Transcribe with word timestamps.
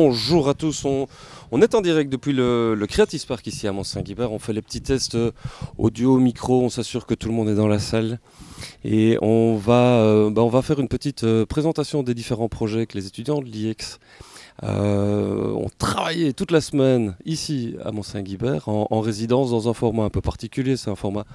bonjour 0.00 0.48
à 0.48 0.54
tous. 0.54 0.84
On, 0.84 1.60
est 1.60 1.74
en 1.74 1.80
direct 1.80 2.08
depuis 2.08 2.32
le, 2.32 2.76
le 2.76 2.86
Creative 2.86 3.26
Park 3.26 3.44
ici 3.48 3.66
à 3.66 3.72
Mont-Saint-Guibert. 3.72 4.30
On 4.30 4.38
fait 4.38 4.52
les 4.52 4.62
petits 4.62 4.80
tests 4.80 5.16
euh, 5.16 5.32
audio, 5.76 6.18
micro, 6.20 6.62
on 6.62 6.68
s'assure 6.68 7.04
que 7.04 7.14
tout 7.14 7.26
le 7.28 7.34
monde 7.34 7.48
est 7.48 7.56
dans 7.56 7.66
la 7.66 7.80
salle. 7.80 8.20
Et 8.84 9.18
on 9.22 9.56
va, 9.56 9.96
euh, 9.96 10.30
bah, 10.30 10.62
faire 10.62 10.78
une 10.78 10.86
petite 10.86 11.24
euh, 11.24 11.46
présentation 11.46 12.04
des 12.04 12.14
différents 12.14 12.48
projets 12.48 12.86
que 12.86 12.96
les 12.96 13.08
étudiants 13.08 13.40
de 13.40 13.46
l'IEX 13.46 13.98
ont 14.62 15.70
travaillé 15.78 16.32
toute 16.32 16.50
la 16.50 16.60
semaine 16.60 17.16
ici 17.24 17.76
à 17.84 17.90
Mont-Saint-Guibert 17.92 18.68
en, 18.68 19.00
résidence 19.00 19.50
dans 19.50 19.68
un 19.68 19.72
format 19.72 20.04
un 20.04 20.10
peu 20.10 20.20
particulier. 20.20 20.76
C'est 20.76 20.90
un 20.90 20.96
format 20.96 21.26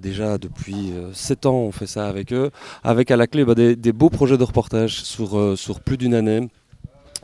déjà 0.00 0.38
depuis 0.38 0.92
7 1.12 1.46
ans, 1.46 1.54
on 1.54 1.70
fait 1.70 1.86
ça 1.86 2.08
avec 2.08 2.32
eux, 2.32 2.50
avec 2.82 3.12
à 3.12 3.16
la 3.16 3.28
clé 3.28 3.44
bah, 3.44 3.54
des, 3.54 3.92
beaux 3.92 4.10
projets 4.10 4.36
de 4.36 4.42
reportage 4.42 5.04
sur 5.04 5.80
plus 5.80 5.96
d'une 5.96 6.14
année. 6.14 6.48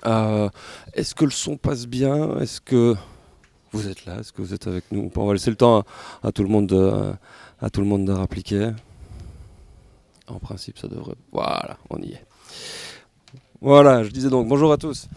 Euh, 0.07 0.49
est-ce 0.93 1.15
que 1.15 1.25
le 1.25 1.31
son 1.31 1.57
passe 1.57 1.87
bien? 1.87 2.39
Est-ce 2.39 2.61
que 2.61 2.95
vous 3.73 3.89
êtes 3.89 4.05
là? 4.07 4.19
Est-ce 4.21 4.33
que 4.33 4.43
vous 4.43 4.55
êtes 4.55 4.67
avec 4.67 4.85
nous? 4.93 5.11
On 5.15 5.27
va 5.27 5.33
laisser 5.33 5.51
le 5.51 5.57
temps 5.57 5.85
à, 6.23 6.33
tout 6.33 6.43
le 6.43 6.49
monde 6.49 6.67
de, 6.67 7.13
à 7.61 7.71
tout 7.71 7.81
le 7.81 7.87
monde. 7.87 8.09
En 10.29 10.39
principe, 10.39 10.79
ça 10.79 10.89
devrait. 10.89 11.15
Voilà, 11.33 11.77
on 11.91 11.99
y 11.99 12.13
est. 12.13 12.25
Voilà, 13.65 14.03
je 14.05 14.11
disais 14.11 14.29
donc 14.29 14.47
bonjour 14.47 14.73
à 14.73 14.77
tous. 14.77 15.09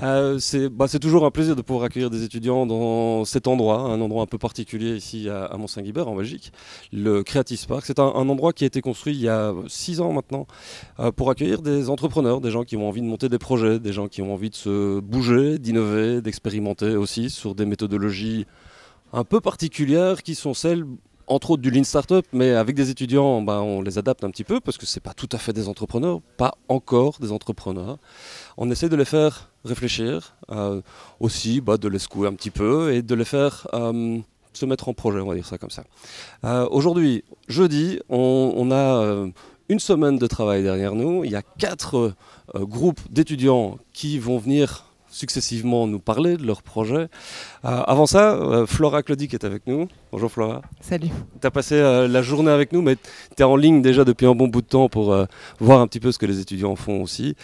Euh, 0.00 0.38
bah, 0.70 0.86
c'est 0.86 1.00
toujours 1.00 1.24
un 1.24 1.32
plaisir 1.32 1.56
de 1.56 1.62
pouvoir 1.62 1.86
accueillir 1.86 2.08
des 2.08 2.22
étudiants 2.22 2.64
dans 2.64 3.24
cet 3.24 3.48
endroit, 3.48 3.80
un 3.80 4.00
endroit 4.00 4.22
un 4.22 4.26
peu 4.26 4.38
particulier 4.38 4.94
ici 4.94 5.28
à, 5.28 5.56
Mont-Saint-Guibert 5.56 6.06
en 6.06 6.14
Belgique, 6.14 6.52
le 6.92 7.24
Creative 7.24 7.66
Park. 7.66 7.82
C'est 7.84 7.98
un, 7.98 8.04
endroit 8.04 8.52
qui 8.52 8.62
a 8.62 8.68
été 8.68 8.80
construit 8.80 9.12
il 9.12 9.22
y 9.22 9.28
a 9.28 9.52
six 9.66 10.00
ans 10.00 10.12
maintenant 10.12 10.46
euh, 11.00 11.10
pour 11.10 11.30
accueillir 11.30 11.62
des 11.62 11.90
entrepreneurs, 11.90 12.40
des 12.40 12.52
gens 12.52 12.62
qui 12.62 12.76
ont 12.76 12.86
envie 12.88 13.02
de 13.02 13.08
monter 13.08 13.28
des 13.28 13.38
projets, 13.38 13.80
des 13.80 13.92
gens 13.92 14.06
qui 14.06 14.22
ont 14.22 14.32
envie 14.32 14.50
de 14.50 14.54
se 14.54 15.00
bouger, 15.00 15.58
d'innover, 15.58 16.22
d'expérimenter 16.22 16.94
aussi 16.94 17.28
sur 17.28 17.56
des 17.56 17.66
méthodologies 17.66 18.46
un 19.12 19.24
peu 19.24 19.40
particulières 19.40 20.22
qui 20.22 20.36
sont 20.36 20.54
celles 20.54 20.84
entre 21.26 21.52
autres 21.52 21.62
du 21.62 21.70
Lean 21.70 21.84
Startup, 21.84 22.24
mais 22.32 22.50
avec 22.52 22.76
des 22.76 22.90
étudiants, 22.90 23.42
ben, 23.42 23.60
on 23.60 23.82
les 23.82 23.98
adapte 23.98 24.24
un 24.24 24.30
petit 24.30 24.44
peu 24.44 24.60
parce 24.60 24.78
que 24.78 24.86
ce 24.86 24.98
n'est 24.98 25.02
pas 25.02 25.14
tout 25.14 25.28
à 25.32 25.38
fait 25.38 25.52
des 25.52 25.68
entrepreneurs, 25.68 26.20
pas 26.36 26.54
encore 26.68 27.18
des 27.20 27.32
entrepreneurs. 27.32 27.98
On 28.56 28.70
essaie 28.70 28.88
de 28.88 28.96
les 28.96 29.04
faire 29.04 29.50
réfléchir, 29.64 30.36
euh, 30.50 30.80
aussi 31.20 31.60
bah, 31.60 31.76
de 31.76 31.88
les 31.88 31.98
secouer 31.98 32.28
un 32.28 32.34
petit 32.34 32.50
peu 32.50 32.92
et 32.92 33.02
de 33.02 33.14
les 33.14 33.24
faire 33.24 33.66
euh, 33.74 34.18
se 34.52 34.66
mettre 34.66 34.88
en 34.88 34.94
projet, 34.94 35.20
on 35.20 35.26
va 35.26 35.34
dire 35.34 35.46
ça 35.46 35.58
comme 35.58 35.70
ça. 35.70 35.84
Euh, 36.44 36.66
aujourd'hui, 36.70 37.24
jeudi, 37.48 38.00
on, 38.08 38.70
a 38.70 39.26
une 39.68 39.80
semaine 39.80 40.18
de 40.18 40.26
travail 40.26 40.62
derrière 40.62 40.94
nous. 40.94 41.24
Il 41.24 41.32
y 41.32 41.36
a 41.36 41.42
quatre 41.42 42.14
groupes 42.54 43.00
d'étudiants 43.10 43.78
qui 43.92 44.18
vont 44.18 44.38
venir 44.38 44.85
successivement 45.16 45.86
nous 45.86 45.98
parler 45.98 46.36
de 46.36 46.46
leur 46.46 46.62
projet. 46.62 47.08
Euh, 47.64 47.82
avant 47.86 48.06
ça, 48.06 48.34
euh, 48.34 48.66
Flora 48.66 49.02
Claudie 49.02 49.28
qui 49.28 49.36
est 49.36 49.44
avec 49.44 49.66
nous. 49.66 49.88
Bonjour 50.12 50.30
Flora. 50.30 50.60
Salut. 50.80 51.08
Tu 51.40 51.46
as 51.46 51.50
passé 51.50 51.74
euh, 51.76 52.06
la 52.06 52.20
journée 52.22 52.50
avec 52.50 52.72
nous, 52.72 52.82
mais 52.82 52.96
tu 52.96 53.42
es 53.42 53.42
en 53.42 53.56
ligne 53.56 53.80
déjà 53.80 54.04
depuis 54.04 54.26
un 54.26 54.34
bon 54.34 54.48
bout 54.48 54.60
de 54.60 54.66
temps 54.66 54.88
pour 54.88 55.16
voir 55.58 55.80
un 55.80 55.86
petit 55.86 56.00
peu 56.00 56.12
ce 56.12 56.18
que 56.18 56.26
les 56.26 56.40
étudiants 56.40 56.76
font 56.76 57.02
aussi. 57.02 57.34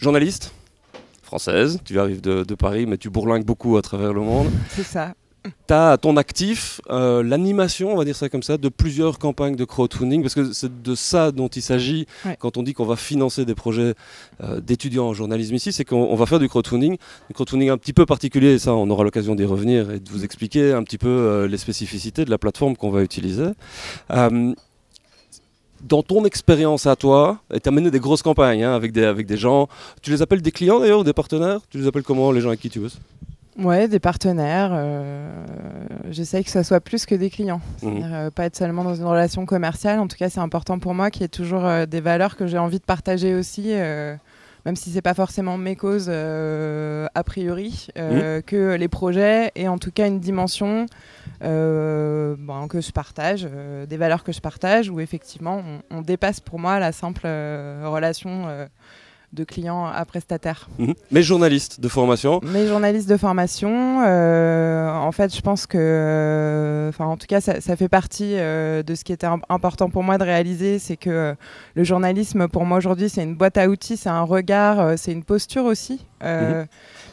journaliste 0.00 0.52
française, 1.22 1.78
tu 1.84 2.00
arrives 2.00 2.20
de, 2.20 2.42
de, 2.42 2.54
Paris, 2.56 2.86
mais 2.86 2.98
tu 2.98 3.08
bourlingues 3.08 3.44
beaucoup 3.44 3.76
à 3.76 3.82
travers 3.82 4.12
le 4.12 4.20
monde. 4.20 4.50
C'est 4.70 4.82
ça 4.82 5.14
tu 5.44 5.74
as 5.74 5.92
à 5.92 5.96
ton 5.96 6.16
actif 6.16 6.80
euh, 6.90 7.22
l'animation, 7.22 7.92
on 7.92 7.96
va 7.96 8.04
dire 8.04 8.16
ça 8.16 8.28
comme 8.28 8.42
ça, 8.42 8.58
de 8.58 8.68
plusieurs 8.68 9.18
campagnes 9.18 9.56
de 9.56 9.64
crowdfunding, 9.64 10.22
parce 10.22 10.34
que 10.34 10.52
c'est 10.52 10.82
de 10.82 10.94
ça 10.94 11.32
dont 11.32 11.48
il 11.48 11.62
s'agit 11.62 12.06
quand 12.38 12.56
on 12.56 12.62
dit 12.62 12.74
qu'on 12.74 12.84
va 12.84 12.96
financer 12.96 13.44
des 13.44 13.54
projets 13.54 13.94
euh, 14.42 14.60
d'étudiants 14.60 15.06
en 15.06 15.14
journalisme 15.14 15.54
ici, 15.54 15.72
c'est 15.72 15.84
qu'on 15.84 16.14
va 16.14 16.26
faire 16.26 16.38
du 16.38 16.48
crowdfunding, 16.48 16.96
du 17.28 17.34
crowdfunding 17.34 17.70
un 17.70 17.78
petit 17.78 17.92
peu 17.92 18.06
particulier, 18.06 18.54
et 18.54 18.58
ça 18.58 18.74
on 18.74 18.88
aura 18.90 19.04
l'occasion 19.04 19.34
d'y 19.34 19.44
revenir 19.44 19.90
et 19.90 20.00
de 20.00 20.10
vous 20.10 20.24
expliquer 20.24 20.72
un 20.72 20.82
petit 20.82 20.98
peu 20.98 21.08
euh, 21.08 21.48
les 21.48 21.58
spécificités 21.58 22.24
de 22.24 22.30
la 22.30 22.38
plateforme 22.38 22.76
qu'on 22.76 22.90
va 22.90 23.02
utiliser. 23.02 23.50
dans 24.10 26.02
ton 26.02 26.26
expérience 26.26 26.86
à 26.86 26.94
toi, 26.94 27.38
tu 27.50 27.66
as 27.66 27.72
mené 27.72 27.90
des 27.90 28.00
grosses 28.00 28.22
campagnes 28.22 28.64
hein, 28.64 28.74
avec, 28.74 28.92
des, 28.92 29.04
avec 29.04 29.26
des 29.26 29.38
gens, 29.38 29.68
tu 30.02 30.10
les 30.10 30.20
appelles 30.20 30.42
des 30.42 30.52
clients 30.52 30.80
d'ailleurs 30.80 31.00
ou 31.00 31.04
des 31.04 31.14
partenaires? 31.14 31.60
Tu 31.70 31.78
les 31.78 31.86
appelles 31.86 32.02
comment 32.02 32.30
les 32.32 32.42
gens 32.42 32.48
avec 32.48 32.60
qui 32.60 32.68
tu 32.68 32.80
bosses? 32.80 32.98
Ouais, 33.60 33.88
des 33.88 34.00
partenaires. 34.00 34.70
Euh, 34.72 35.30
J'essaye 36.10 36.42
que 36.42 36.50
ça 36.50 36.64
soit 36.64 36.80
plus 36.80 37.06
que 37.06 37.14
des 37.14 37.30
clients. 37.30 37.60
Mhm. 37.82 38.02
Euh, 38.04 38.30
pas 38.30 38.46
être 38.46 38.56
seulement 38.56 38.84
dans 38.84 38.94
une 38.94 39.04
relation 39.04 39.46
commerciale. 39.46 40.00
En 40.00 40.08
tout 40.08 40.16
cas, 40.16 40.28
c'est 40.28 40.40
important 40.40 40.78
pour 40.78 40.94
moi 40.94 41.10
qu'il 41.10 41.22
y 41.22 41.24
ait 41.24 41.28
toujours 41.28 41.64
euh, 41.64 41.86
des 41.86 42.00
valeurs 42.00 42.36
que 42.36 42.46
j'ai 42.46 42.58
envie 42.58 42.78
de 42.78 42.84
partager 42.84 43.34
aussi, 43.34 43.66
euh, 43.68 44.16
même 44.66 44.76
si 44.76 44.90
c'est 44.90 45.02
pas 45.02 45.14
forcément 45.14 45.56
mes 45.56 45.76
causes 45.76 46.10
a 46.10 47.24
priori, 47.24 47.88
mhm. 47.96 48.42
que 48.42 48.74
les 48.74 48.88
projets 48.88 49.52
aient 49.54 49.68
en 49.68 49.78
tout 49.78 49.90
cas 49.90 50.06
une 50.06 50.20
dimension 50.20 50.86
bon, 51.40 52.68
que 52.68 52.80
je 52.80 52.90
partage, 52.92 53.48
des 53.88 53.96
valeurs 53.96 54.22
que 54.22 54.32
je 54.32 54.40
partage, 54.40 54.90
où 54.90 55.00
effectivement 55.00 55.62
on, 55.90 55.98
on 55.98 56.02
dépasse 56.02 56.40
pour 56.40 56.58
moi 56.58 56.78
la 56.78 56.92
simple 56.92 57.26
relation 57.26 58.48
de 59.32 59.44
clients 59.44 59.86
à 59.86 60.04
prestataires. 60.04 60.68
Mhm. 60.78 60.94
Mais 61.10 61.22
journaliste 61.22 61.80
de 61.80 61.88
formation 61.88 62.40
Mais 62.42 62.66
journaliste 62.66 63.08
de 63.08 63.16
formation. 63.16 64.02
Euh, 64.04 64.90
en 64.90 65.12
fait, 65.12 65.34
je 65.34 65.40
pense 65.40 65.66
que, 65.66 65.78
euh, 65.78 66.88
enfin, 66.88 67.06
en 67.06 67.16
tout 67.16 67.26
cas, 67.28 67.40
ça, 67.40 67.76
fait 67.76 67.88
partie 67.88 68.34
euh, 68.36 68.82
de 68.82 68.94
ce 68.94 69.04
qui 69.04 69.12
était 69.12 69.28
important 69.48 69.88
pour 69.88 70.02
moi 70.02 70.18
de 70.18 70.24
réaliser, 70.24 70.78
c'est 70.78 70.96
que 70.96 71.36
le 71.74 71.84
journalisme, 71.84 72.48
pour 72.48 72.64
moi 72.64 72.78
aujourd'hui, 72.78 73.08
c'est 73.08 73.22
une 73.22 73.36
boîte 73.36 73.56
à 73.56 73.68
outils, 73.68 73.96
c'est 73.96 74.08
un 74.08 74.22
regard, 74.22 74.98
c'est 74.98 75.12
une 75.12 75.24
posture 75.24 75.64
aussi. 75.64 76.06
Mhm. 76.22 76.66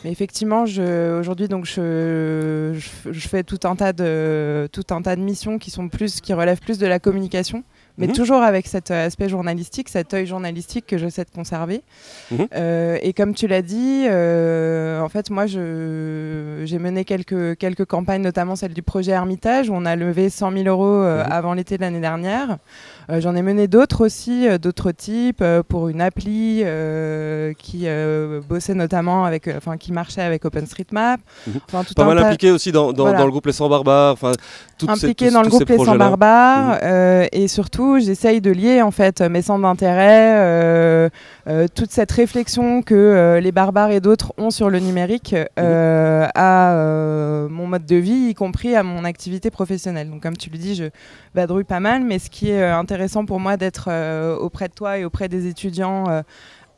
Mais 0.04 0.12
effectivement, 0.12 0.64
aujourd'hui, 0.64 1.48
donc, 1.48 1.66
je, 1.66 2.78
je, 3.10 3.28
fais 3.28 3.44
tout 3.44 3.60
un 3.64 3.76
tas 3.76 3.94
de 3.94 4.68
tout 4.72 4.84
un 4.90 5.02
tas 5.02 5.16
de 5.16 5.22
missions 5.22 5.60
qui 5.60 5.72
sont 5.72 5.88
plus, 5.90 6.22
qui 6.22 6.34
relèvent 6.34 6.60
plus 6.60 6.78
de 6.78 6.88
la 6.88 7.00
communication 7.00 7.64
mais 7.98 8.08
mhm. 8.08 8.14
toujours 8.14 8.42
avec 8.44 8.68
cet 8.68 8.92
euh, 8.92 9.08
aspect 9.08 9.28
journalistique, 9.28 9.90
cet 9.90 10.14
œil 10.14 10.28
journalistique 10.28 10.86
que 10.86 10.98
je 10.98 11.08
sais 11.10 11.24
de 11.24 11.30
conserver. 11.30 11.82
Mhm. 12.32 12.48
Euh, 12.56 12.98
et 13.02 13.14
comme 13.14 13.34
tu 13.34 13.48
l'as 13.48 13.62
dit, 13.64 14.06
euh, 14.08 15.02
en 15.02 15.10
fait, 15.10 15.30
moi, 15.30 15.46
j'ai 15.48 16.80
mené 16.80 17.06
quelques, 17.06 17.58
quelques 17.58 17.86
campagnes, 17.86 18.22
notamment 18.22 18.56
celle 18.56 18.74
du 18.74 18.84
projet 18.84 19.12
Hermitage, 19.12 19.70
où 19.70 19.74
on 19.74 19.86
a 19.86 19.96
levé 19.96 20.30
100 20.30 20.52
000 20.52 20.68
euros 20.68 21.02
mhm. 21.02 21.26
avant 21.30 21.54
l'été 21.54 21.78
de 21.78 21.82
l'année 21.82 22.02
dernière. 22.02 22.58
J'en 23.10 23.36
ai 23.36 23.42
mené 23.42 23.68
d'autres 23.68 24.06
aussi, 24.06 24.48
d'autres 24.60 24.92
types, 24.92 25.44
pour 25.70 25.88
une 25.90 26.02
appli 26.02 26.64
qui 27.58 27.88
bossait 28.48 28.74
notamment 28.74 29.26
avec, 29.26 29.50
enfin, 29.56 29.78
qui 29.78 29.92
marchait 29.92 30.22
avec 30.22 30.46
OpenStreetMap. 30.46 31.20
Enfin, 31.68 31.84
tout 31.84 31.94
Pas 31.94 32.06
mal 32.06 32.20
impliqué 32.20 32.52
aussi 32.52 32.72
dans, 32.72 32.92
dans, 32.92 33.08
le 33.08 33.32
groupe 33.32 33.46
Les 33.46 33.54
Sans 33.54 33.70
Barbares. 33.70 34.14
Enfin, 34.14 34.34
impliqué 34.88 35.32
dans 35.32 35.42
le 35.42 35.50
groupe 35.50 35.70
Les 35.70 35.78
Sans 35.78 35.96
Barbares, 35.96 36.80
et 37.32 37.48
surtout 37.48 38.00
j'essaye 38.00 38.42
de 38.42 38.52
lier 38.52 38.82
en 38.82 38.92
fait 38.92 39.22
mes 39.22 39.42
centres 39.42 39.62
d'intérêt, 39.62 40.38
euh, 40.38 41.10
euh, 41.48 41.68
toute 41.74 41.92
cette 41.92 42.12
réflexion 42.12 42.82
que 42.82 42.96
euh, 42.96 43.40
les 43.40 43.52
barbares 43.52 43.92
et 43.92 44.02
d'autres 44.02 44.34
ont 44.38 44.50
sur 44.50 44.70
le 44.70 44.80
numérique 44.80 45.36
à 45.56 46.74
mon 47.50 47.68
mode 47.68 47.86
de 47.86 47.96
vie, 47.96 48.30
y 48.30 48.34
compris 48.34 48.76
à 48.76 48.84
mon 48.84 49.04
activité 49.04 49.50
professionnelle. 49.50 50.10
Donc 50.10 50.22
comme 50.22 50.38
tu 50.38 50.50
le 50.50 50.58
dis, 50.58 50.76
je 50.76 50.86
vadrouille 51.36 51.64
pas 51.64 51.80
mal, 51.80 52.04
mais 52.04 52.20
ce 52.20 52.30
qui 52.30 52.50
est 52.50 52.64
intéressant 52.64 52.97
pour 53.26 53.40
moi 53.40 53.58
d'être 53.58 53.90
auprès 54.40 54.68
de 54.68 54.74
toi 54.74 54.98
et 54.98 55.06
auprès 55.06 55.28
des 55.30 55.48
étudiants 55.48 56.24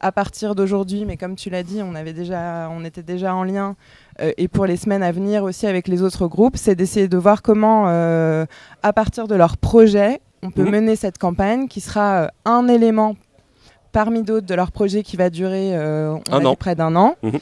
à 0.02 0.12
partir 0.12 0.56
d'aujourd'hui, 0.56 1.04
mais 1.06 1.18
comme 1.18 1.36
tu 1.36 1.50
l'as 1.50 1.64
dit, 1.64 1.82
on, 1.84 1.94
avait 1.94 2.14
déjà, 2.14 2.70
on 2.72 2.86
était 2.86 3.04
déjà 3.04 3.36
en 3.36 3.44
lien 3.44 3.76
et 4.20 4.48
pour 4.48 4.66
les 4.66 4.78
semaines 4.78 5.04
à 5.04 5.12
venir 5.12 5.44
aussi 5.44 5.68
avec 5.68 5.88
les 5.88 6.02
autres 6.02 6.28
groupes, 6.28 6.56
c'est 6.58 6.76
d'essayer 6.76 7.08
de 7.08 7.18
voir 7.18 7.42
comment, 7.42 7.88
à 7.88 8.94
partir 8.94 9.28
de 9.28 9.36
leurs 9.36 9.58
projets, 9.58 10.22
on 10.44 10.52
peut 10.52 10.64
mhm. 10.64 10.72
mener 10.72 10.96
cette 10.96 11.18
campagne 11.18 11.68
qui 11.68 11.82
sera 11.82 12.24
euh, 12.24 12.28
un 12.46 12.68
élément 12.68 13.16
parmi 13.92 14.24
d'autres 14.24 14.46
de 14.46 14.54
leur 14.54 14.72
projet 14.72 15.04
qui 15.04 15.18
va 15.18 15.30
durer 15.30 15.76
euh, 15.76 16.18
près 16.60 16.76
d'un 16.76 16.96
an. 16.96 17.16
Mhm. 17.24 17.40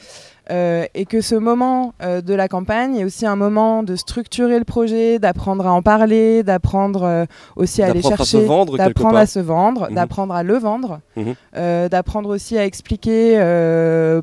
Euh, 0.50 0.86
et 0.94 1.04
que 1.04 1.20
ce 1.20 1.34
moment 1.34 1.92
euh, 2.02 2.22
de 2.22 2.32
la 2.32 2.48
campagne 2.48 2.96
est 2.96 3.04
aussi 3.04 3.26
un 3.26 3.36
moment 3.36 3.82
de 3.82 3.96
structurer 3.96 4.58
le 4.58 4.64
projet, 4.64 5.18
d'apprendre 5.18 5.66
à 5.66 5.72
en 5.72 5.82
parler, 5.82 6.42
d'apprendre 6.42 7.02
euh, 7.02 7.24
aussi 7.56 7.82
à 7.82 7.86
aller 7.88 8.00
chercher, 8.00 8.46
d'apprendre 8.78 9.16
à 9.16 9.26
se 9.26 9.40
vendre, 9.40 9.88
mhm. 9.88 9.94
d'apprendre 9.94 10.34
à 10.34 10.42
le 10.42 10.56
vendre, 10.56 11.00
mhm. 11.16 11.34
d'apprendre 11.88 12.30
aussi 12.30 12.56
à 12.56 12.64
expliquer 12.64 13.38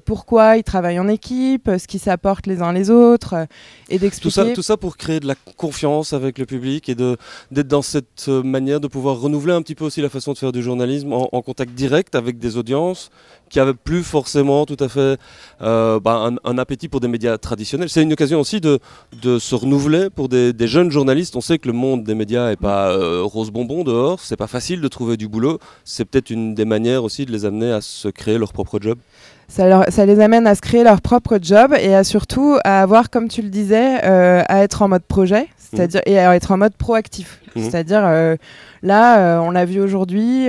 pourquoi 0.05 0.57
ils 0.57 0.63
travaillent 0.63 0.99
en 0.99 1.07
équipe, 1.07 1.69
ce 1.77 1.87
qui 1.87 1.99
s'apporte 1.99 2.47
les 2.47 2.61
uns 2.61 2.73
les 2.73 2.89
autres, 2.89 3.47
et 3.89 3.99
d'expliquer. 3.99 4.41
Tout 4.41 4.47
ça, 4.47 4.53
tout 4.55 4.61
ça 4.63 4.77
pour 4.77 4.97
créer 4.97 5.19
de 5.19 5.27
la 5.27 5.35
confiance 5.57 6.13
avec 6.13 6.39
le 6.39 6.45
public 6.45 6.89
et 6.89 6.95
d'être 6.95 7.67
dans 7.67 7.83
cette 7.83 8.27
manière 8.27 8.79
de 8.79 8.87
pouvoir 8.87 9.19
renouveler 9.19 9.53
un 9.53 9.61
petit 9.61 9.75
peu 9.75 9.85
aussi 9.85 10.01
la 10.01 10.09
façon 10.09 10.33
de 10.33 10.37
faire 10.39 10.51
du 10.51 10.63
journalisme 10.63 11.13
en, 11.13 11.29
en 11.31 11.41
contact 11.41 11.73
direct 11.73 12.15
avec 12.15 12.39
des 12.39 12.57
audiences 12.57 13.11
qui 13.49 13.59
n'avaient 13.59 13.73
plus 13.73 14.03
forcément 14.03 14.65
tout 14.65 14.77
à 14.79 14.89
fait 14.89 15.19
euh, 15.61 15.99
un, 16.15 16.57
appétit 16.57 16.87
pour 16.87 16.99
des 16.99 17.07
médias 17.07 17.37
traditionnels. 17.37 17.89
C'est 17.89 18.03
une 18.03 18.13
occasion 18.13 18.39
aussi 18.39 18.61
de, 18.61 18.79
de 19.21 19.39
se 19.39 19.55
renouveler 19.55 20.09
pour 20.09 20.29
des, 20.29 20.53
jeunes 20.67 20.89
journalistes. 20.91 21.35
On 21.35 21.41
sait 21.41 21.59
que 21.59 21.67
le 21.67 21.73
monde 21.73 22.03
des 22.03 22.15
médias 22.15 22.49
n'est 22.49 22.55
pas 22.55 22.89
euh, 22.89 23.21
rose 23.23 23.51
bonbon 23.51 23.83
dehors, 23.83 24.19
c'est 24.19 24.37
pas 24.37 24.47
facile 24.47 24.81
de 24.81 24.87
trouver 24.87 25.17
du 25.17 25.27
boulot. 25.27 25.59
C'est 25.83 26.05
peut-être 26.05 26.29
une 26.29 26.55
des 26.55 26.65
manières 26.65 27.03
aussi 27.03 27.25
de 27.25 27.31
les 27.31 27.45
amener 27.45 27.71
à 27.71 27.81
se 27.81 28.07
créer 28.07 28.37
leur 28.37 28.53
propre 28.53 28.79
job. 28.81 28.97
ça, 29.47 30.05
les 30.05 30.19
amène 30.19 30.47
à 30.47 30.55
se 30.55 30.61
créer 30.61 30.83
leur 30.83 31.01
propre 31.01 31.37
job 31.41 31.75
et 31.79 31.93
à 31.93 32.03
surtout 32.03 32.57
à 32.63 32.81
avoir, 32.81 33.09
comme 33.09 33.27
tu 33.27 33.41
le 33.41 33.49
disais, 33.49 34.03
euh, 34.03 34.41
à 34.47 34.63
être 34.63 34.81
en 34.81 34.87
mode 34.87 35.03
projet, 35.03 35.47
c'est-à-dire 35.69 36.01
et 36.05 36.13
être 36.13 36.51
en 36.51 36.57
mode 36.57 36.75
proactif. 36.75 37.41
Mmh. 37.55 37.61
C'est-à-dire 37.61 38.03
euh, 38.03 38.35
là, 38.83 39.19
euh, 39.19 39.39
on 39.39 39.51
l'a 39.51 39.65
vu 39.65 39.79
aujourd'hui. 39.79 40.47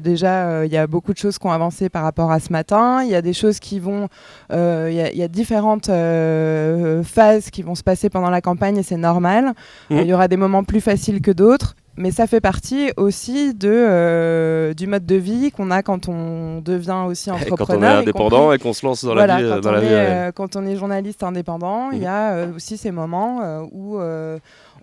déjà, 0.00 0.64
il 0.64 0.72
y 0.72 0.76
a 0.76 0.86
beaucoup 0.86 1.12
de 1.12 1.18
choses 1.18 1.38
qui 1.38 1.46
ont 1.46 1.52
avancé 1.52 1.88
par 1.88 2.02
rapport 2.02 2.30
à 2.30 2.40
ce 2.40 2.52
matin. 2.52 3.02
Il 3.02 3.10
y 3.10 3.14
a 3.14 3.22
des 3.22 3.32
choses 3.32 3.58
qui 3.58 3.78
vont, 3.78 4.08
il 4.50 4.90
y, 4.90 5.18
y, 5.18 5.22
a 5.22 5.28
différentes 5.28 5.86
phases 5.86 7.50
qui 7.50 7.62
vont 7.62 7.74
se 7.74 7.82
passer 7.82 8.10
pendant 8.10 8.30
la 8.30 8.40
campagne 8.40 8.78
et 8.78 8.82
c'est 8.82 8.96
normal. 8.96 9.52
Mmh. 9.90 9.98
Il 9.98 10.06
y 10.06 10.14
aura 10.14 10.28
des 10.28 10.36
moments 10.36 10.64
plus 10.64 10.80
faciles 10.80 11.20
que 11.20 11.30
d'autres 11.30 11.74
mais 11.96 12.10
ça 12.10 12.26
fait 12.26 12.40
partie 12.40 12.90
aussi 12.96 13.52
de, 13.54 13.68
euh, 13.68 14.72
du 14.72 14.86
mode 14.86 15.04
de 15.04 15.16
vie 15.16 15.50
qu'on 15.50 15.70
a 15.70 15.82
quand 15.82 16.08
on 16.08 16.60
devient 16.60 17.04
aussi 17.06 17.30
entrepreneur. 17.30 17.66
quand 17.66 17.76
on 17.76 17.82
est 17.82 17.86
indépendant 17.86 18.52
et 18.52 18.58
qu'on 18.58 18.72
se 18.72 18.86
lance 18.86 19.04
dans 19.04 19.14
la 19.14 19.26
vie. 19.36 19.48
Quand, 19.48 19.60
dans 19.60 19.68
on, 19.68 19.72
la 19.72 19.82
est, 19.82 19.86
euh, 20.28 20.32
quand 20.32 20.56
on 20.56 20.64
est 20.64 20.76
journaliste 20.76 21.22
indépendant, 21.22 21.90
il 21.90 22.02
y 22.02 22.06
a 22.06 22.32
euh, 22.32 22.54
aussi 22.56 22.76
ces 22.78 22.90
moments 22.90 23.40
où 23.72 23.98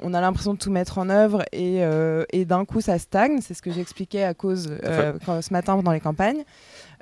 on 0.01 0.13
a 0.13 0.21
l'impression 0.21 0.53
de 0.53 0.59
tout 0.59 0.71
mettre 0.71 0.97
en 0.99 1.09
œuvre 1.09 1.43
et, 1.51 1.81
et 2.31 2.45
d'un 2.45 2.65
coup 2.65 2.81
ça 2.81 2.99
stagne. 2.99 3.39
C'est 3.41 3.53
ce 3.53 3.61
que 3.61 3.71
j'expliquais 3.71 4.23
à 4.23 4.33
cause 4.33 4.69
ce 4.83 5.53
matin 5.53 5.81
dans 5.81 5.91
les 5.91 5.99
campagnes. 5.99 6.43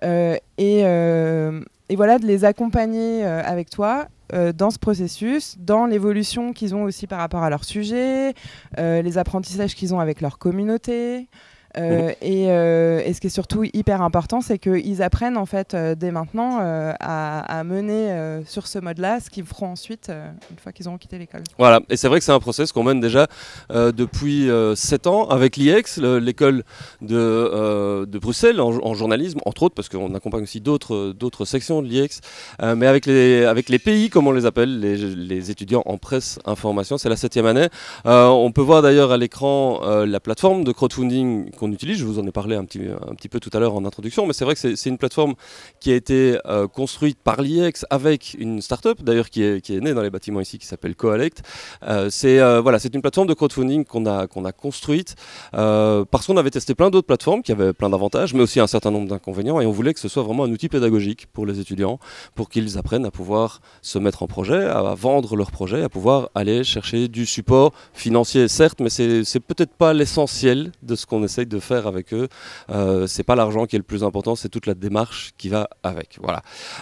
et, 0.04 0.80
et 0.80 1.96
voilà, 1.96 2.20
de 2.20 2.26
les 2.26 2.46
accompagner 2.46 3.26
avec 3.26 3.70
toi 3.70 4.08
euh, 4.34 4.52
dans 4.54 4.72
ce 4.72 4.80
processus, 4.80 5.58
dans 5.58 5.86
l'évolution 5.86 6.54
qu'ils 6.54 6.76
ont 6.76 6.84
aussi 6.84 7.08
par 7.08 7.20
rapport 7.20 7.44
à 7.44 7.50
leur 7.50 7.64
sujet, 7.64 8.34
euh, 8.78 9.02
les 9.02 9.18
apprentissages 9.18 9.76
qu'ils 9.76 9.94
ont 9.94 10.00
avec 10.00 10.22
leur 10.22 10.38
communauté, 10.38 11.30
euh, 11.78 12.12
euh, 12.24 13.02
et, 13.06 13.14
ce 13.14 13.22
qui 13.22 13.28
est 13.28 13.32
surtout 13.32 13.64
hyper 13.74 14.02
important, 14.02 14.42
c'est 14.42 14.58
qu'ils 14.58 15.02
apprennent 15.02 15.38
en 15.38 15.46
fait 15.46 15.74
euh, 15.74 15.96
dès 15.96 16.12
maintenant 16.12 16.58
à, 16.60 17.64
mener 17.64 18.42
sur 18.46 18.68
ce 18.68 18.80
mode-là 18.80 19.20
ce 19.20 19.30
qu'ils 19.30 19.46
feront 19.46 19.68
ensuite 19.68 20.12
une 20.52 20.58
fois 20.58 20.72
qu'ils 20.72 20.88
auront 20.88 20.98
quitté 20.98 21.18
l'école. 21.18 21.44
Voilà, 21.58 21.82
et 21.90 21.98
c'est 21.98 22.08
vrai 22.08 22.20
que 22.20 22.26
c'est 22.26 22.32
un 22.32 22.40
process 22.40 22.72
qu'on 22.72 22.84
mène 22.84 23.00
déjà 23.00 23.28
depuis 23.70 24.50
7 24.76 25.08
ans 25.08 25.28
avec 25.28 25.58
l'IEX, 25.58 25.98
l'école 25.98 26.64
de, 27.02 28.06
de, 28.06 28.20
Bruxelles 28.20 28.62
en, 28.62 28.94
journalisme, 28.94 29.40
entre 29.46 29.64
autres, 29.64 29.76
parce 29.76 29.90
qu'on 29.90 30.14
accompagne 30.16 30.44
aussi 30.44 30.62
d'autres 30.62 31.46
sections 31.46 31.82
de 31.82 31.88
l'IEX, 31.88 32.22
mais 32.62 32.88
avec 32.88 33.06
les, 33.06 33.46
avec 33.46 33.70
les 33.70 33.80
pays, 33.80 34.10
comme 34.10 34.28
on 34.28 34.32
les 34.32 34.46
appelle, 34.46 34.80
les, 34.80 34.98
les 34.98 35.52
étudiants 35.52 35.84
en 35.86 35.98
presse 35.98 36.40
information, 36.46 36.98
c'est 36.98 37.10
la 37.10 37.18
septième 37.18 37.46
année. 37.46 37.68
on 38.06 38.52
peut 38.54 38.62
voir 38.62 38.82
d'ailleurs 38.82 39.12
à 39.12 39.18
l'écran 39.18 39.82
la 40.06 40.20
plateforme 40.20 40.64
de 40.64 40.72
crowdfunding 40.72 41.52
qu'on 41.52 41.67
utilise. 41.72 41.98
Je 41.98 42.06
vous 42.06 42.20
en 42.20 42.28
ai 42.28 42.32
parlé 42.32 42.56
un 42.56 42.66
petit, 42.66 42.82
un 42.88 43.16
petit 43.16 43.30
peu 43.30 43.40
tout 43.40 43.50
à 43.54 43.60
l'heure 43.60 43.76
en 43.76 43.86
introduction, 43.86 44.26
mais 44.26 44.34
c'est 44.34 44.46
vrai 44.46 44.56
que 44.56 44.76
c'est 44.76 44.90
une 44.90 44.98
plateforme 44.98 45.36
qui 45.80 45.92
a 45.92 45.96
été 45.96 46.38
euh, 46.46 46.68
construite 46.68 47.18
par 47.24 47.42
l'IEX 47.42 47.86
avec 47.90 48.36
une 48.40 48.62
start-up, 48.62 49.02
d'ailleurs 49.02 49.30
qui 49.30 49.44
est, 49.44 49.62
qui 49.62 49.76
est 49.76 49.80
née 49.80 49.94
dans 49.94 50.02
les 50.02 50.10
bâtiments 50.10 50.42
ici, 50.42 50.58
qui 50.58 50.66
s'appelle 50.66 50.96
Coalect. 50.96 51.44
Euh, 51.84 52.10
c'est 52.10 52.40
euh, 52.40 52.62
voilà, 52.62 52.80
une 52.94 53.02
plateforme 53.02 53.28
de 53.28 53.34
crowdfunding 53.34 53.86
qu'on 53.86 54.06
a, 54.06 54.28
qu'on 54.28 54.46
a 54.46 54.52
construite 54.52 55.16
parce 55.52 56.28
qu'on 56.28 56.38
avait 56.38 56.50
testé 56.50 56.76
plein 56.76 56.90
d'autres 56.90 57.08
plateformes 57.08 57.42
qui 57.42 57.52
avaient 57.52 57.74
plein 57.74 57.90
d'avantages, 57.90 58.34
mais 58.34 58.42
aussi 58.42 58.60
un 58.60 58.68
certain 58.68 58.92
nombre 58.92 59.08
d'inconvénients, 59.08 59.60
et 59.60 59.66
on 59.66 59.72
voulait 59.72 59.94
que 59.94 60.00
ce 60.00 60.08
soit 60.08 60.24
vraiment 60.24 60.44
un 60.44 60.52
outil 60.52 60.70
pédagogique 60.70 61.28
pour 61.34 61.46
les 61.46 61.60
étudiants, 61.60 62.00
pour 62.36 62.50
qu'ils 62.50 62.78
apprennent 62.78 63.06
à 63.06 63.12
pouvoir 63.12 63.62
se 63.82 64.00
mettre 64.00 64.24
en 64.24 64.28
projet, 64.28 64.64
à 64.64 64.96
vendre 64.96 65.36
leur 65.36 65.52
projet, 65.52 65.84
à 65.84 65.90
pouvoir 65.90 66.30
aller 66.36 66.64
chercher 66.64 67.08
du 67.08 67.26
support 67.26 67.74
financier, 67.94 68.48
certes, 68.48 68.80
mais 68.80 68.90
c'est 68.90 69.40
peut-être 69.40 69.74
pas 69.74 69.94
l'essentiel 69.94 70.72
de 70.84 70.96
ce 70.96 71.06
qu'on 71.06 71.24
essaye 71.24 71.46
de 71.46 71.57
faire 71.60 71.88
avec 71.88 72.14
eux. 72.14 72.28
Euh, 72.70 73.08
c'est 73.08 73.24
pas 73.24 73.36
l'argent 73.36 73.66
qui 73.66 73.76
est 73.76 73.80
le 73.80 73.84
plus 73.84 74.04
important, 74.04 74.36
c'est 74.36 74.50
toute 74.50 74.66
la 74.66 74.74
démarche 74.74 75.32
qui 75.38 75.50
va 75.50 75.70
avec. 75.84 76.18
Voilà. 76.22 76.42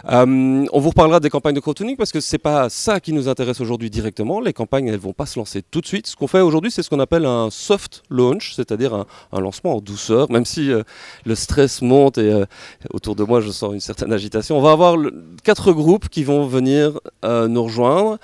Euh, 0.09 0.65
on 0.71 0.79
vous 0.79 0.89
reparlera 0.89 1.19
des 1.19 1.29
campagnes 1.29 1.55
de 1.55 1.59
crowdfunding 1.59 1.97
parce 1.97 2.11
que 2.11 2.19
c'est 2.19 2.37
pas 2.37 2.69
ça 2.69 2.99
qui 2.99 3.13
nous 3.13 3.27
intéresse 3.27 3.61
aujourd'hui 3.61 3.89
directement. 3.89 4.39
Les 4.39 4.53
campagnes, 4.53 4.87
elles 4.87 4.97
vont 4.97 5.13
pas 5.13 5.25
se 5.25 5.39
lancer 5.39 5.61
tout 5.61 5.81
de 5.81 5.87
suite. 5.87 6.07
Ce 6.07 6.15
qu'on 6.15 6.27
fait 6.27 6.41
aujourd'hui, 6.41 6.71
c'est 6.71 6.83
ce 6.83 6.89
qu'on 6.89 6.99
appelle 6.99 7.25
un 7.25 7.49
soft 7.49 8.03
launch, 8.09 8.53
c'est-à-dire 8.55 8.93
un, 8.93 9.05
lancement 9.39 9.75
en 9.75 9.81
douceur, 9.81 10.31
même 10.31 10.45
si 10.45 10.71
euh, 10.71 10.83
le 11.25 11.35
stress 11.35 11.81
monte 11.81 12.17
et 12.17 12.43
autour 12.91 13.15
de 13.15 13.23
moi, 13.23 13.41
je 13.41 13.51
sens 13.51 13.73
une 13.73 13.79
certaine 13.79 14.11
agitation. 14.13 14.57
On 14.57 14.61
va 14.61 14.71
avoir 14.71 14.97
quatre 15.43 15.71
groupes 15.71 16.09
qui 16.09 16.23
vont 16.23 16.45
venir 16.47 16.99
nous 17.23 17.63
rejoindre 17.63 18.17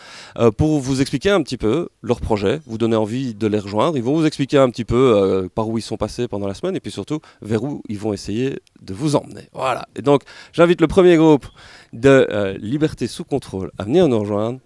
pour 0.58 0.80
vous 0.80 1.02
expliquer 1.02 1.30
un 1.30 1.42
petit 1.42 1.58
peu 1.58 1.90
leur 2.02 2.22
projet, 2.22 2.62
vous 2.66 2.78
donner 2.78 2.96
envie 2.96 3.34
de 3.34 3.48
les 3.48 3.60
rejoindre. 3.60 3.98
Ils 3.98 4.04
vont 4.04 4.16
vous 4.16 4.26
expliquer 4.26 4.58
un 4.58 4.70
petit 4.70 4.86
peu 4.86 5.50
par 5.54 5.68
où 5.70 5.78
ils 5.78 5.82
sont 5.82 5.98
passés 5.98 6.28
pendant 6.32 6.48
la 6.48 6.56
semaine 6.56 6.76
et 6.76 6.80
puis 6.80 6.92
surtout 6.92 7.20
vers 7.44 7.64
où 7.64 7.84
ils 7.88 8.00
vont 8.00 8.14
essayer 8.14 8.60
de 8.82 8.94
vous 8.94 9.16
emmener. 9.16 9.50
Voilà. 9.54 9.88
Et 9.96 10.02
donc, 10.02 10.24
j'invite 10.54 10.82
le 10.82 10.88
premier 10.88 11.18
groupe 11.18 11.46
de 11.94 12.28
euh, 12.32 12.58
Liberté 12.58 13.06
sous 13.06 13.24
contrôle 13.24 13.72
à 13.78 13.84
venir 13.84 14.08
nous 14.08 14.20
rejoindre. 14.20 14.60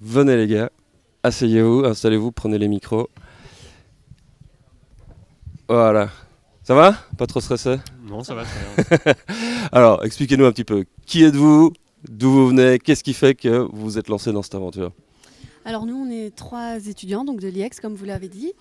Venez 0.00 0.36
les 0.36 0.48
gars, 0.48 0.70
asseyez-vous, 1.22 1.84
installez-vous, 1.84 2.32
prenez 2.32 2.58
les 2.58 2.68
micros. 2.68 3.08
Voilà. 5.68 6.10
Ça 6.64 6.74
va? 6.74 6.94
Pas 7.16 7.26
trop 7.26 7.40
stressé? 7.40 7.76
Non, 8.04 8.22
ça 8.22 8.34
va 8.34 8.44
très 8.44 9.04
bien. 9.04 9.14
Alors, 9.72 10.04
expliquez-nous 10.04 10.44
un 10.44 10.52
petit 10.52 10.64
peu. 10.64 10.84
Qui 11.06 11.24
êtes-vous? 11.24 11.72
D'où 12.08 12.30
vous 12.30 12.48
venez? 12.48 12.78
Qu'est-ce 12.78 13.04
qui 13.04 13.14
fait 13.14 13.34
que 13.34 13.48
vous 13.48 13.82
vous 13.82 13.98
êtes 13.98 14.08
lancé 14.08 14.32
dans 14.32 14.42
cette 14.42 14.56
aventure? 14.56 14.92
Alors 15.64 15.86
nous, 15.86 15.94
on 15.94 16.10
est 16.10 16.34
trois 16.34 16.86
étudiants 16.88 17.24
donc 17.24 17.40
de 17.40 17.46
l'IEX, 17.46 17.78
comme 17.78 17.94
vous 17.94 18.04
l'avez 18.04 18.28
dit. 18.28 18.52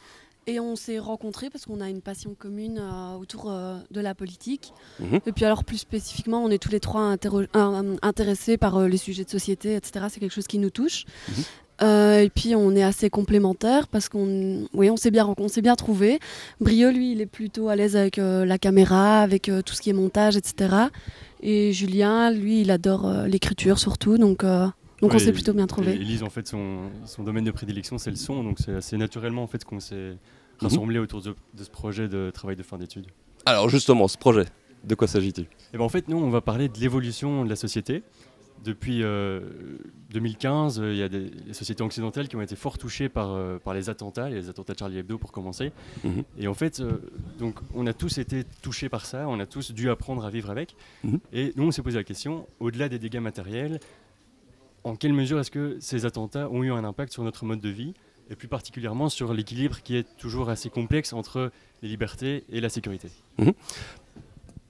Et 0.48 0.60
on 0.60 0.76
s'est 0.76 0.98
rencontrés 0.98 1.52
parce 1.52 1.66
qu'on 1.66 1.82
a 1.82 1.90
une 1.90 2.02
passion 2.02 2.34
commune 2.34 2.80
euh, 2.82 3.16
autour 3.16 3.52
euh, 3.52 3.78
de 3.92 4.02
la 4.02 4.16
politique. 4.16 4.74
Mhm. 5.00 5.20
Et 5.28 5.32
puis 5.32 5.46
alors 5.46 5.64
plus 5.64 5.78
spécifiquement, 5.78 6.44
on 6.44 6.50
est 6.50 6.58
tous 6.58 6.72
les 6.72 6.80
trois 6.80 7.16
intéressés 8.02 8.58
par 8.58 8.78
euh, 8.78 8.88
les 8.88 8.98
sujets 8.98 9.24
de 9.24 9.30
société, 9.30 9.76
etc. 9.76 10.06
C'est 10.10 10.20
quelque 10.20 10.34
chose 10.34 10.48
qui 10.48 10.58
nous 10.58 10.72
touche. 10.72 11.06
Mhm. 11.30 11.44
et 12.24 12.30
puis 12.34 12.56
on 12.56 12.76
est 12.76 12.84
assez 12.84 13.10
complémentaires 13.10 13.88
parce 13.88 14.08
qu'on 14.08 14.68
oui, 14.74 14.90
on 14.90 14.98
s'est 14.98 15.12
bien, 15.12 15.32
on 15.38 15.48
s'est 15.48 15.62
bien 15.62 15.76
trouvé. 15.76 16.20
Brio, 16.60 16.90
lui, 16.90 17.12
il 17.12 17.22
est 17.22 17.28
plutôt 17.28 17.70
à 17.70 17.76
l'aise 17.76 17.96
avec 17.96 18.18
la 18.18 18.58
caméra, 18.58 19.22
avec 19.22 19.52
tout 19.66 19.74
ce 19.74 19.82
qui 19.82 19.90
est 19.90 19.94
montage, 19.94 20.38
etc. 20.38 20.76
Et 21.42 21.74
Julien, 21.74 22.30
lui, 22.32 22.62
il 22.62 22.70
adore 22.70 23.12
l'écriture 23.28 23.80
surtout. 23.80 24.20
Donc 24.20 24.44
donc 25.01 25.13
on 25.13 25.19
s'est 25.19 25.33
plutôt 25.33 25.53
bien 25.53 25.68
trouvé. 25.68 25.94
Elise, 25.94 26.24
en 26.24 26.30
fait, 26.30 26.48
son, 26.48 26.89
son, 27.06 27.24
domaine 27.24 27.44
de 27.44 27.51
prédilection, 27.51 27.98
c'est 27.98 28.09
le 28.09 28.15
son. 28.15 28.44
Donc 28.44 28.59
c'est 28.59 28.75
assez 28.75 28.98
naturellement 28.98 29.44
en 29.44 29.48
fait, 29.48 29.63
qu'on 29.65 29.80
s'est 29.80 30.12
mhm. 30.12 30.18
rassemblé 30.59 30.99
autour 30.99 31.21
de, 31.21 31.35
ce 31.57 31.69
projet 31.69 32.07
de 32.07 32.31
travail 32.33 32.56
de 32.56 32.64
fin 32.64 32.78
d'études. 32.78 33.07
Alors 33.45 33.69
justement, 33.69 34.07
ce 34.07 34.18
projet, 34.18 34.45
de 34.83 34.95
quoi 34.95 35.07
s'agit-il? 35.07 35.47
Eh 35.73 35.78
ben, 35.78 35.83
En 35.83 35.90
fait, 35.90 36.07
nous, 36.07 36.18
on 36.18 36.30
va 36.30 36.42
parler 36.42 36.69
de 36.69 36.78
l'évolution 36.80 37.44
de 37.44 37.49
la 37.49 37.56
société. 37.56 38.04
Depuis 38.64 39.02
2015, 40.11 40.80
euh, 40.80 40.94
il 40.94 40.99
y 40.99 41.02
a 41.02 41.09
des 41.09 41.31
sociétés 41.52 41.81
occidentales 41.83 42.28
qui 42.28 42.35
ont 42.35 42.42
été 42.42 42.56
fort 42.56 42.78
touchées 42.78 43.09
par, 43.09 43.31
euh, 43.31 43.57
par 43.57 43.73
les 43.73 43.90
attentats, 43.90 44.30
les 44.30 44.49
attentats 44.49 44.73
de 44.73 44.80
Charlie 44.80 44.99
Hebdo 44.99 45.18
pour 45.18 45.31
commencer. 45.31 45.71
Mhm. 46.04 46.23
Et 46.37 46.47
en 46.47 46.54
fait, 46.54 46.80
euh, 46.80 46.99
donc, 47.40 47.56
on 47.73 47.87
a 47.87 47.94
tous 47.94 48.19
été 48.19 48.44
touchés 48.61 48.87
par 48.87 49.07
ça, 49.07 49.28
on 49.28 49.40
a 49.40 49.47
tous 49.47 49.71
dû 49.71 49.90
apprendre 49.90 50.23
à 50.26 50.30
vivre 50.30 50.52
avec. 50.52 50.76
Mhm. 51.04 51.19
Et 51.33 51.54
nous, 51.56 51.64
on 51.64 51.71
s'est 51.71 51.81
posé 51.81 51.97
la 51.97 52.04
question, 52.04 52.47
au-delà 52.59 52.87
des 52.87 52.99
dégâts 52.99 53.19
matériels, 53.19 53.80
en 54.83 54.95
quelle 54.95 55.14
mesure 55.14 55.40
est-ce 55.40 55.52
que 55.52 55.78
ces 55.80 56.06
attentats 56.06 56.50
ont 56.50 56.64
eu 56.64 56.71
un 56.71 56.83
impact 56.83 57.14
sur 57.14 57.23
notre 57.23 57.45
mode 57.45 57.61
de 57.61 57.69
vie 57.69 57.94
et 58.30 58.35
plus 58.35 58.47
particulièrement 58.47 59.09
sur 59.09 59.33
l'équilibre 59.33 59.81
qui 59.83 59.95
est 59.95 60.06
toujours 60.18 60.50
assez 60.50 60.69
complexe 60.69 61.14
entre 61.14 61.52
les 61.81 61.90
libertés 61.90 62.44
et 62.52 62.61
la 62.61 62.69
sécurité? 62.69 63.09
Mhm. 63.38 63.54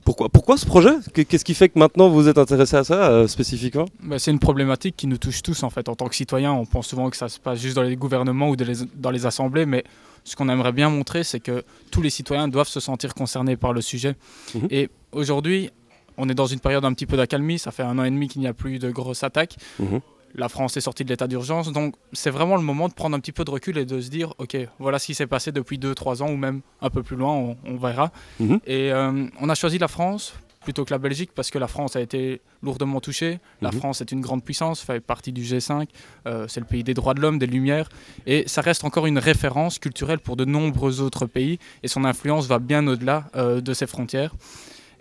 Pourquoi, 0.04 0.30
pourquoi 0.30 0.58
ce 0.58 0.66
projet? 0.66 0.96
Qu'est-ce 1.14 1.46
qui 1.46 1.54
fait 1.54 1.70
que 1.70 1.78
maintenant 1.78 2.10
vous 2.10 2.28
êtes 2.28 2.40
intéressé 2.40 2.76
à 2.76 2.84
ça 2.84 3.12
euh, 3.12 3.28
spécifiquement? 3.28 3.86
Bah, 4.02 4.18
C'est 4.18 4.32
une 4.32 4.40
problématique 4.40 4.96
qui 4.98 5.06
nous 5.06 5.18
touche 5.18 5.44
tous 5.44 5.62
en 5.62 5.70
fait. 5.70 5.88
En 5.90 5.96
tant 5.96 6.08
que 6.08 6.16
citoyens, 6.16 6.54
on 6.54 6.66
pense 6.66 6.88
souvent 6.88 7.10
que 7.12 7.18
ça 7.18 7.30
se 7.30 7.40
passe 7.40 7.60
juste 7.60 7.76
dans 7.76 7.84
les 7.84 7.96
gouvernements 7.96 8.50
ou 8.50 8.56
dans 8.56 9.12
les 9.12 9.26
assemblées, 9.28 9.68
mais 9.68 9.84
ce 10.24 10.36
qu'on 10.36 10.50
aimerait 10.50 10.72
bien 10.72 10.90
montrer, 10.90 11.24
c'est 11.24 11.40
que 11.40 11.64
tous 11.92 12.02
les 12.02 12.10
citoyens 12.10 12.48
doivent 12.48 12.68
se 12.68 12.80
sentir 12.80 13.14
concernés 13.14 13.58
par 13.58 13.74
le 13.74 13.82
sujet. 13.82 14.16
Mhm. 14.56 14.68
Et 14.72 14.90
aujourd'hui, 15.12 15.70
on 16.18 16.30
est 16.30 16.34
dans 16.34 16.46
une 16.46 16.60
période 16.60 16.86
un 16.86 16.94
petit 16.94 17.06
peu 17.06 17.18
d'accalmie. 17.18 17.60
Ça 17.60 17.72
fait 17.72 17.84
un 17.84 17.98
an 18.00 18.04
et 18.04 18.12
demi 18.12 18.28
qu'il 18.28 18.42
n'y 18.42 18.48
a 18.48 18.54
plus 18.54 18.80
de 18.80 18.92
grosses 18.92 19.24
attaques. 19.24 19.58
Mhm. 19.80 20.02
La 20.36 20.48
France 20.48 20.78
est 20.78 20.82
sortie 20.82 21.04
de 21.04 21.10
l'état 21.10 21.28
d'urgence. 21.28 21.72
Donc, 21.72 21.96
c'est 22.14 22.30
vraiment 22.30 22.56
le 22.56 22.62
moment 22.62 22.88
de 22.88 22.94
prendre 22.94 23.16
un 23.16 23.20
petit 23.20 23.34
peu 23.34 23.44
de 23.44 23.52
recul 23.52 23.78
et 23.78 23.86
de 23.86 24.00
se 24.00 24.10
dire 24.10 24.34
OK, 24.38 24.56
voilà 24.80 24.98
ce 24.98 25.08
qui 25.08 25.14
s'est 25.14 25.28
passé 25.28 25.52
depuis 25.52 25.78
2-3 25.78 26.24
ans 26.24 26.30
ou 26.30 26.38
même 26.38 26.62
un 26.82 26.90
peu 26.90 27.04
plus 27.04 27.18
loin, 27.18 27.56
on, 27.66 27.78
verra. 27.78 28.12
Mhm. 28.40 28.60
Et 28.66 28.92
euh, 28.94 29.28
on 29.40 29.50
a 29.50 29.56
choisi 29.56 29.78
la 29.78 29.88
France 29.88 30.34
plutôt 30.62 30.86
que 30.86 30.94
la 30.94 31.00
Belgique 31.00 31.32
parce 31.36 31.50
que 31.50 31.58
la 31.58 31.68
France 31.68 31.96
a 31.96 32.02
été 32.02 32.42
lourdement 32.64 33.02
touchée. 33.02 33.40
La 33.62 33.72
mhm. 33.72 33.80
France 33.80 34.02
est 34.02 34.12
une 34.12 34.22
grande 34.22 34.44
puissance, 34.44 34.82
fait 34.82 35.00
partie 35.00 35.32
du 35.32 35.42
G5, 35.42 35.88
euh, 36.28 36.48
c'est 36.48 36.60
le 36.60 36.66
pays 36.66 36.84
des 36.84 36.94
droits 36.94 37.14
de 37.14 37.22
l'homme, 37.22 37.40
des 37.40 37.48
Lumières, 37.48 37.90
et 38.26 38.44
ça 38.48 38.62
reste 38.62 38.84
encore 38.84 39.08
une 39.08 39.18
référence 39.18 39.80
culturelle 39.80 40.20
pour 40.20 40.36
de 40.36 40.46
nombreux 40.46 41.02
autres 41.02 41.26
pays, 41.26 41.60
et 41.84 41.88
son 41.88 42.06
influence 42.06 42.48
va 42.48 42.60
bien 42.60 42.88
au-delà 42.88 43.26
euh, 43.36 43.60
de 43.62 43.74
ses 43.74 43.88
frontières. 43.88 44.34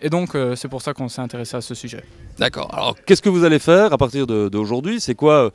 Et 0.01 0.09
donc, 0.09 0.35
euh, 0.35 0.55
c'est 0.55 0.67
pour 0.67 0.81
ça 0.81 0.93
qu'on 0.93 1.07
s'est 1.07 1.21
intéressé 1.21 1.55
à 1.55 1.61
ce 1.61 1.75
sujet. 1.75 2.03
D'accord. 2.37 2.73
Alors, 2.73 2.95
qu'est-ce 3.05 3.21
que 3.21 3.29
vous 3.29 3.43
allez 3.43 3.59
faire 3.59 3.93
à 3.93 3.97
partir 3.97 4.25
d'aujourd'hui? 4.25 4.99
C'est 4.99 5.15
quoi, 5.15 5.51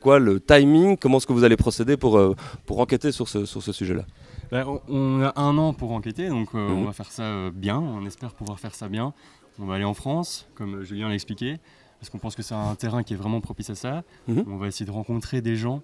quoi 0.00 0.18
le 0.18 0.40
timing? 0.40 0.96
Comment 0.96 1.18
est-ce 1.18 1.26
que 1.26 1.32
vous 1.32 1.44
allez 1.44 1.56
procéder 1.56 1.96
pour, 1.96 2.16
euh, 2.18 2.34
pour 2.66 2.80
enquêter 2.80 3.12
sur 3.12 3.28
ce, 3.28 3.44
sur 3.44 3.62
ce 3.62 3.72
sujet-là? 3.72 4.04
Ben, 4.50 4.64
On 4.88 5.22
a 5.22 5.32
un 5.40 5.58
an 5.58 5.72
pour 5.72 5.92
enquêter, 5.92 6.28
donc 6.28 6.48
euh, 6.54 6.58
on 6.58 6.80
mhm. 6.80 6.86
va 6.86 6.92
faire 6.92 7.10
ça 7.10 7.50
bien. 7.52 7.78
On 7.78 8.06
espère 8.06 8.34
pouvoir 8.34 8.60
faire 8.60 8.74
ça 8.74 8.88
bien. 8.88 9.12
On 9.58 9.66
va 9.66 9.74
aller 9.74 9.84
en 9.84 9.94
France, 9.94 10.48
comme 10.54 10.82
Julien 10.84 11.08
l'a 11.08 11.14
expliqué. 11.14 11.56
parce 11.98 12.10
qu'on 12.10 12.18
pense 12.18 12.36
que 12.36 12.42
c'est 12.42 12.54
un 12.54 12.74
terrain 12.76 13.02
qui 13.02 13.14
est 13.14 13.16
vraiment 13.16 13.40
propice 13.40 13.70
à 13.70 13.74
ça. 13.74 14.04
Mhm. 14.28 14.44
On 14.48 14.56
va 14.56 14.68
essayer 14.68 14.86
de 14.86 14.92
rencontrer 14.92 15.42
des 15.42 15.56
gens 15.56 15.82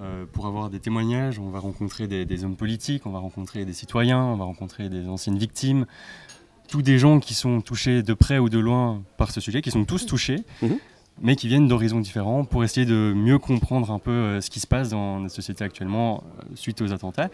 euh, 0.00 0.24
pour 0.32 0.46
avoir 0.46 0.70
des 0.70 0.80
témoignages, 0.80 1.38
on 1.38 1.50
va 1.50 1.58
rencontrer 1.58 2.06
des, 2.06 2.44
hommes 2.44 2.56
politiques, 2.56 3.04
on 3.04 3.10
va 3.10 3.18
rencontrer 3.18 3.66
des 3.66 3.74
citoyens, 3.74 4.22
on 4.24 4.36
va 4.36 4.44
rencontrer 4.44 4.88
des 4.88 5.06
anciennes 5.06 5.36
victimes, 5.36 5.84
tous 6.72 6.80
des 6.80 6.98
gens 6.98 7.20
qui 7.20 7.34
sont 7.34 7.60
touchés 7.60 8.02
de 8.02 8.14
près 8.14 8.38
ou 8.38 8.48
de 8.48 8.58
loin 8.58 9.02
par 9.18 9.30
ce 9.30 9.42
sujet, 9.42 9.60
qui 9.60 9.70
sont 9.70 9.84
tous 9.84 10.06
touchés. 10.06 10.38
Mhm. 10.62 10.78
mais 11.20 11.36
qui 11.36 11.46
viennent 11.46 11.68
d'horizons 11.68 12.00
différents 12.00 12.46
pour 12.46 12.64
essayer 12.64 12.86
de 12.86 13.12
mieux 13.14 13.38
comprendre 13.38 13.90
un 13.90 13.98
peu 13.98 14.10
euh, 14.10 14.40
ce 14.40 14.48
qui 14.48 14.60
se 14.60 14.66
passe 14.66 14.88
dans 14.88 15.20
notre 15.20 15.34
société 15.34 15.62
actuellement 15.62 16.24
suite 16.54 16.80
aux 16.80 16.90
attentats. 16.94 17.28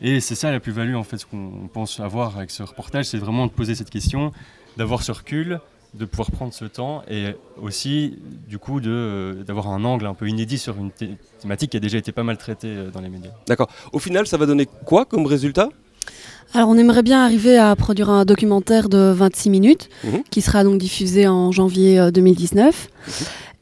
Et 0.00 0.20
c'est 0.20 0.36
ça 0.36 0.52
la 0.52 0.60
plus-value, 0.60 0.94
en 0.94 1.02
fait, 1.02 1.18
ce 1.18 1.26
qu'on 1.26 1.68
pense 1.72 1.98
avoir 1.98 2.36
avec 2.36 2.52
ce 2.52 2.62
reportage, 2.62 3.06
c'est 3.06 3.18
vraiment 3.18 3.46
de 3.46 3.50
poser 3.50 3.74
cette 3.74 3.90
question, 3.90 4.30
d'avoir 4.76 5.02
ce 5.02 5.10
recul, 5.10 5.58
de 5.94 6.04
pouvoir 6.04 6.30
prendre 6.30 6.52
ce 6.52 6.66
temps 6.66 7.02
et 7.10 7.34
aussi, 7.60 8.16
du 8.48 8.58
coup, 8.58 8.80
d'avoir 8.80 9.68
un 9.68 9.84
angle 9.84 10.06
un 10.06 10.14
peu 10.14 10.28
inédit 10.28 10.58
sur 10.58 10.76
une 10.78 10.92
thématique 11.40 11.72
qui 11.72 11.76
a 11.76 11.80
déjà 11.80 11.98
été 11.98 12.12
pas 12.12 12.22
mal 12.22 12.38
traitée 12.38 12.68
euh, 12.68 12.90
dans 12.92 13.00
les 13.00 13.08
médias. 13.08 13.32
D'accord. 13.48 13.68
Au 13.92 13.98
final, 13.98 14.28
ça 14.28 14.36
va 14.36 14.46
donner 14.46 14.66
quoi 14.84 15.04
comme 15.04 15.26
résultat? 15.26 15.68
Alors 16.54 16.68
on 16.68 16.78
aimerait 16.78 17.02
bien 17.02 17.22
arriver 17.24 17.58
à 17.58 17.74
produire 17.76 18.10
un 18.10 18.24
documentaire 18.24 18.88
de 18.88 19.12
26 19.14 19.50
minutes 19.50 19.88
mhm. 20.04 20.22
qui 20.30 20.40
sera 20.40 20.64
donc 20.64 20.78
diffusé 20.78 21.28
en 21.28 21.52
janvier 21.52 22.10
2019. 22.10 22.88
Euh, 22.88 23.10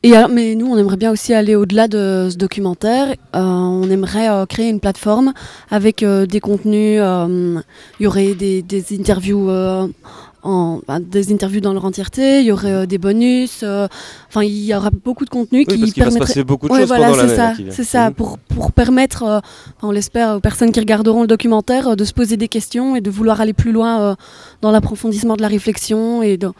et 0.03 0.13
mais 0.31 0.55
nous, 0.55 0.67
on 0.67 0.77
aimerait 0.77 0.99
bien 0.99 1.11
aussi 1.11 1.33
aller 1.33 1.57
au-delà 1.57 1.89
de 1.89 2.29
ce 2.31 2.37
documentaire. 2.37 3.15
Euh, 3.35 3.41
on 3.41 3.89
aimerait 3.89 4.29
créer 4.49 4.69
une 4.69 4.79
plateforme 4.79 5.33
avec 5.71 6.05
des 6.05 6.41
contenus. 6.41 7.01
Il 7.01 7.63
y 8.01 8.07
aurait 8.07 8.35
des, 8.35 8.61
des 8.61 8.85
interviews 8.95 9.49
bah, 10.45 10.99
des 11.01 11.33
interviews 11.33 11.61
dans 11.61 11.73
leur 11.73 11.87
entièreté, 11.87 12.41
il 12.41 12.47
y 12.47 12.53
aurait 12.53 12.73
euh, 12.73 12.87
des 12.87 12.99
bonus, 12.99 13.61
euh, 13.63 13.89
enfin 14.29 14.43
il 14.43 14.65
y 14.65 14.75
aura 14.75 14.91
beaucoup 14.91 15.25
de 15.25 15.31
contenu 15.31 15.65
qui 15.65 15.79
parce 15.79 15.93
va 15.97 16.11
se 16.11 16.19
passer 16.19 16.45
beaucoup 16.45 16.69
de 16.69 16.75
choses 16.75 16.89
pendant 16.89 17.17
l'année. 17.17 17.29
C'est 17.29 17.37
ça, 17.37 17.55
c'est 17.71 17.85
ça 17.85 18.09
mhm. 18.11 18.15
pour, 18.15 18.39
pour 18.39 18.73
permettre, 18.73 19.23
euh, 19.23 19.41
on 19.81 19.91
l'espère, 19.91 20.37
aux 20.37 20.41
personnes 20.41 20.71
qui 20.71 20.81
regarderont 20.81 21.23
le 21.23 21.29
documentaire 21.29 21.97
de 21.97 22.05
se 22.05 22.13
poser 22.13 22.37
des 22.37 22.49
questions 22.49 22.95
et 22.95 23.01
de 23.01 23.11
vouloir 23.11 23.41
aller 23.41 23.55
plus 23.55 23.73
loin 23.73 24.17
dans 24.61 24.71
l'approfondissement 24.71 25.37
de 25.37 25.43
la 25.43 25.49
réflexion 25.49 26.23
et 26.23 26.37
de, 26.37 26.51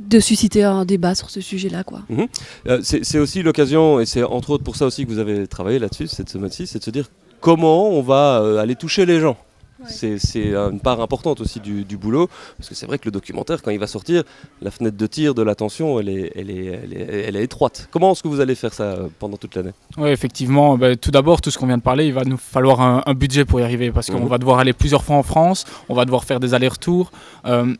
de 0.00 0.20
susciter 0.20 0.62
un 0.62 0.84
débat 0.84 1.14
sur 1.14 1.30
ce 1.30 1.40
sujet-là. 1.40 1.84
quoi. 1.84 2.00
Mhm. 2.10 2.26
c'est 2.82 3.18
aussi 3.18 3.42
l'occasion, 3.42 3.98
et 3.98 4.04
c'est 4.04 4.24
entre 4.24 4.50
autres 4.50 4.64
pour 4.64 4.76
ça 4.76 4.84
aussi 4.84 5.06
que 5.06 5.10
vous 5.10 5.20
avez 5.20 5.46
travaillé 5.46 5.78
là-dessus 5.78 6.06
cette 6.08 6.28
semaine-ci, 6.28 6.66
c'est 6.66 6.80
de 6.80 6.84
se 6.84 6.90
dire 6.90 7.08
comment 7.40 7.88
on 7.88 8.02
va 8.02 8.60
aller 8.60 8.74
toucher 8.74 9.06
les 9.06 9.20
gens. 9.20 9.38
C'est 9.84 10.18
une 10.36 10.80
part 10.80 11.00
importante 11.00 11.40
aussi 11.40 11.60
du, 11.60 11.96
boulot, 11.96 12.28
parce 12.56 12.68
que 12.68 12.74
c'est 12.74 12.86
vrai 12.86 12.98
que 12.98 13.04
le 13.06 13.10
documentaire, 13.10 13.62
quand 13.62 13.70
il 13.70 13.78
va 13.78 13.86
sortir, 13.86 14.22
la 14.60 14.70
fenêtre 14.70 14.96
de 14.96 15.06
tir 15.06 15.34
de 15.34 15.42
l'attention, 15.42 16.00
elle 16.00 16.08
est, 16.08 16.32
elle, 16.34 16.50
est, 16.50 16.66
elle, 17.26 17.36
est, 17.36 17.42
étroite. 17.44 17.88
Comment 17.90 18.12
est-ce 18.12 18.22
que 18.22 18.28
vous 18.28 18.40
allez 18.40 18.54
faire 18.54 18.72
ça 18.72 18.84
euh, 18.84 19.08
pendant 19.18 19.36
toute 19.36 19.54
l'année? 19.54 19.72
Oui, 19.96 20.10
effectivement. 20.10 20.76
Bah, 20.76 20.96
tout 20.96 21.10
d'abord, 21.10 21.40
tout 21.40 21.50
ce 21.50 21.58
qu'on 21.58 21.66
vient 21.66 21.78
de 21.78 21.82
parler, 21.82 22.06
il 22.06 22.12
va 22.12 22.24
nous 22.24 22.36
falloir 22.36 22.80
un, 22.80 23.14
budget 23.14 23.44
pour 23.44 23.60
y 23.60 23.62
arriver, 23.62 23.90
parce 23.90 24.10
qu'on 24.10 24.20
mhm. 24.20 24.28
va 24.28 24.38
devoir 24.38 24.58
aller 24.58 24.72
plusieurs 24.72 25.04
fois 25.04 25.16
en 25.16 25.22
France, 25.22 25.64
on 25.88 25.94
va 25.94 26.04
devoir 26.04 26.24
faire 26.24 26.40
des 26.40 26.54
allers-retours. 26.54 27.10
Euh, 27.46 27.74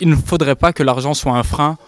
il 0.00 0.08
ne 0.08 0.16
faudrait 0.16 0.56
pas 0.56 0.72
que 0.72 0.82
l'argent 0.82 1.14
soit 1.14 1.32
un 1.32 1.42
frein 1.42 1.78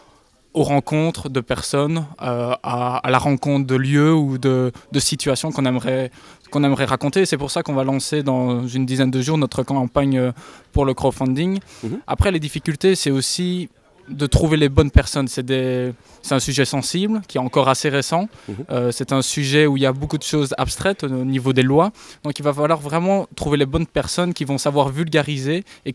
aux 0.52 0.64
rencontres 0.64 1.28
de 1.28 1.40
personnes, 1.40 2.06
euh, 2.22 2.54
à, 2.62 3.00
la 3.08 3.18
rencontre 3.18 3.66
de 3.66 3.76
lieux 3.76 4.12
ou 4.12 4.36
de, 4.36 4.72
de 4.90 5.00
situations 5.00 5.52
qu'on 5.52 5.64
aimerait, 5.64 6.10
qu'on 6.50 6.64
aimerait 6.64 6.84
raconter. 6.84 7.24
C'est 7.26 7.38
pour 7.38 7.50
ça 7.50 7.62
qu'on 7.62 7.74
va 7.74 7.84
lancer 7.84 8.22
dans 8.22 8.66
une 8.66 8.86
dizaine 8.86 9.10
de 9.10 9.22
jours 9.22 9.38
notre 9.38 9.62
campagne 9.62 10.18
euh, 10.18 10.32
pour 10.72 10.84
le 10.84 10.94
crowdfunding. 10.94 11.60
Mhm. 11.82 12.00
Après, 12.06 12.30
les 12.30 12.40
difficultés, 12.40 12.94
c'est 12.94 13.10
aussi 13.10 13.68
de 14.08 14.26
trouver 14.26 14.56
les 14.56 14.68
bonnes 14.68 14.90
personnes. 14.90 15.28
C'est 15.28 15.94
un 16.32 16.40
sujet 16.40 16.64
sensible 16.64 17.22
qui 17.28 17.38
est 17.38 17.40
encore 17.40 17.68
assez 17.68 17.88
récent. 17.88 18.28
Mhm. 18.48 18.54
Euh, 18.70 18.90
c'est 18.90 19.12
un 19.12 19.22
sujet 19.22 19.66
où 19.66 19.76
il 19.76 19.82
y 19.84 19.86
a 19.86 19.92
beaucoup 19.92 20.18
de 20.18 20.24
choses 20.24 20.52
abstraites 20.58 21.04
au 21.04 21.08
niveau 21.08 21.52
des 21.52 21.62
lois. 21.62 21.92
Donc 22.24 22.38
il 22.38 22.42
va 22.42 22.52
falloir 22.52 22.80
vraiment 22.80 23.28
trouver 23.36 23.56
les 23.56 23.66
bonnes 23.66 23.86
personnes 23.86 24.34
qui 24.34 24.44
vont 24.44 24.58
savoir 24.58 24.88
vulgariser 24.88 25.64
et 25.86 25.94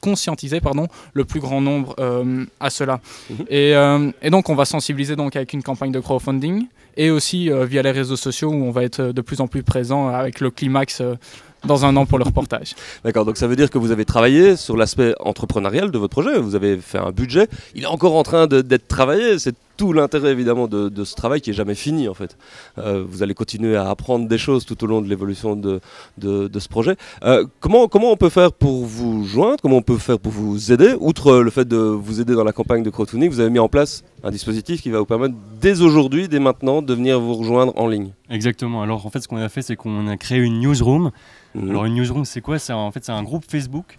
conscientiser 0.00 0.60
pardon, 0.60 0.88
le 1.12 1.24
plus 1.24 1.40
grand 1.40 1.60
nombre 1.60 1.94
euh, 2.00 2.44
à 2.58 2.70
cela. 2.70 3.00
Mhm. 3.30 3.46
et, 3.48 3.70
et, 4.22 4.30
donc 4.30 4.48
on 4.48 4.56
va 4.56 4.64
sensibiliser 4.64 5.14
donc 5.14 5.36
avec 5.36 5.52
une 5.52 5.62
campagne 5.62 5.92
de 5.92 6.00
crowdfunding 6.00 6.66
et 6.96 7.10
aussi 7.10 7.50
euh, 7.50 7.64
via 7.64 7.82
les 7.82 7.90
réseaux 7.90 8.16
sociaux 8.16 8.50
où 8.50 8.64
on 8.64 8.70
va 8.70 8.84
être 8.84 9.02
de 9.02 9.20
plus 9.20 9.40
en 9.40 9.46
plus 9.46 9.62
présent 9.62 10.08
avec 10.08 10.40
le 10.40 10.50
climax 10.50 11.00
euh, 11.00 11.14
dans 11.64 11.84
un 11.84 11.96
an 11.96 12.06
pour 12.06 12.18
le 12.18 12.24
reportage. 12.24 12.74
D'accord, 13.04 13.24
donc 13.24 13.36
ça 13.36 13.46
veut 13.46 13.56
dire 13.56 13.70
que 13.70 13.78
vous 13.78 13.90
avez 13.90 14.04
travaillé 14.04 14.56
sur 14.56 14.76
l'aspect 14.76 15.14
entrepreneurial 15.20 15.90
de 15.90 15.98
votre 15.98 16.12
projet, 16.12 16.38
vous 16.38 16.54
avez 16.54 16.78
fait 16.78 16.98
un 16.98 17.10
budget, 17.10 17.48
il 17.74 17.82
est 17.84 17.86
encore 17.86 18.14
en 18.14 18.22
train 18.22 18.46
d'être 18.46 18.88
travaillé, 18.88 19.38
tout 19.76 19.92
l'intérêt 19.92 20.30
évidemment 20.30 20.66
de, 20.68 21.04
ce 21.04 21.14
travail 21.14 21.40
qui 21.40 21.50
est 21.50 21.54
jamais 21.54 21.74
fini 21.74 22.08
en 22.08 22.14
fait. 22.14 22.36
Euh, 22.78 23.04
vous 23.06 23.22
allez 23.22 23.34
continuer 23.34 23.76
à 23.76 23.88
apprendre 23.90 24.28
des 24.28 24.38
choses 24.38 24.64
tout 24.64 24.82
au 24.84 24.86
long 24.86 25.02
de 25.02 25.08
l'évolution 25.08 25.56
de, 25.56 25.80
de, 26.18 26.58
ce 26.58 26.68
projet. 26.68 26.96
Euh, 27.24 27.44
comment, 27.60 27.88
comment 27.88 28.10
on 28.10 28.16
peut 28.16 28.28
faire 28.28 28.52
pour 28.52 28.84
vous 28.84 29.24
joindre? 29.24 29.56
Comment 29.62 29.76
on 29.76 29.82
peut 29.82 29.98
faire 29.98 30.18
pour 30.18 30.32
vous 30.32 30.72
aider? 30.72 30.94
Outre 30.98 31.38
le 31.38 31.50
fait 31.50 31.66
de 31.66 31.76
vous 31.76 32.20
aider 32.20 32.34
dans 32.34 32.44
la 32.44 32.52
campagne 32.52 32.82
de 32.82 32.90
crowdfunding, 32.90 33.30
vous 33.30 33.40
avez 33.40 33.50
mis 33.50 33.58
en 33.58 33.68
place 33.68 34.02
un 34.24 34.30
dispositif 34.30 34.82
qui 34.82 34.90
va 34.90 34.98
vous 34.98 35.06
permettre 35.06 35.34
dès 35.60 35.80
aujourd'hui, 35.80 36.28
dès 36.28 36.40
maintenant, 36.40 36.82
de 36.82 36.94
venir 36.94 37.20
vous 37.20 37.34
rejoindre 37.34 37.72
en 37.76 37.86
ligne. 37.86 38.12
Exactement. 38.30 38.82
Alors 38.82 39.06
en 39.06 39.10
fait, 39.10 39.20
ce 39.20 39.28
qu'on 39.28 39.36
a 39.36 39.48
fait, 39.48 39.62
c'est 39.62 39.76
qu'on 39.76 40.08
a 40.08 40.16
créé 40.16 40.38
une 40.38 40.60
newsroom. 40.60 41.10
Mhm. 41.54 41.70
Alors 41.70 41.84
une 41.84 41.94
newsroom, 41.94 42.24
c'est 42.24 42.40
quoi? 42.40 42.58
C'est 42.58 42.72
en 42.72 42.90
fait 42.90 43.04
c'est 43.04 43.12
un 43.12 43.22
groupe 43.22 43.44
Facebook 43.48 43.98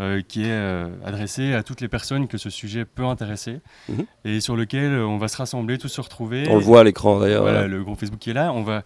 euh, 0.00 0.22
qui 0.26 0.44
est 0.44 0.50
euh, 0.50 0.88
adressé 1.04 1.52
à 1.52 1.62
toutes 1.62 1.82
les 1.82 1.88
personnes 1.88 2.26
que 2.26 2.38
ce 2.38 2.48
sujet 2.48 2.86
peut 2.86 3.04
intéresser 3.04 3.58
mhm. 3.90 4.06
et 4.24 4.40
sur 4.40 4.56
lequel 4.56 4.92
euh, 4.92 5.04
on 5.06 5.18
va 5.18 5.28
se 5.28 5.36
rassembler, 5.36 5.76
tous 5.76 5.88
se 5.88 6.00
retrouver. 6.00 6.46
On 6.48 6.54
le 6.54 6.62
voit 6.62 6.80
à 6.80 6.84
l'écran 6.84 7.20
d'ailleurs. 7.20 7.42
Voilà, 7.42 7.66
le 7.66 7.84
groupe 7.84 8.00
Facebook 8.00 8.18
qui 8.18 8.30
est 8.30 8.34
là. 8.34 8.50
On 8.54 8.62
va, 8.62 8.82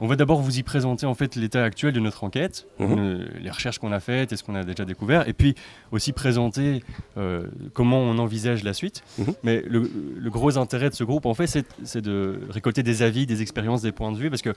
on 0.00 0.08
va 0.08 0.16
d'abord 0.16 0.40
vous 0.40 0.58
y 0.58 0.64
présenter 0.64 1.06
en 1.06 1.14
fait 1.14 1.36
l'état 1.36 1.62
actuel 1.62 1.92
de 1.92 2.00
notre 2.00 2.24
enquête, 2.24 2.66
mhm. 2.80 3.28
les 3.40 3.50
recherches 3.50 3.78
qu'on 3.78 3.92
a 3.92 4.00
faites 4.00 4.32
et 4.32 4.36
ce 4.36 4.42
qu'on 4.42 4.56
a 4.56 4.64
déjà 4.64 4.84
découvert, 4.84 5.28
et 5.28 5.32
puis 5.32 5.54
aussi 5.92 6.12
présenter 6.12 6.82
comment 7.72 8.00
on 8.00 8.18
envisage 8.18 8.64
la 8.64 8.72
suite. 8.72 9.04
Mhm. 9.18 9.34
Mais 9.44 9.62
le, 9.64 9.88
le, 10.16 10.30
gros 10.30 10.58
intérêt 10.58 10.90
de 10.90 10.94
ce 10.94 11.04
groupe, 11.04 11.26
en 11.26 11.34
fait, 11.34 11.64
c'est 11.84 12.00
de 12.00 12.40
récolter 12.50 12.82
des 12.82 13.02
avis, 13.02 13.26
des 13.26 13.42
expériences, 13.42 13.82
des 13.82 13.92
points 13.92 14.10
de 14.10 14.16
vue, 14.18 14.28
parce 14.28 14.42
que 14.42 14.54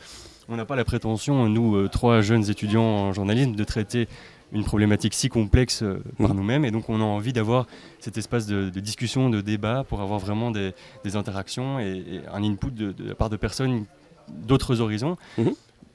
on 0.50 0.56
n'a 0.56 0.66
pas 0.66 0.76
la 0.76 0.86
prétention, 0.86 1.48
nous, 1.48 1.88
trois 1.90 2.22
jeunes 2.22 2.50
étudiants 2.50 2.82
en 2.82 3.14
journalisme, 3.14 3.54
de 3.54 3.64
traiter 3.64 4.08
une 4.52 4.64
problématique 4.64 5.14
si 5.14 5.30
complexe 5.30 5.84
euh, 5.84 6.02
par 6.18 6.34
nous-mêmes. 6.34 6.66
Et 6.66 6.72
donc, 6.72 6.90
on 6.90 7.00
a 7.00 7.04
envie 7.04 7.34
d'avoir 7.34 7.68
cet 8.00 8.18
espace 8.18 8.46
de, 8.46 8.70
discussion, 8.80 9.30
de 9.30 9.42
débat, 9.42 9.84
pour 9.88 10.02
avoir 10.02 10.20
vraiment 10.20 10.52
des, 10.52 10.74
interactions 11.16 11.80
et, 11.80 12.22
un 12.32 12.44
input 12.44 12.72
de, 12.72 12.94
la 13.06 13.16
part 13.16 13.30
de 13.30 13.38
personnes 13.38 13.86
d'autres 14.30 14.82
horizons. 14.82 15.18
Mmh. 15.38 15.50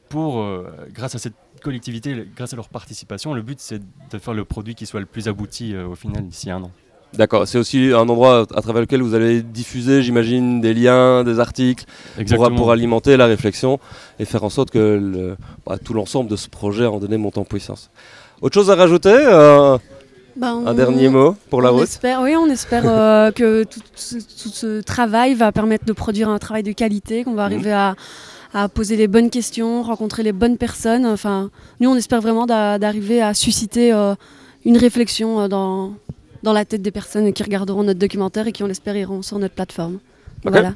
Pour, 0.08 0.40
euh, 0.40 0.70
grâce 0.92 1.14
à 1.14 1.18
cette 1.18 1.34
collectivité, 1.62 2.26
grâce 2.36 2.52
à 2.52 2.56
leur 2.56 2.68
participation, 2.68 3.34
le 3.34 3.42
but, 3.42 3.58
c'est 3.60 3.80
de 4.10 4.18
faire 4.18 4.34
le 4.34 4.44
produit 4.44 4.74
qui 4.74 4.86
soit 4.86 5.00
le 5.00 5.06
plus 5.06 5.28
abouti 5.28 5.74
euh, 5.74 5.86
au 5.86 5.94
final 5.94 6.26
d'ici 6.26 6.50
un 6.50 6.62
an. 6.62 6.70
D'accord, 7.12 7.48
c'est 7.48 7.56
aussi 7.56 7.92
un 7.92 8.08
endroit 8.08 8.46
à 8.54 8.60
travers 8.62 8.82
lequel 8.82 9.00
vous 9.00 9.14
allez 9.14 9.42
diffuser, 9.42 10.02
j'imagine, 10.02 10.60
des 10.60 10.74
liens, 10.74 11.24
des 11.24 11.40
articles 11.40 11.84
pour, 12.28 12.54
pour, 12.54 12.70
alimenter 12.72 13.16
la 13.16 13.26
réflexion 13.26 13.78
et 14.18 14.24
faire 14.24 14.44
en 14.44 14.50
sorte 14.50 14.70
que 14.70 15.36
bah, 15.64 15.78
tout 15.78 15.94
l'ensemble 15.94 16.28
de 16.28 16.36
ce 16.36 16.48
projet 16.48 16.84
en 16.84 16.98
donné 16.98 17.16
monte 17.16 17.38
en 17.38 17.44
puissance. 17.44 17.90
Autre 18.42 18.54
chose 18.54 18.70
à 18.70 18.74
rajouter 18.74 19.14
euh, 19.14 19.78
ben, 20.36 20.62
Un 20.66 20.74
dernier 20.74 21.08
mot 21.08 21.36
pour 21.48 21.62
la 21.62 21.70
route 21.70 21.88
Oui, 22.20 22.36
on 22.36 22.48
espère 22.50 22.84
euh, 22.86 23.30
que 23.30 23.64
tout, 23.64 23.80
ce 23.96 24.80
travail 24.82 25.34
va 25.34 25.52
permettre 25.52 25.86
de 25.86 25.92
produire 25.92 26.28
un 26.28 26.38
travail 26.38 26.62
de 26.62 26.72
qualité, 26.72 27.24
qu'on 27.24 27.34
va 27.34 27.48
mhm. 27.48 27.52
arriver 27.52 27.72
à, 27.72 27.94
poser 28.74 28.96
les 28.96 29.06
bonnes 29.06 29.28
questions, 29.28 29.82
rencontrer 29.82 30.22
les 30.22 30.32
bonnes 30.32 30.56
personnes. 30.56 31.04
Enfin, 31.04 31.50
nous, 31.78 31.90
on 31.90 31.94
espère 31.94 32.22
vraiment 32.22 32.46
d'arriver 32.46 33.20
à 33.20 33.34
susciter 33.34 33.92
euh, 33.92 34.14
une 34.64 34.78
réflexion 34.78 35.46
dans, 35.46 35.92
dans 36.42 36.54
la 36.54 36.64
tête 36.64 36.80
des 36.80 36.90
personnes 36.90 37.34
qui 37.34 37.42
regarderont 37.42 37.82
notre 37.82 37.98
documentaire 37.98 38.46
et 38.46 38.52
qui, 38.52 38.62
on 38.62 38.66
l'espère, 38.66 38.96
iront 38.96 39.20
sur 39.20 39.38
notre 39.38 39.54
plateforme. 39.54 39.98
Voilà. 40.42 40.72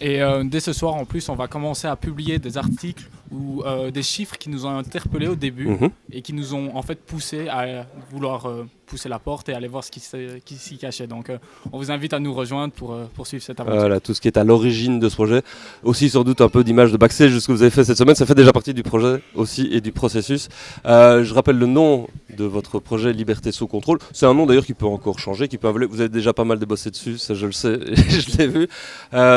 Et 0.00 0.20
dès 0.44 0.60
ce 0.60 0.72
soir, 0.72 0.94
en 0.94 1.04
plus, 1.04 1.28
on 1.28 1.34
va 1.34 1.48
commencer 1.48 1.86
à 1.86 1.96
publier 1.96 2.38
des 2.38 2.56
articles 2.56 3.10
ou 3.30 3.62
euh, 3.62 3.90
des 3.90 4.02
chiffres 4.02 4.36
qui 4.38 4.48
nous 4.48 4.66
ont 4.66 4.76
interpellés 4.76 5.28
au 5.28 5.34
début 5.34 5.68
mhm. 5.68 5.90
et 6.12 6.22
qui 6.22 6.32
nous 6.32 6.54
ont 6.54 6.74
en 6.74 6.82
fait 6.82 6.98
poussé 6.98 7.48
à 7.48 7.86
vouloir 8.10 8.46
euh, 8.46 8.66
pousser 8.86 9.08
la 9.08 9.18
porte 9.18 9.48
et 9.48 9.54
aller 9.54 9.68
voir 9.68 9.84
ce 9.84 9.90
qui, 9.90 10.00
s'y 10.00 10.78
cachait. 10.78 11.06
Donc 11.06 11.28
euh, 11.28 11.38
on 11.72 11.78
vous 11.78 11.90
invite 11.90 12.14
à 12.14 12.20
nous 12.20 12.32
rejoindre 12.32 12.72
pour 12.72 12.96
poursuivre 13.14 13.42
cette 13.42 13.60
aventure. 13.60 13.80
Voilà, 13.80 14.00
tout 14.00 14.14
ce 14.14 14.20
qui 14.20 14.28
est 14.28 14.38
à 14.38 14.44
l'origine 14.44 14.98
de 14.98 15.08
ce 15.08 15.14
projet. 15.14 15.42
Aussi 15.82 16.08
sans 16.08 16.24
doute 16.24 16.40
un 16.40 16.48
peu 16.48 16.64
d'image 16.64 16.92
de 16.92 16.96
backstage, 16.96 17.38
ce 17.38 17.46
que 17.46 17.52
vous 17.52 17.62
avez 17.62 17.70
fait 17.70 17.84
cette 17.84 17.98
semaine, 17.98 18.14
ça 18.14 18.24
fait 18.24 18.34
déjà 18.34 18.52
partie 18.52 18.74
du 18.74 18.82
projet 18.82 19.22
aussi 19.34 19.68
et 19.72 19.80
du 19.80 19.92
processus. 19.92 20.48
je 20.84 21.34
rappelle 21.34 21.58
le 21.58 21.66
nom 21.66 22.08
de 22.36 22.44
votre 22.44 22.78
projet 22.78 23.12
Liberté 23.12 23.52
sous 23.52 23.66
contrôle. 23.66 23.98
C'est 24.12 24.26
un 24.26 24.34
nom 24.34 24.46
d'ailleurs 24.46 24.66
qui 24.66 24.74
peut 24.74 24.86
encore 24.86 25.18
changer, 25.18 25.48
qui 25.48 25.58
peut 25.58 25.68
Vous 25.68 26.00
avez 26.00 26.08
déjà 26.08 26.32
pas 26.32 26.44
mal 26.44 26.58
débossé 26.58 26.90
dessus, 26.90 27.18
ça 27.18 27.34
je 27.34 27.46
le 27.46 27.52
sais, 27.52 27.78
je 27.94 28.38
l'ai 28.38 28.46
vu. 28.46 28.68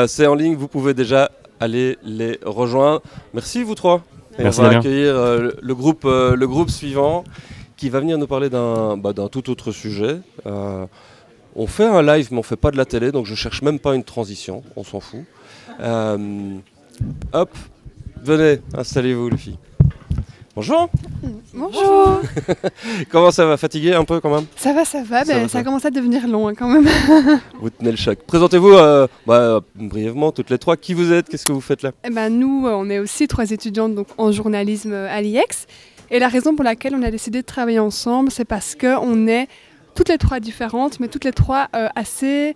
C'est 0.06 0.26
en 0.26 0.34
ligne, 0.34 0.54
vous 0.54 0.68
pouvez 0.68 0.94
déjà 0.94 1.30
allez 1.62 1.98
les 2.02 2.38
rejoindre. 2.44 3.02
Merci 3.34 3.62
vous 3.62 3.74
trois. 3.74 4.02
Merci 4.38 4.60
on 4.60 4.62
va 4.64 4.78
accueillir 4.78 5.16
euh, 5.16 5.50
le, 5.60 5.74
groupe, 5.74 6.04
euh, 6.04 6.34
le 6.36 6.48
groupe 6.48 6.70
suivant 6.70 7.24
qui 7.76 7.90
va 7.90 8.00
venir 8.00 8.18
nous 8.18 8.26
parler 8.26 8.50
d'un 8.50 8.96
bah, 8.96 9.12
tout 9.30 9.50
autre 9.50 9.72
sujet. 9.72 10.18
Euh, 10.46 10.86
On 11.54 11.66
fait 11.66 11.84
un 11.84 12.02
live, 12.02 12.28
mais 12.30 12.38
on 12.38 12.42
fait 12.42 12.56
pas 12.56 12.70
de 12.70 12.76
la 12.78 12.86
télé, 12.86 13.12
donc 13.12 13.26
je 13.26 13.34
cherche 13.34 13.60
même 13.62 13.78
pas 13.78 13.94
une 13.94 14.04
transition, 14.04 14.62
on 14.76 14.84
s'en 14.84 15.00
fout. 15.00 15.24
Hop, 17.32 17.50
venez, 18.22 18.60
installez-vous 18.74 19.28
les 19.28 19.36
filles. 19.36 19.58
Bonjour. 20.54 20.90
Bonjour. 21.54 22.20
Comment 23.10 23.30
ça 23.30 23.46
va 23.46 23.56
Fatigué 23.56 23.94
un 23.94 24.04
peu 24.04 24.20
quand 24.20 24.34
même? 24.34 24.44
Ça 24.54 24.74
va, 24.74 24.84
ça 24.84 25.02
va. 25.02 25.24
Ça, 25.24 25.32
ben, 25.32 25.48
ça 25.48 25.64
commence 25.64 25.86
à 25.86 25.90
devenir 25.90 26.28
long 26.28 26.46
hein, 26.46 26.54
quand 26.54 26.68
même. 26.68 26.86
vous 27.60 27.70
tenez 27.70 27.90
le 27.90 27.96
choc. 27.96 28.18
Présentez-vous 28.26 28.72
euh, 28.74 29.06
bah, 29.26 29.60
brièvement 29.74 30.30
toutes 30.30 30.50
les 30.50 30.58
trois. 30.58 30.76
Qui 30.76 30.92
vous 30.92 31.10
êtes? 31.10 31.30
Qu'est-ce 31.30 31.46
que 31.46 31.52
vous 31.52 31.62
faites 31.62 31.80
là? 31.82 31.92
Eh 32.04 32.10
ben, 32.10 32.28
Nous, 32.28 32.66
euh, 32.66 32.72
on 32.72 32.90
est 32.90 32.98
aussi 32.98 33.28
trois 33.28 33.50
étudiantes 33.50 33.94
donc, 33.94 34.08
en 34.18 34.30
journalisme 34.30 34.92
à 34.92 35.22
l'IEX. 35.22 35.66
Et 36.10 36.18
la 36.18 36.28
raison 36.28 36.54
pour 36.54 36.64
laquelle 36.64 36.94
on 36.94 37.02
a 37.02 37.10
décidé 37.10 37.40
de 37.40 37.46
travailler 37.46 37.78
ensemble, 37.78 38.30
c'est 38.30 38.44
parce 38.44 38.74
qu'on 38.74 39.26
est 39.26 39.48
toutes 39.94 40.10
les 40.10 40.18
trois 40.18 40.38
différentes, 40.38 41.00
mais 41.00 41.08
toutes 41.08 41.24
les 41.24 41.32
trois 41.32 41.68
euh, 41.74 41.88
assez 41.96 42.54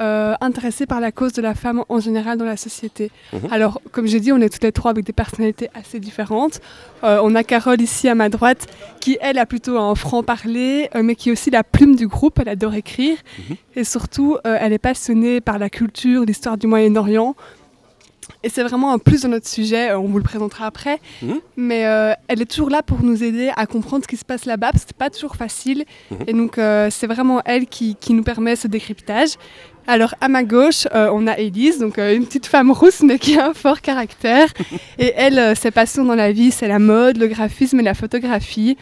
euh, 0.00 0.34
intéressées 0.40 0.86
par 0.86 1.00
la 1.00 1.12
cause 1.12 1.32
de 1.32 1.42
la 1.42 1.54
femme 1.54 1.84
en 1.88 2.00
général 2.00 2.38
dans 2.38 2.44
la 2.44 2.56
société. 2.56 3.10
Mhm. 3.32 3.40
Alors, 3.50 3.80
comme 3.92 4.06
j'ai 4.06 4.20
dit, 4.20 4.32
on 4.32 4.40
est 4.40 4.48
toutes 4.48 4.64
les 4.64 4.72
trois 4.72 4.90
avec 4.90 5.04
des 5.04 5.12
personnalités 5.12 5.68
assez 5.74 6.00
différentes. 6.00 6.60
Euh, 7.02 7.20
on 7.22 7.34
a 7.34 7.44
Carole 7.44 7.80
ici 7.80 8.08
à 8.08 8.14
ma 8.14 8.28
droite, 8.28 8.66
qui 9.00 9.18
elle 9.20 9.38
a 9.38 9.46
plutôt 9.46 9.78
un 9.78 9.94
franc-parler, 9.94 10.88
mais 11.02 11.14
qui 11.14 11.28
est 11.28 11.32
aussi 11.32 11.50
la 11.50 11.64
plume 11.64 11.96
du 11.96 12.06
groupe, 12.08 12.38
elle 12.38 12.48
adore 12.48 12.74
écrire. 12.74 13.16
Mhm. 13.38 13.56
Et 13.76 13.84
surtout, 13.84 14.38
elle 14.44 14.72
est 14.72 14.78
passionnée 14.78 15.40
par 15.40 15.58
la 15.58 15.68
culture, 15.70 16.24
l'histoire 16.24 16.56
du 16.56 16.66
Moyen-Orient. 16.66 17.34
Et 18.42 18.48
c'est 18.48 18.62
vraiment 18.62 18.92
un 18.92 18.98
plus 18.98 19.22
de 19.22 19.28
notre 19.28 19.46
sujet, 19.46 19.94
on 19.94 20.06
vous 20.06 20.18
le 20.18 20.24
présentera 20.24 20.66
après. 20.66 21.00
Mhm. 21.22 21.40
Mais 21.56 21.86
euh, 21.86 22.12
elle 22.28 22.42
est 22.42 22.50
toujours 22.50 22.70
là 22.70 22.82
pour 22.82 23.02
nous 23.02 23.22
aider 23.22 23.50
à 23.56 23.66
comprendre 23.66 24.04
ce 24.04 24.08
qui 24.08 24.16
se 24.16 24.24
passe 24.24 24.44
là-bas, 24.44 24.70
parce 24.72 24.84
que 24.84 24.90
c'est 24.90 24.96
pas 24.96 25.10
toujours 25.10 25.36
facile. 25.36 25.84
Mhm. 26.10 26.18
Et 26.26 26.32
donc, 26.32 26.58
euh, 26.58 26.88
c'est 26.90 27.06
vraiment 27.06 27.42
elle 27.44 27.66
qui, 27.66 27.96
qui, 27.96 28.12
nous 28.14 28.22
permet 28.22 28.56
ce 28.56 28.68
décryptage. 28.68 29.30
Alors, 29.86 30.14
à 30.20 30.28
ma 30.28 30.44
gauche, 30.44 30.86
euh, 30.94 31.10
on 31.12 31.26
a 31.26 31.38
Élise, 31.38 31.78
donc 31.78 31.98
une 31.98 32.24
petite 32.24 32.46
femme 32.46 32.70
rousse, 32.70 33.02
mais 33.02 33.18
qui 33.18 33.38
a 33.38 33.48
un 33.48 33.54
fort 33.54 33.80
caractère. 33.80 34.48
et 34.98 35.12
elle, 35.16 35.56
ses 35.56 35.70
passions 35.70 36.04
dans 36.04 36.14
la 36.14 36.32
vie, 36.32 36.50
c'est 36.50 36.68
la 36.68 36.78
mode, 36.78 37.18
le 37.18 37.26
graphisme 37.26 37.80
et 37.80 37.82
la 37.82 37.94
photographie. 37.94 38.76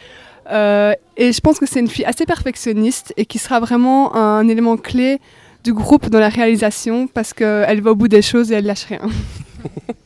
et 0.49 1.31
je 1.31 1.39
pense 1.41 1.59
que 1.59 1.65
c'est 1.65 1.79
une 1.79 1.89
fille 1.89 2.05
assez 2.05 2.25
perfectionniste 2.25 3.13
et 3.17 3.25
qui 3.25 3.37
sera 3.37 3.59
vraiment 3.59 4.15
un 4.15 4.47
élément 4.47 4.77
clé 4.77 5.19
du 5.63 5.73
groupe 5.73 6.09
dans 6.09 6.19
la 6.19 6.29
réalisation 6.29 7.07
parce 7.07 7.33
qu'elle 7.33 7.81
va 7.81 7.91
au 7.91 7.95
bout 7.95 8.07
des 8.07 8.21
choses 8.21 8.51
et 8.51 8.55
elle 8.55 8.65
lâche 8.65 8.85
rien. 8.85 9.01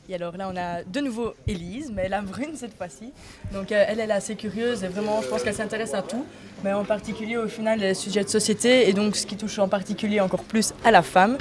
Et 0.10 0.16
alors 0.16 0.38
là, 0.38 0.50
on 0.54 0.56
a 0.56 0.84
de 0.84 1.00
nouveau 1.02 1.34
Elise, 1.48 1.92
mais 1.94 2.08
la 2.08 2.22
brune 2.22 2.52
cette 2.56 2.78
fois-ci. 2.78 3.12
Donc 3.54 3.72
euh, 3.72 3.84
elle, 3.88 4.00
elle 4.00 4.10
est 4.10 4.14
assez 4.14 4.36
curieuse 4.36 4.84
et 4.84 4.88
vraiment, 4.88 5.22
je 5.22 5.28
pense 5.28 5.44
qu'elle 5.44 5.56
s'intéresse 5.56 5.94
à 5.94 6.02
tout, 6.02 6.24
mais 6.64 6.72
en 6.72 6.86
particulier 6.86 7.36
au 7.38 7.48
final 7.48 7.80
les 7.80 7.94
sujets 7.94 8.24
de 8.24 8.30
société 8.30 8.88
et 8.88 8.94
donc 8.94 9.16
ce 9.16 9.26
qui 9.26 9.36
touche 9.36 9.60
en 9.60 9.68
particulier 9.68 10.22
encore 10.22 10.44
plus 10.44 10.74
à 10.86 10.92
la 10.92 11.02
femme. 11.02 11.38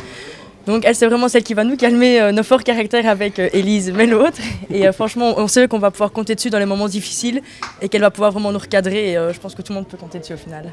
Donc 0.66 0.84
elle, 0.84 0.96
c'est 0.96 1.06
vraiment 1.06 1.28
celle 1.28 1.44
qui 1.44 1.54
va 1.54 1.62
nous 1.62 1.76
calmer 1.76 2.20
euh, 2.20 2.32
nos 2.32 2.42
forts 2.42 2.64
caractères 2.64 3.06
avec 3.06 3.38
euh, 3.38 3.48
Elise, 3.52 3.92
mais 3.92 4.06
l'autre. 4.06 4.38
Et 4.70 4.90
franchement, 4.92 5.34
on 5.36 5.46
sait 5.46 5.68
qu'on 5.68 5.78
va 5.78 5.92
pouvoir 5.92 6.10
compter 6.10 6.34
dessus 6.34 6.50
dans 6.50 6.58
les 6.58 6.66
moments 6.66 6.88
difficiles 6.88 7.42
et 7.80 7.88
qu'elle 7.88 8.00
va 8.00 8.10
pouvoir 8.10 8.32
vraiment 8.32 8.50
nous 8.50 8.58
recadrer. 8.58 9.12
Et 9.12 9.14
je 9.14 9.38
pense 9.38 9.54
que 9.54 9.62
tout 9.62 9.72
le 9.72 9.76
monde 9.76 9.88
peut 9.88 9.98
compter 9.98 10.18
dessus 10.18 10.34
au 10.34 10.38
final. 10.38 10.72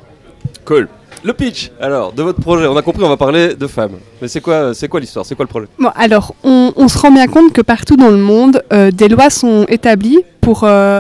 Cool. 0.65 0.87
Le 1.23 1.33
pitch, 1.33 1.71
alors, 1.79 2.11
de 2.11 2.21
votre 2.21 2.41
projet. 2.41 2.67
On 2.67 2.75
a 2.75 2.81
compris, 2.81 3.03
on 3.03 3.09
va 3.09 3.17
parler 3.17 3.55
de 3.55 3.67
femmes. 3.67 3.97
Mais 4.21 4.27
c'est 4.27 4.41
quoi, 4.41 4.73
c'est 4.73 4.89
quoi 4.89 4.99
l'histoire? 4.99 5.25
C'est 5.25 5.35
quoi 5.35 5.45
le 5.45 5.49
projet? 5.49 5.67
Bon, 5.79 5.89
alors, 5.95 6.35
on, 6.43 6.87
se 6.87 6.97
rend 6.97 7.11
bien 7.11 7.27
compte 7.27 7.53
que 7.53 7.61
partout 7.61 7.95
dans 7.95 8.09
le 8.09 8.17
monde, 8.17 8.61
euh, 8.73 8.91
des 8.91 9.07
lois 9.07 9.29
sont 9.29 9.65
établies 9.69 10.19
pour, 10.41 10.65
euh, 10.65 10.99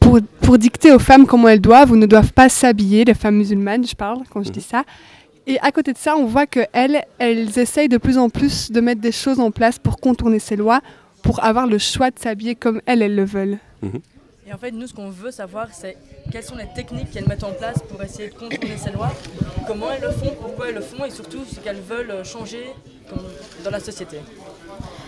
pour, 0.00 0.18
pour, 0.40 0.58
dicter 0.58 0.92
aux 0.92 0.98
femmes 0.98 1.26
comment 1.26 1.48
elles 1.48 1.60
doivent 1.60 1.92
ou 1.92 1.96
ne 1.96 2.06
doivent 2.06 2.32
pas 2.32 2.48
s'habiller, 2.48 3.04
les 3.04 3.14
femmes 3.14 3.36
musulmanes, 3.36 3.86
je 3.86 3.94
parle 3.94 4.22
quand 4.28 4.42
je 4.42 4.50
dis 4.50 4.58
mhm. 4.58 4.78
ça. 4.78 4.84
Et 5.46 5.58
à 5.60 5.70
côté 5.70 5.92
de 5.92 5.98
ça, 5.98 6.16
on 6.16 6.24
voit 6.26 6.46
qu'elles, 6.46 7.04
elles 7.18 7.58
essayent 7.58 7.88
de 7.88 7.98
plus 7.98 8.18
en 8.18 8.28
plus 8.28 8.72
de 8.72 8.80
mettre 8.80 9.00
des 9.00 9.12
choses 9.12 9.38
en 9.38 9.52
place 9.52 9.78
pour 9.78 9.98
contourner 9.98 10.40
ces 10.40 10.56
lois, 10.56 10.80
pour 11.22 11.44
avoir 11.44 11.68
le 11.68 11.78
choix 11.78 12.10
de 12.10 12.18
s'habiller 12.18 12.56
comme 12.56 12.80
elles, 12.86 13.02
elles 13.02 13.14
le 13.14 13.24
veulent. 13.24 13.58
Mhm. 13.82 14.00
Et 14.52 14.54
en 14.54 14.58
fait, 14.58 14.72
nous, 14.72 14.86
ce 14.86 14.92
qu'on 14.92 15.08
veut 15.08 15.30
savoir, 15.30 15.68
c'est 15.72 15.96
quelles 16.30 16.42
sont 16.42 16.56
les 16.56 16.66
techniques 16.74 17.10
qu'elles 17.10 17.26
mettent 17.26 17.42
en 17.42 17.52
place 17.52 17.78
pour 17.88 18.02
essayer 18.02 18.28
de 18.28 18.34
contourner 18.34 18.76
ces 18.76 18.90
lois, 18.90 19.10
comment 19.66 19.86
elles 19.90 20.02
le 20.02 20.10
font, 20.10 20.30
pourquoi 20.38 20.68
elles 20.68 20.74
le 20.74 20.82
font, 20.82 21.06
et 21.06 21.10
surtout 21.10 21.38
ce 21.50 21.58
qu'elles 21.60 21.80
veulent 21.80 22.22
changer 22.22 22.74
dans 23.64 23.70
la 23.70 23.80
société. 23.80 24.18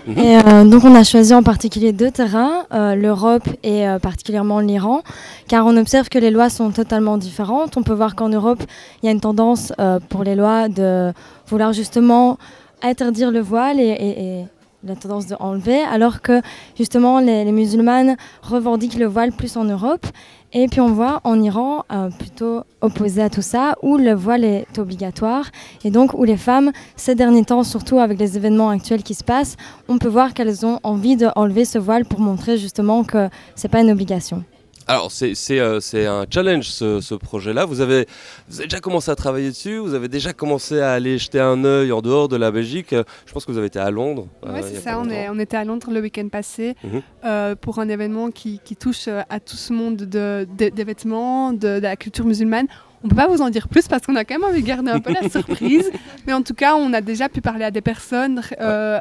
Mhm. 0.06 0.18
Et 0.18 0.38
euh, 0.38 0.64
donc 0.64 0.84
on 0.84 0.94
a 0.94 1.04
choisi 1.04 1.34
en 1.34 1.42
particulier 1.42 1.92
deux 1.92 2.10
terrains, 2.10 2.64
euh, 2.72 2.94
l'Europe 2.94 3.46
et 3.62 3.86
euh, 3.86 3.98
particulièrement 3.98 4.60
l'Iran, 4.60 5.02
car 5.46 5.66
on 5.66 5.76
observe 5.76 6.08
que 6.08 6.18
les 6.18 6.30
lois 6.30 6.48
sont 6.48 6.70
totalement 6.70 7.18
différentes. 7.18 7.76
On 7.76 7.82
peut 7.82 7.92
voir 7.92 8.14
qu'en 8.14 8.30
Europe, 8.30 8.62
il 9.02 9.06
y 9.06 9.08
a 9.10 9.12
une 9.12 9.20
tendance 9.20 9.74
pour 10.08 10.24
les 10.24 10.36
lois 10.36 10.70
de 10.70 11.12
vouloir 11.48 11.74
justement 11.74 12.38
interdire 12.82 13.30
le 13.30 13.40
voile 13.40 13.78
et 13.78 14.46
la 14.86 14.96
tendance 14.96 15.26
de 15.26 15.36
enlever, 15.40 15.80
alors 15.80 16.20
que 16.20 16.40
justement 16.76 17.20
les, 17.20 17.50
musulmanes 17.52 18.16
revendiquent 18.42 18.98
le 18.98 19.06
voile 19.06 19.32
plus 19.32 19.56
en 19.56 19.64
Europe. 19.64 20.06
Et 20.52 20.68
puis 20.68 20.80
on 20.80 20.92
voit 20.92 21.20
en 21.24 21.42
Iran, 21.42 21.84
euh, 21.90 22.10
plutôt 22.10 22.62
opposé 22.80 23.22
à 23.22 23.28
tout 23.28 23.42
ça, 23.42 23.74
où 23.82 23.96
le 23.96 24.12
voile 24.12 24.44
est 24.44 24.78
obligatoire, 24.78 25.46
et 25.82 25.90
donc 25.90 26.14
où 26.14 26.22
les 26.22 26.36
femmes, 26.36 26.70
ces 26.94 27.16
derniers 27.16 27.44
temps, 27.44 27.64
surtout 27.64 27.98
avec 27.98 28.20
les 28.20 28.36
événements 28.36 28.70
actuels 28.70 29.02
qui 29.02 29.14
se 29.14 29.24
passent, 29.24 29.56
on 29.88 29.98
peut 29.98 30.08
voir 30.08 30.32
qu'elles 30.32 30.64
ont 30.64 30.78
envie 30.84 31.16
d'enlever 31.16 31.64
ce 31.64 31.78
voile 31.78 32.04
pour 32.04 32.20
montrer 32.20 32.56
justement 32.56 33.02
que 33.02 33.28
ce 33.56 33.66
n'est 33.66 33.70
pas 33.70 33.80
une 33.80 33.90
obligation. 33.90 34.44
Alors, 34.86 35.10
euh, 35.22 35.80
c'est 35.80 36.06
un 36.06 36.26
challenge 36.28 36.68
ce, 36.68 37.14
projet-là. 37.14 37.64
Vous 37.64 37.80
avez, 37.80 38.06
vous 38.48 38.58
avez 38.58 38.68
déjà 38.68 38.80
commencé 38.80 39.10
à 39.10 39.16
travailler 39.16 39.48
dessus? 39.48 39.78
Vous 39.78 39.94
avez 39.94 40.08
déjà 40.08 40.32
commencé 40.32 40.80
à 40.80 40.92
aller 40.92 41.18
jeter 41.18 41.40
un 41.40 41.64
œil 41.64 41.90
en 41.92 42.02
dehors 42.02 42.28
de 42.28 42.36
la 42.36 42.50
Belgique? 42.50 42.94
Je 43.26 43.32
pense 43.32 43.46
que 43.46 43.52
vous 43.52 43.58
avez 43.58 43.68
été 43.68 43.78
à 43.78 43.90
Londres. 43.90 44.26
Oui, 44.42 44.50
euh, 44.54 44.62
c'est 44.62 44.80
ça. 44.80 44.98
On, 44.98 45.08
est, 45.08 45.28
on, 45.30 45.38
était 45.38 45.56
à 45.56 45.64
Londres 45.64 45.90
le 45.90 46.00
week-end 46.00 46.28
passé 46.28 46.74
mhm. 46.84 47.02
euh, 47.24 47.54
pour 47.54 47.78
un 47.78 47.88
événement 47.88 48.30
qui, 48.30 48.60
qui, 48.62 48.76
touche 48.76 49.08
à 49.08 49.40
tout 49.40 49.56
ce 49.56 49.72
monde 49.72 49.96
de, 49.96 50.46
des 50.56 50.84
vêtements, 50.84 51.52
de, 51.52 51.80
la 51.80 51.96
culture 51.96 52.26
musulmane. 52.26 52.66
On 53.02 53.06
ne 53.06 53.10
peut 53.10 53.16
pas 53.16 53.28
vous 53.28 53.42
en 53.42 53.50
dire 53.50 53.68
plus 53.68 53.86
parce 53.88 54.06
qu'on 54.06 54.16
a 54.16 54.24
quand 54.24 54.34
même 54.34 54.44
envie 54.44 54.62
de 54.62 54.66
garder 54.66 54.90
un 54.90 55.00
peu 55.00 55.12
la 55.12 55.28
surprise. 55.30 55.90
Mais 56.26 56.32
en 56.32 56.42
tout 56.42 56.54
cas, 56.54 56.74
on 56.74 56.92
a 56.92 57.00
déjà 57.00 57.28
pu 57.28 57.40
parler 57.40 57.64
à 57.64 57.70
des 57.70 57.82
personnes, 57.82 58.42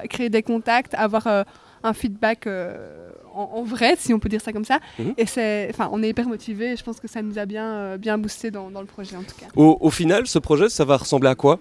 créer 0.10 0.30
des 0.30 0.44
contacts, 0.44 0.94
avoir 0.94 1.28
un 1.28 1.94
feedback 1.94 2.48
en, 3.34 3.64
vrai, 3.64 3.96
si 3.98 4.14
on 4.14 4.20
peut 4.20 4.30
dire 4.30 4.42
ça 4.42 4.54
comme 4.54 4.66
ça. 4.66 4.80
Mhm. 5.00 5.14
Et 5.18 5.26
c'est, 5.26 5.68
enfin, 5.70 5.90
on 5.92 6.04
est 6.04 6.10
hyper 6.10 6.28
motivé. 6.28 6.76
Je 6.76 6.84
pense 6.84 7.00
que 7.00 7.08
ça 7.08 7.22
nous 7.22 7.38
a 7.40 7.46
bien, 7.46 7.66
euh, 7.66 7.98
bien 7.98 8.18
boosté 8.18 8.52
dans, 8.52 8.70
le 8.70 8.86
projet 8.86 9.16
en 9.16 9.24
tout 9.24 9.36
cas. 9.40 9.48
Au, 9.56 9.90
final, 9.90 10.28
ce 10.28 10.40
projet, 10.40 10.70
ça 10.70 10.86
va 10.86 10.98
ressembler 10.98 11.30
à 11.30 11.36
quoi? 11.36 11.60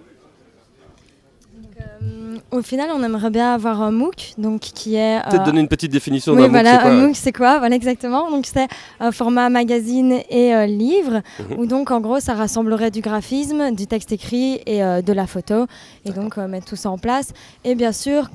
Euh, 2.03 2.37
au 2.51 2.61
final, 2.61 2.89
on 2.93 3.03
aimerait 3.03 3.29
bien 3.29 3.53
avoir 3.53 3.81
un 3.81 3.91
MOOC, 3.91 4.33
donc 4.37 4.61
qui 4.61 4.95
est. 4.95 5.21
Peut-être 5.23 5.41
euh, 5.41 5.45
donner 5.45 5.61
une 5.61 5.67
petite 5.67 5.91
définition 5.91 6.35
d'un 6.35 6.47
voilà, 6.47 6.73
MOOC. 6.73 6.85
Un 6.85 7.07
MOOC, 7.07 7.15
c'est 7.15 7.31
quoi 7.31 7.59
Voilà, 7.59 7.75
exactement. 7.75 8.29
Donc 8.29 8.45
c'est 8.45 8.67
un 8.99 9.11
format 9.11 9.49
magazine 9.49 10.19
et 10.29 10.67
livre, 10.67 11.21
mhm. 11.39 11.59
où 11.59 11.65
donc 11.65 11.91
en 11.91 12.01
gros, 12.01 12.19
ça 12.19 12.33
rassemblerait 12.33 12.91
du 12.91 13.01
graphisme, 13.01 13.73
du 13.73 13.87
texte 13.87 14.11
écrit 14.11 14.61
et 14.65 14.79
de 14.79 15.13
la 15.13 15.27
photo, 15.27 15.65
et 16.05 16.11
donc 16.11 16.37
mettre 16.37 16.67
tout 16.67 16.75
ça 16.75 16.89
en 16.89 16.97
place. 16.97 17.33
Et 17.63 17.75
bien 17.75 17.91
sûr, 17.91 18.29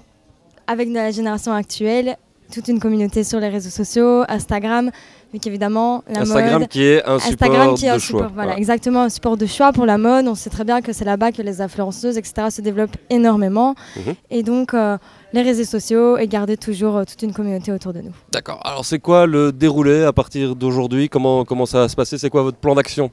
avec 0.66 0.88
la 0.88 1.10
génération 1.10 1.52
actuelle, 1.52 2.16
toute 2.52 2.68
une 2.68 2.80
communauté 2.80 3.24
sur 3.24 3.40
les 3.40 3.48
réseaux 3.48 3.70
sociaux, 3.70 4.24
Instagram, 4.28 4.90
mais 5.32 5.38
qu'évidemment 5.38 6.02
la 6.08 6.20
Instagram 6.20 6.66
qui 6.66 6.82
est 6.82 7.04
un 7.04 7.18
support 7.18 7.74
qui 7.74 7.86
est 7.86 7.92
de 7.92 7.98
choix. 7.98 8.30
voilà, 8.34 8.56
exactement 8.56 9.02
un 9.02 9.08
support 9.08 9.36
de 9.36 9.46
choix 9.46 9.72
pour 9.72 9.86
la 9.86 9.98
mode. 9.98 10.26
On 10.26 10.34
sait 10.34 10.50
très 10.50 10.64
bien 10.64 10.80
que 10.80 10.92
c'est 10.92 11.04
là-bas 11.04 11.32
que 11.32 11.42
les 11.42 11.60
influenceuses, 11.60 12.16
etc., 12.16 12.48
se 12.50 12.60
développent 12.60 12.96
énormément. 13.10 13.74
Mhm. 13.96 14.14
Et 14.30 14.42
donc 14.42 14.74
euh, 14.74 14.96
les 15.32 15.42
réseaux 15.42 15.64
sociaux 15.64 16.16
et 16.16 16.26
garder 16.26 16.56
toujours 16.56 16.96
euh, 16.96 17.04
toute 17.04 17.22
une 17.22 17.32
communauté 17.32 17.72
autour 17.72 17.92
de 17.92 18.00
nous. 18.00 18.12
D'accord. 18.32 18.60
Alors 18.64 18.84
c'est 18.84 18.98
quoi 18.98 19.26
le 19.26 19.52
déroulé 19.52 20.04
à 20.04 20.12
partir 20.12 20.56
d'aujourd'hui? 20.56 21.08
Comment, 21.08 21.44
comment 21.44 21.66
ça 21.66 21.80
va 21.80 21.88
se 21.88 21.96
passer? 21.96 22.18
C'est 22.18 22.30
quoi 22.30 22.42
votre 22.42 22.58
plan 22.58 22.74
d'action? 22.74 23.10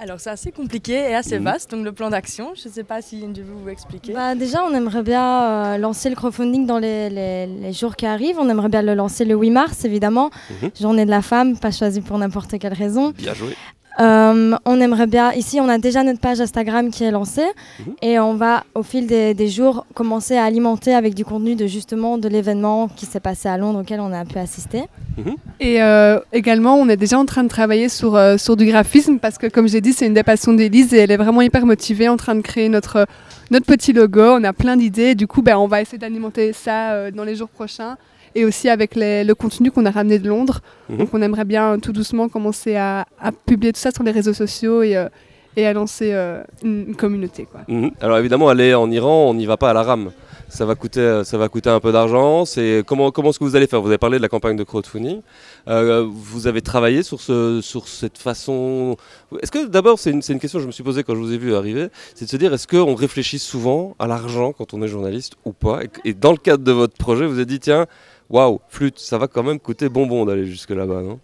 Alors 0.00 0.18
c'est 0.18 0.30
assez 0.30 0.50
compliqué 0.50 0.94
et 0.94 1.14
assez 1.14 1.38
mhm. 1.38 1.44
vaste, 1.44 1.70
donc 1.70 1.84
le 1.84 1.92
plan 1.92 2.10
d'action, 2.10 2.52
je 2.54 2.68
ne 2.68 2.72
sais 2.72 2.84
pas 2.84 3.02
si 3.02 3.20
je 3.20 3.42
vous 3.42 3.68
expliquer. 3.68 4.14
Bah, 4.14 4.34
déjà, 4.34 4.64
on 4.64 4.74
aimerait 4.74 5.02
bien 5.02 5.42
euh, 5.42 5.78
lancer 5.78 6.08
le 6.08 6.16
crowdfunding 6.16 6.66
dans 6.66 6.78
les, 6.78 7.10
les, 7.10 7.72
jours 7.72 7.96
qui 7.96 8.06
arrivent. 8.06 8.38
On 8.38 8.48
aimerait 8.48 8.70
bien 8.70 8.82
le 8.82 8.94
lancer 8.94 9.24
le 9.24 9.36
8 9.36 9.50
mars, 9.50 9.84
évidemment. 9.84 10.30
Mhm. 10.62 10.70
Journée 10.80 11.04
de 11.04 11.10
la 11.10 11.22
femme, 11.22 11.58
pas 11.58 11.70
choisie 11.70 12.00
pour 12.00 12.16
n'importe 12.18 12.58
quelle 12.58 12.72
raison. 12.72 13.10
Bien 13.10 13.34
joué. 13.34 13.54
Euh, 14.00 14.56
on 14.64 14.80
aimerait 14.80 15.06
bien, 15.06 15.32
ici 15.32 15.60
on 15.60 15.68
a 15.68 15.76
déjà 15.76 16.02
notre 16.02 16.20
page 16.20 16.40
Instagram 16.40 16.90
qui 16.90 17.04
est 17.04 17.10
lancée 17.10 17.46
mhm. 17.80 17.94
et 18.00 18.18
on 18.18 18.34
va 18.34 18.64
au 18.74 18.82
fil 18.82 19.06
des, 19.06 19.48
jours 19.48 19.84
commencer 19.94 20.36
à 20.36 20.44
alimenter 20.44 20.94
avec 20.94 21.14
du 21.14 21.24
contenu 21.24 21.54
de 21.54 21.66
justement 21.66 22.16
de 22.16 22.28
l'événement 22.28 22.88
qui 22.88 23.04
s'est 23.04 23.20
passé 23.20 23.48
à 23.48 23.58
Londres 23.58 23.80
auquel 23.80 24.00
on 24.00 24.12
a 24.12 24.24
pu 24.24 24.38
assister. 24.38 24.84
Mhm. 25.18 25.34
Et 25.58 25.82
euh, 25.82 26.18
également 26.32 26.76
on 26.76 26.88
est 26.88 26.96
déjà 26.96 27.18
en 27.18 27.26
train 27.26 27.42
de 27.42 27.48
travailler 27.48 27.90
sur, 27.90 28.16
euh, 28.16 28.38
sur 28.38 28.56
du 28.56 28.64
graphisme 28.64 29.18
parce 29.18 29.36
que 29.36 29.48
comme 29.48 29.68
j'ai 29.68 29.82
dit 29.82 29.92
c'est 29.92 30.06
une 30.06 30.14
des 30.14 30.22
passions 30.22 30.54
d'Elise 30.54 30.94
et 30.94 30.98
elle 30.98 31.10
est 31.10 31.18
vraiment 31.18 31.42
hyper 31.42 31.66
motivée 31.66 32.08
en 32.08 32.16
train 32.16 32.34
de 32.34 32.40
créer 32.40 32.70
notre, 32.70 33.06
notre 33.50 33.66
petit 33.66 33.92
logo, 33.92 34.22
on 34.22 34.44
a 34.44 34.54
plein 34.54 34.76
d'idées, 34.76 35.14
du 35.14 35.26
coup 35.26 35.42
ben, 35.42 35.58
on 35.58 35.66
va 35.66 35.82
essayer 35.82 35.98
d'alimenter 35.98 36.54
ça 36.54 37.10
dans 37.10 37.24
les 37.24 37.36
jours 37.36 37.48
prochains 37.48 37.96
et 38.34 38.44
aussi 38.44 38.68
avec 38.68 38.92
le 38.96 39.32
contenu 39.34 39.70
qu'on 39.70 39.86
a 39.86 39.90
ramené 39.90 40.18
de 40.18 40.28
Londres. 40.28 40.60
Mhm. 40.88 40.98
Donc 40.98 41.08
on 41.12 41.22
aimerait 41.22 41.44
bien 41.44 41.78
tout 41.78 41.92
doucement 41.92 42.28
commencer 42.28 42.76
à, 42.76 43.06
publier 43.46 43.72
tout 43.72 43.80
ça 43.80 43.90
sur 43.90 44.02
les 44.02 44.12
réseaux 44.12 44.34
sociaux 44.34 44.82
et, 44.82 44.96
euh, 44.96 45.08
et 45.56 45.66
à 45.66 45.72
lancer 45.72 46.14
une 46.62 46.94
communauté. 46.94 47.46
Quoi. 47.50 47.60
Mhm. 47.68 47.90
Alors 48.00 48.18
évidemment, 48.18 48.48
aller 48.48 48.74
en 48.74 48.90
Iran, 48.90 49.28
on 49.28 49.34
n'y 49.34 49.46
va 49.46 49.56
pas 49.56 49.70
à 49.70 49.74
la 49.74 49.82
rame 49.82 50.10
ça 50.50 50.66
va 50.66 50.74
coûter, 50.74 51.00
euh, 51.00 51.24
ça 51.24 51.38
va 51.38 51.48
coûter 51.48 51.70
un 51.70 51.80
peu 51.80 51.92
d'argent. 51.92 52.44
C'est 52.44 52.82
comment, 52.86 53.10
comment 53.10 53.30
est-ce 53.30 53.38
que 53.38 53.44
vous 53.44 53.56
allez 53.56 53.66
faire? 53.66 53.80
Vous 53.80 53.88
avez 53.88 53.98
parlé 53.98 54.18
de 54.18 54.22
la 54.22 54.28
campagne 54.28 54.56
de 54.56 54.64
crowdfunding. 54.64 55.22
Euh, 55.68 56.06
vous 56.10 56.46
avez 56.46 56.60
travaillé 56.60 57.02
sur, 57.02 57.20
ce, 57.20 57.60
sur 57.62 57.88
cette 57.88 58.18
façon. 58.18 58.96
Est-ce 59.40 59.52
que 59.52 59.66
d'abord, 59.66 59.98
c'est 59.98 60.10
une, 60.10 60.22
une, 60.28 60.40
question 60.40 60.58
que 60.58 60.62
je 60.62 60.66
me 60.66 60.72
suis 60.72 60.82
posée 60.82 61.04
quand 61.04 61.14
je 61.14 61.20
vous 61.20 61.32
ai 61.32 61.38
vu 61.38 61.54
arriver, 61.54 61.88
c'est 62.14 62.24
de 62.24 62.30
se 62.30 62.36
dire 62.36 62.52
est-ce 62.52 62.66
qu'on 62.66 62.94
réfléchit 62.94 63.38
souvent 63.38 63.94
à 63.98 64.06
l'argent 64.06 64.52
quand 64.52 64.74
on 64.74 64.82
est 64.82 64.88
journaliste 64.88 65.34
ou 65.44 65.52
pas? 65.52 65.80
Et, 66.04 66.14
dans 66.14 66.32
le 66.32 66.38
cadre 66.38 66.64
de 66.64 66.72
votre 66.72 66.96
projet, 66.96 67.26
vous 67.26 67.34
avez 67.34 67.46
dit 67.46 67.60
tiens, 67.60 67.86
waouh, 68.30 68.60
flûte, 68.68 68.98
ça 68.98 69.18
va 69.18 69.28
quand 69.28 69.42
même 69.42 69.58
coûter 69.58 69.88
bonbon 69.88 70.24
d'aller 70.24 70.46
jusque 70.46 70.70
là-bas, 70.70 71.02
non? 71.02 71.20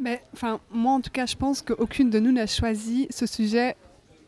Mais, 0.00 0.22
enfin, 0.32 0.58
moi 0.72 0.92
en 0.92 1.00
tout 1.00 1.10
cas, 1.10 1.26
je 1.26 1.36
pense 1.36 1.62
qu'aucune 1.62 2.10
de 2.10 2.18
nous 2.18 2.32
n'a 2.32 2.46
choisi 2.46 3.06
ce 3.10 3.26
sujet 3.26 3.76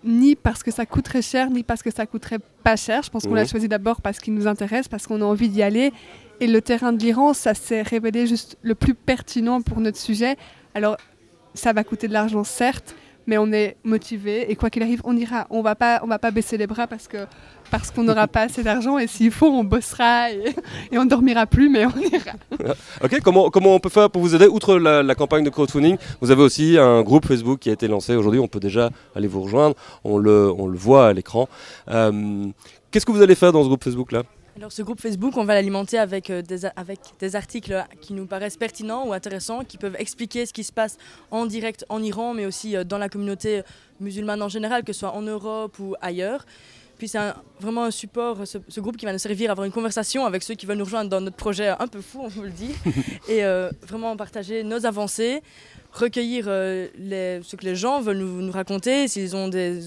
ni 0.04 0.36
parce 0.36 0.62
que 0.62 0.70
ça 0.70 0.84
coûterait 0.86 1.22
cher, 1.22 1.50
ni 1.50 1.62
parce 1.62 1.82
que 1.82 1.90
ça 1.90 2.06
coûterait 2.06 2.38
pas 2.62 2.76
cher. 2.76 3.02
Je 3.02 3.10
pense 3.10 3.24
qu'on 3.24 3.34
l'a 3.34 3.42
mhm. 3.42 3.48
choisi 3.48 3.68
d'abord 3.68 4.02
parce 4.02 4.18
qu'il 4.18 4.34
nous 4.34 4.46
intéresse, 4.46 4.86
parce 4.86 5.06
qu'on 5.06 5.22
a 5.22 5.24
envie 5.24 5.48
d'y 5.48 5.62
aller. 5.62 5.92
Et 6.40 6.46
le 6.46 6.60
terrain 6.60 6.92
de 6.92 6.98
l'Iran, 6.98 7.32
ça 7.32 7.54
s'est 7.54 7.82
révélé 7.82 8.26
juste 8.26 8.58
le 8.62 8.74
plus 8.74 8.94
pertinent 8.94 9.62
pour 9.62 9.80
notre 9.80 9.98
sujet. 9.98 10.36
Alors, 10.74 10.96
ça 11.54 11.72
va 11.72 11.84
coûter 11.84 12.08
de 12.08 12.12
l'argent, 12.12 12.44
certes, 12.44 12.94
mais 13.26 13.38
on 13.38 13.52
est 13.52 13.76
motivé 13.84 14.50
et 14.50 14.56
quoi 14.56 14.70
qu'il 14.70 14.82
arrive, 14.82 15.00
on 15.04 15.16
ira. 15.16 15.46
On 15.50 15.62
va 15.62 15.74
pas, 15.74 16.00
on 16.02 16.06
va 16.06 16.18
pas 16.18 16.30
baisser 16.30 16.56
les 16.56 16.66
bras 16.66 16.86
parce 16.86 17.08
que 17.08 17.18
parce 17.70 17.90
qu'on 17.90 18.04
n'aura 18.04 18.28
pas 18.28 18.42
assez 18.42 18.62
d'argent 18.62 18.98
et 18.98 19.06
s'il 19.06 19.30
faut, 19.30 19.46
on 19.48 19.64
bossera 19.64 20.30
et, 20.30 20.54
et, 20.92 20.98
on 20.98 21.06
dormira 21.06 21.46
plus, 21.46 21.68
mais 21.68 21.86
on 21.86 21.98
ira. 21.98 22.32
ok, 23.02 23.20
comment, 23.22 23.50
comment 23.50 23.74
on 23.74 23.80
peut 23.80 23.88
faire 23.88 24.10
pour 24.10 24.22
vous 24.22 24.34
aider? 24.34 24.46
Outre 24.46 24.76
la, 24.76 25.14
campagne 25.14 25.44
de 25.44 25.50
crowdfunding, 25.50 25.96
vous 26.20 26.30
avez 26.30 26.42
aussi 26.42 26.78
un 26.78 27.02
groupe 27.02 27.26
Facebook 27.26 27.58
qui 27.60 27.70
a 27.70 27.72
été 27.72 27.88
lancé 27.88 28.14
aujourd'hui. 28.14 28.40
On 28.40 28.48
peut 28.48 28.60
déjà 28.60 28.90
aller 29.14 29.26
vous 29.26 29.42
rejoindre. 29.42 29.74
On 30.04 30.18
le, 30.18 30.52
on 30.56 30.66
le 30.66 30.76
voit 30.76 31.08
à 31.08 31.12
l'écran. 31.12 31.48
Euh, 31.88 32.46
qu'est-ce 32.90 33.06
que 33.06 33.12
vous 33.12 33.22
allez 33.22 33.34
faire 33.34 33.52
dans 33.52 33.62
ce 33.62 33.68
groupe 33.68 33.82
Facebook 33.82 34.12
là 34.12 34.22
alors 34.56 34.70
ce 34.70 34.82
groupe 34.82 35.00
Facebook, 35.00 35.36
on 35.36 35.44
va 35.44 35.54
l'alimenter 35.54 35.98
avec, 35.98 36.30
euh, 36.30 36.40
des, 36.40 36.64
avec 36.76 37.00
des 37.18 37.34
articles 37.34 37.84
qui 38.00 38.12
nous 38.12 38.26
paraissent 38.26 38.56
pertinents 38.56 39.06
ou 39.08 39.12
intéressants, 39.12 39.64
qui 39.64 39.78
peuvent 39.78 39.96
expliquer 39.98 40.46
ce 40.46 40.52
qui 40.52 40.62
se 40.62 40.72
passe 40.72 40.96
en 41.32 41.46
direct 41.46 41.84
en 41.88 42.00
Iran, 42.00 42.34
mais 42.34 42.46
aussi 42.46 42.76
euh, 42.76 42.84
dans 42.84 42.98
la 42.98 43.08
communauté 43.08 43.62
musulmane 43.98 44.40
en 44.42 44.48
général, 44.48 44.84
que 44.84 44.92
ce 44.92 45.00
soit 45.00 45.12
en 45.12 45.22
Europe 45.22 45.76
ou 45.80 45.96
ailleurs. 46.00 46.46
Puis 46.98 47.08
c'est 47.08 47.18
vraiment 47.58 47.84
un 47.84 47.90
support, 47.90 48.46
ce, 48.46 48.80
groupe 48.80 48.96
qui 48.96 49.04
va 49.04 49.12
nous 49.12 49.18
servir 49.18 49.50
à 49.50 49.52
avoir 49.52 49.64
une 49.64 49.72
conversation 49.72 50.24
avec 50.24 50.44
ceux 50.44 50.54
qui 50.54 50.66
veulent 50.66 50.78
nous 50.78 50.84
rejoindre 50.84 51.10
dans 51.10 51.20
notre 51.20 51.36
projet 51.36 51.70
un 51.70 51.88
peu 51.88 52.00
fou, 52.00 52.20
on 52.22 52.28
vous 52.28 52.42
le 52.42 52.50
dit, 52.50 52.70
et 53.28 53.44
euh, 53.44 53.70
vraiment 53.82 54.16
partager 54.16 54.62
nos 54.62 54.86
avancées, 54.86 55.42
recueillir 55.92 56.46
les, 56.46 57.40
ce 57.42 57.56
que 57.56 57.64
les 57.64 57.74
gens 57.74 58.00
veulent 58.00 58.18
nous, 58.18 58.40
nous 58.40 58.52
raconter, 58.52 59.08
s'ils 59.08 59.34
ont 59.34 59.48
des, 59.48 59.80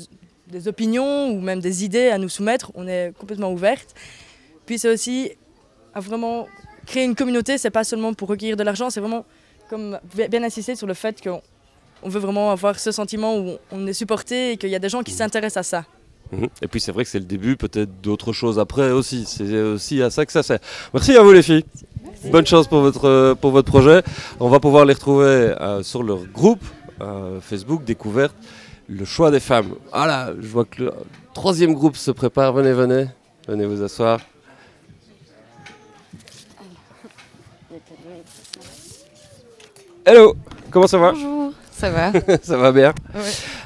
des 0.47 0.67
opinions 0.67 1.29
ou 1.29 1.39
même 1.39 1.61
des 1.61 1.85
idées 1.85 2.09
à 2.09 2.17
nous 2.17 2.29
soumettre, 2.29 2.73
on 2.75 2.85
est 2.89 3.13
complètement 3.17 3.53
ouverte. 3.53 3.95
Puis 4.67 4.77
c'est 4.77 4.93
aussi 4.93 5.31
à 5.95 5.99
vraiment 5.99 6.47
créer 6.85 7.05
une 7.05 7.15
communauté, 7.15 7.57
c'est 7.57 7.71
pas 7.71 7.83
seulement 7.83 8.13
pour 8.13 8.27
recueillir 8.27 8.55
de 8.55 8.63
l'argent, 8.63 8.91
c'est 8.91 8.99
vraiment 8.99 9.25
comme 9.69 9.99
bien 10.29 10.43
insister 10.43 10.75
sur 10.75 10.87
le 10.87 10.93
fait 10.93 11.21
qu'on 11.21 12.09
veut 12.09 12.19
vraiment 12.19 12.51
avoir 12.51 12.77
ce 12.77 12.91
sentiment 12.91 13.37
où 13.37 13.57
on 13.71 13.87
est 13.87 13.93
supporté 13.93 14.51
et 14.51 14.57
qu'il 14.57 14.69
y 14.69 14.75
a 14.75 14.79
des 14.79 14.89
gens 14.89 15.01
qui 15.03 15.13
mmh. 15.13 15.17
s'intéressent 15.17 15.57
à 15.57 15.63
ça. 15.63 15.85
Mmh. 16.31 16.45
Et 16.61 16.67
puis 16.67 16.79
c'est 16.79 16.91
vrai 16.91 17.05
que 17.05 17.09
c'est 17.09 17.19
le 17.19 17.25
début 17.25 17.55
peut-être 17.55 18.01
d'autres 18.01 18.33
choses 18.33 18.59
après 18.59 18.91
aussi. 18.91 19.25
C'est 19.25 19.61
aussi 19.61 20.01
à 20.01 20.09
ça 20.09 20.25
que 20.25 20.31
ça 20.31 20.43
sert. 20.43 20.59
Merci 20.93 21.15
à 21.15 21.23
vous 21.23 21.31
les 21.31 21.41
filles. 21.41 21.65
Bonne 22.25 22.45
chance 22.45 22.67
pour 22.67 22.81
votre, 22.81 23.35
pour 23.39 23.51
votre 23.51 23.69
projet. 23.69 24.03
On 24.39 24.49
va 24.49 24.59
pouvoir 24.59 24.85
les 24.85 24.93
retrouver 24.93 25.25
euh, 25.25 25.81
sur 25.83 26.03
leur 26.03 26.25
groupe 26.25 26.63
euh, 27.01 27.39
Facebook 27.39 27.85
Découverte. 27.85 28.35
Le 28.89 29.05
choix 29.05 29.31
des 29.31 29.39
femmes. 29.39 29.75
Voilà, 29.93 30.33
je 30.39 30.47
vois 30.47 30.65
que 30.65 30.83
le 30.83 30.93
troisième 31.33 31.73
groupe 31.73 31.95
se 31.95 32.11
prépare. 32.11 32.53
Venez, 32.53 32.73
venez. 32.73 33.07
Venez 33.47 33.65
vous 33.65 33.81
asseoir. 33.81 34.19
Hello, 40.09 40.37
comment 40.71 40.87
ça 40.87 40.97
va? 40.97 41.11
Bonjour, 41.11 41.51
ça 41.69 41.89
va? 41.89 42.13
ça 42.41 42.55
va 42.55 42.71
bien? 42.71 42.93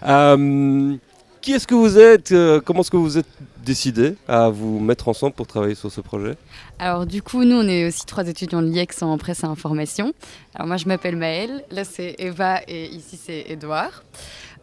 Euh, 0.08 0.96
qui 1.40 1.54
est-ce 1.54 1.68
que 1.68 1.76
vous 1.76 2.00
êtes 2.00 2.32
euh, 2.32 2.60
Comment 2.60 2.82
est-ce 2.82 2.90
que 2.90 2.98
vous 2.98 3.20
êtes 3.20 3.28
décidé 3.64 4.16
à 4.28 4.50
vous 4.50 4.80
mettre 4.80 5.08
ensemble 5.08 5.34
pour 5.34 5.46
travailler 5.46 5.76
sur 5.76 5.92
ce 5.92 6.02
projet? 6.02 6.36
Alors 6.80 7.06
du 7.06 7.22
coup, 7.22 7.44
nous, 7.44 7.58
on 7.58 7.68
est 7.68 7.86
aussi 7.88 8.08
trois 8.08 8.28
étudiants 8.28 8.64
de 8.64 8.70
l'IEX 8.70 9.04
en 9.04 9.20
presse 9.20 9.44
et 9.44 9.46
information. 9.46 10.14
Alors 10.56 10.68
moi, 10.68 10.78
je 10.78 10.88
m'appelle 10.88 11.16
Maëlle, 11.16 11.64
là 11.70 11.84
c'est 11.84 12.16
Eva 12.18 12.62
et 12.68 12.86
ici 12.88 13.20
c'est 13.24 13.46
Edouard. 13.48 14.04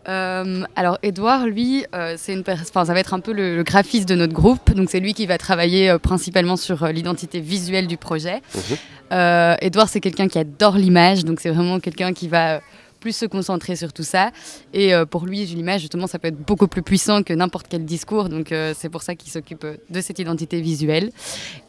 Euh, 0.09 0.65
alors 0.75 0.99
Edouard, 1.03 1.47
lui, 1.47 1.85
c'est 2.17 2.33
une 2.33 2.45
ça 2.45 2.85
va 2.85 3.01
être 3.01 3.15
un 3.15 3.21
peu 3.21 3.33
le, 3.33 3.63
graphiste 3.63 4.09
de 4.09 4.15
notre 4.15 4.33
groupe. 4.33 4.73
Donc 4.73 4.89
c'est 4.91 5.01
lui 5.01 5.15
qui 5.15 5.27
va 5.27 5.39
travailler 5.39 5.97
principalement 5.99 6.57
sur 6.57 6.87
l'identité 6.89 7.41
visuelle 7.41 7.87
du 7.87 7.97
projet. 7.97 8.41
Mhm. 8.55 8.77
Euh, 9.13 9.57
Edouard, 9.61 9.89
c'est 9.89 10.01
quelqu'un 10.01 10.29
qui 10.29 10.39
adore 10.39 10.77
l'image, 10.77 11.25
donc 11.25 11.41
c'est 11.41 11.51
vraiment 11.51 11.81
quelqu'un 11.81 12.13
qui 12.13 12.29
va 12.29 12.61
plus 13.01 13.17
se 13.17 13.27
concentrer 13.27 13.77
sur 13.77 13.93
tout 13.93 14.03
ça. 14.03 14.33
Et 14.75 14.93
euh, 14.93 15.07
pour 15.07 15.25
lui, 15.25 15.45
l'image, 15.47 15.83
justement, 15.83 16.09
ça 16.09 16.19
peut 16.19 16.29
être 16.29 16.45
beaucoup 16.45 16.67
plus 16.67 16.83
puissant 16.83 17.23
que 17.23 17.33
n'importe 17.33 17.67
quel 17.69 17.85
discours. 17.85 18.29
Donc 18.29 18.51
euh, 18.51 18.75
c'est 18.77 18.89
pour 18.89 19.03
ça 19.03 19.15
qu'il 19.15 19.31
s'occupe 19.31 19.65
de 19.89 20.01
cette 20.01 20.19
identité 20.19 20.61
visuelle. 20.61 21.11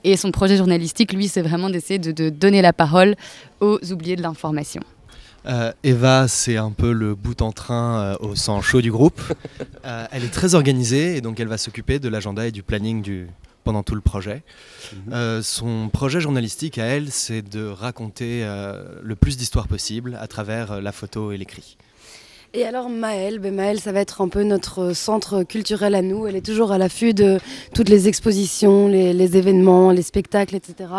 Et 0.03 0.17
son 0.17 0.31
projet 0.31 0.57
journalistique, 0.57 1.13
lui, 1.13 1.27
c'est 1.27 1.43
vraiment 1.43 1.69
d'essayer 1.69 1.99
de, 1.99 2.29
donner 2.29 2.61
la 2.61 2.73
parole 2.73 3.15
aux 3.59 3.79
oubliés 3.91 4.15
de 4.15 4.23
l'information. 4.23 4.81
Eva, 5.83 6.27
c'est 6.27 6.57
un 6.57 6.71
peu 6.71 6.91
le 6.91 7.15
bout 7.15 7.41
en 7.41 7.51
train 7.51 8.15
au 8.19 8.35
sang 8.35 8.61
chaud 8.61 8.81
du 8.81 8.91
groupe. 8.91 9.21
elle 9.83 10.23
est 10.23 10.33
très 10.33 10.55
organisée 10.55 11.17
et 11.17 11.21
donc 11.21 11.39
elle 11.39 11.47
va 11.47 11.57
s'occuper 11.57 11.99
de 11.99 12.09
l'agenda 12.09 12.47
et 12.47 12.51
du 12.51 12.63
planning 12.63 13.01
du, 13.01 13.27
pendant 13.69 13.83
tout 13.83 13.93
le 13.93 14.01
projet. 14.01 14.41
Mhm. 14.93 15.13
Euh, 15.13 15.41
son 15.43 15.89
projet 15.89 16.19
journalistique 16.19 16.79
à 16.79 16.85
elle, 16.85 17.11
c'est 17.11 17.43
de 17.43 17.67
raconter 17.67 18.41
euh, 18.43 18.99
le 19.03 19.15
plus 19.15 19.37
d'histoires 19.37 19.67
possible 19.67 20.17
à 20.19 20.25
travers 20.25 20.71
euh, 20.71 20.81
la 20.81 20.91
photo 20.91 21.31
et 21.31 21.37
l'écrit. 21.37 21.77
Et 22.55 22.65
alors 22.65 22.89
Maëlle, 22.89 23.37
ben 23.37 23.53
Maëlle, 23.53 23.79
ça 23.79 23.91
va 23.91 23.99
être 23.99 24.21
un 24.21 24.27
peu 24.27 24.41
notre 24.41 24.93
centre 24.93 25.43
culturel 25.43 25.93
à 25.93 26.01
nous. 26.01 26.25
Elle 26.25 26.35
est 26.35 26.45
toujours 26.45 26.71
à 26.71 26.79
l'affût 26.79 27.13
de 27.13 27.37
toutes 27.75 27.89
les 27.89 28.07
expositions, 28.07 28.87
les, 28.87 29.13
les, 29.13 29.37
événements, 29.37 29.91
les 29.91 30.01
spectacles, 30.01 30.55
etc. 30.55 30.89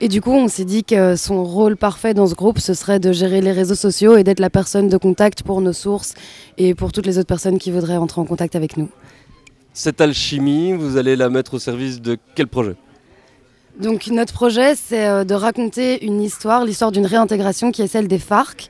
Et 0.00 0.08
du 0.08 0.20
coup, 0.20 0.32
on 0.32 0.48
s'est 0.48 0.64
dit 0.64 0.82
que 0.82 1.14
son 1.14 1.44
rôle 1.44 1.76
parfait 1.76 2.12
dans 2.12 2.26
ce 2.26 2.34
groupe, 2.34 2.58
ce 2.58 2.74
serait 2.74 2.98
de 2.98 3.12
gérer 3.12 3.40
les 3.40 3.52
réseaux 3.52 3.76
sociaux 3.76 4.16
et 4.16 4.24
d'être 4.24 4.40
la 4.40 4.50
personne 4.50 4.88
de 4.88 4.96
contact 4.96 5.44
pour 5.44 5.60
nos 5.60 5.72
sources 5.72 6.14
et 6.58 6.74
pour 6.74 6.90
toutes 6.90 7.06
les 7.06 7.18
autres 7.18 7.28
personnes 7.28 7.60
qui 7.60 7.70
voudraient 7.70 7.96
entrer 7.96 8.20
en 8.20 8.26
contact 8.26 8.56
avec 8.56 8.76
nous. 8.76 8.88
Cette 9.72 10.00
alchimie, 10.00 10.72
vous 10.72 10.96
allez 10.96 11.14
la 11.14 11.30
mettre 11.30 11.54
au 11.54 11.60
service 11.60 12.00
de 12.00 12.18
quel 12.34 12.48
projet? 12.48 12.74
Donc 13.80 14.08
notre 14.08 14.32
projet, 14.32 14.74
c'est 14.74 15.06
euh, 15.06 15.22
de 15.22 15.34
raconter 15.34 16.04
une 16.04 16.20
histoire, 16.20 16.64
l'histoire 16.64 16.90
d'une 16.90 17.06
réintégration 17.06 17.70
qui 17.70 17.82
est 17.82 17.86
celle 17.86 18.08
des 18.08 18.18
FARC. 18.18 18.68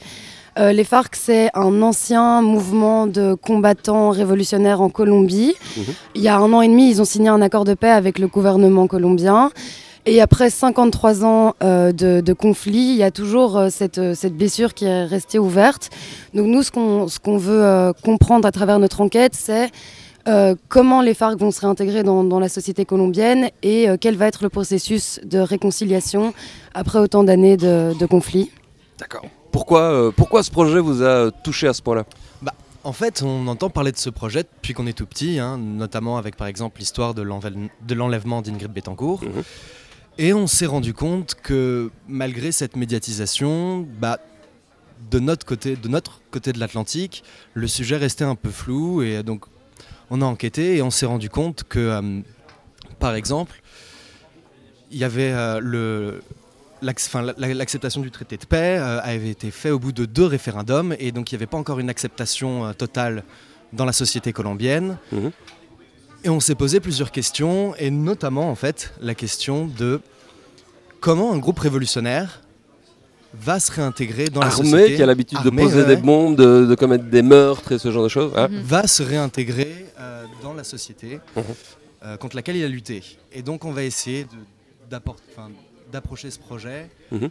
Euh, 0.58 0.72
les 0.72 0.84
FARC, 0.84 1.14
c'est 1.16 1.50
un 1.54 1.82
ancien 1.82 2.42
mouvement 2.42 3.06
de 3.06 3.34
combattants 3.34 4.10
révolutionnaires 4.10 4.80
en 4.80 4.88
Colombie. 4.88 5.54
Mhm. 5.76 5.84
Il 6.14 6.22
y 6.22 6.28
a 6.28 6.36
un 6.36 6.52
an 6.52 6.62
et 6.62 6.68
demi, 6.68 6.90
ils 6.90 7.00
ont 7.00 7.04
signé 7.04 7.28
un 7.28 7.42
accord 7.42 7.64
de 7.64 7.74
paix 7.74 7.90
avec 7.90 8.18
le 8.18 8.26
gouvernement 8.26 8.86
colombien. 8.86 9.50
Et 10.06 10.20
après 10.20 10.48
53 10.48 11.24
ans 11.24 11.54
euh, 11.62 11.92
de, 11.92 12.32
conflit, 12.32 12.92
il 12.92 12.96
y 12.96 13.02
a 13.02 13.10
toujours 13.10 13.66
cette, 13.70 14.14
cette, 14.14 14.34
blessure 14.34 14.72
qui 14.74 14.86
est 14.86 15.04
restée 15.04 15.38
ouverte. 15.38 15.90
Donc 16.34 16.46
nous, 16.46 16.62
ce 16.62 16.70
qu'on 16.70 17.36
veut 17.36 17.92
comprendre 18.02 18.48
à 18.48 18.52
travers 18.52 18.78
notre 18.78 19.02
enquête, 19.02 19.34
c'est 19.34 19.70
euh, 20.28 20.54
comment 20.68 21.00
les 21.00 21.14
FARC 21.14 21.38
vont 21.38 21.50
se 21.50 21.60
réintégrer 21.60 22.02
dans, 22.02 22.38
la 22.38 22.48
société 22.48 22.84
colombienne 22.84 23.50
et 23.62 23.88
euh, 23.88 23.96
quel 23.98 24.16
va 24.16 24.26
être 24.26 24.42
le 24.42 24.48
processus 24.48 25.18
de 25.24 25.38
réconciliation 25.38 26.34
après 26.74 26.98
autant 26.98 27.24
d'années 27.24 27.56
de, 27.56 28.06
conflit. 28.06 28.50
D'accord. 28.98 29.24
Pourquoi, 29.52 29.82
euh, 29.82 30.10
pourquoi 30.10 30.42
ce 30.42 30.50
projet 30.50 30.78
vous 30.78 31.02
a 31.02 31.30
touché 31.30 31.66
à 31.66 31.72
ce 31.72 31.82
point-là? 31.82 32.04
Bah, 32.42 32.54
En 32.84 32.92
fait, 32.92 33.22
on 33.22 33.46
entend 33.46 33.70
parler 33.70 33.92
de 33.92 33.96
ce 33.96 34.10
projet 34.10 34.42
depuis 34.42 34.74
qu'on 34.74 34.86
est 34.86 34.92
tout 34.92 35.06
petit, 35.06 35.38
hein, 35.38 35.58
notamment 35.58 36.16
avec 36.18 36.36
par 36.36 36.46
exemple 36.46 36.78
l'histoire 36.78 37.14
de 37.14 37.22
l'enlèvement 37.94 38.42
d'Ingrid 38.42 38.72
Betancourt. 38.72 39.22
Mhm. 39.24 39.42
Et 40.18 40.34
on 40.34 40.46
s'est 40.46 40.66
rendu 40.66 40.92
compte 40.92 41.34
que 41.42 41.90
malgré 42.06 42.52
cette 42.52 42.76
médiatisation, 42.76 43.86
bah, 44.00 44.18
de 45.10 45.18
notre 45.18 45.46
côté 45.46 45.76
de 45.76 45.88
notre 45.88 46.20
côté 46.30 46.52
de 46.52 46.58
l'Atlantique, 46.58 47.24
le 47.54 47.66
sujet 47.66 47.96
restait 47.96 48.24
un 48.24 48.34
peu 48.34 48.50
flou 48.50 49.02
et 49.02 49.22
donc 49.22 49.46
on 50.10 50.20
a 50.20 50.24
enquêté 50.24 50.76
et 50.76 50.82
on 50.82 50.90
s'est 50.90 51.06
rendu 51.06 51.30
compte 51.30 51.64
que, 51.64 51.78
euh, 51.78 52.20
par 52.98 53.14
exemple, 53.14 53.62
il 54.90 54.98
y 54.98 55.04
avait 55.04 55.32
euh, 55.32 55.60
le 55.60 56.22
l'acceptation 56.83 58.01
du 58.01 58.11
traité 58.11 58.37
de 58.37 58.45
paix 58.45 58.79
euh, 58.79 59.01
avait 59.03 59.31
été 59.31 59.51
fait 59.51 59.71
au 59.71 59.79
bout 59.79 59.93
de 59.93 60.05
deux 60.05 60.27
référendums 60.27 60.95
et 60.99 61.12
donc 61.12 61.31
il 61.31 61.35
n'y 61.35 61.38
avait 61.38 61.47
pas 61.47 61.59
encore 61.59 61.79
une 61.79 61.90
acceptation 61.90 62.73
totale 62.75 63.25
dans 63.73 63.85
la 63.85 63.93
société 63.93 64.33
colombienne. 64.33 64.97
Mhm. 65.12 65.31
Et 66.25 66.29
on 66.29 66.40
s'est 66.40 66.55
posé 66.55 66.81
plusieurs 66.81 67.12
questions 67.12 67.75
et 67.77 67.90
notamment 67.90 68.51
en 68.51 68.55
fait 68.55 68.93
la 69.01 69.14
question 69.14 69.66
de 69.66 70.01
comment 71.01 71.33
un 71.33 71.38
groupe 71.38 71.59
révolutionnaire 71.59 72.43
va 73.33 73.61
se 73.61 73.73
réintégrer 73.73 74.29
dans 74.29 74.40
la 74.40 74.51
société. 74.51 74.97
qui 74.97 75.03
a 75.03 75.07
l'habitude 75.07 75.38
de 75.43 75.51
poser 75.51 75.85
des 75.85 75.97
bombes, 75.97 76.37
de, 76.37 76.75
commettre 76.75 77.05
des 77.05 77.23
meurtres 77.23 77.73
et 77.73 77.79
ce 77.79 77.90
genre 77.90 78.03
de 78.05 78.09
choses. 78.09 78.33
Hein. 78.37 78.49
Va 78.64 78.87
se 78.87 79.03
réintégrer 79.03 79.87
euh, 79.99 80.25
dans 80.43 80.53
la 80.53 80.64
société 80.64 81.21
mhm. 81.37 81.43
euh, 82.05 82.16
contre 82.16 82.37
laquelle 82.37 82.57
il 82.57 82.64
a 82.64 82.69
lutté. 82.69 83.03
Et 83.33 83.43
donc 83.43 83.64
on 83.64 83.73
va 83.73 83.85
essayer 83.85 84.27
d'approcher 85.90 86.31
ce 86.31 86.38
projet 86.38 86.90
mhm. 87.11 87.29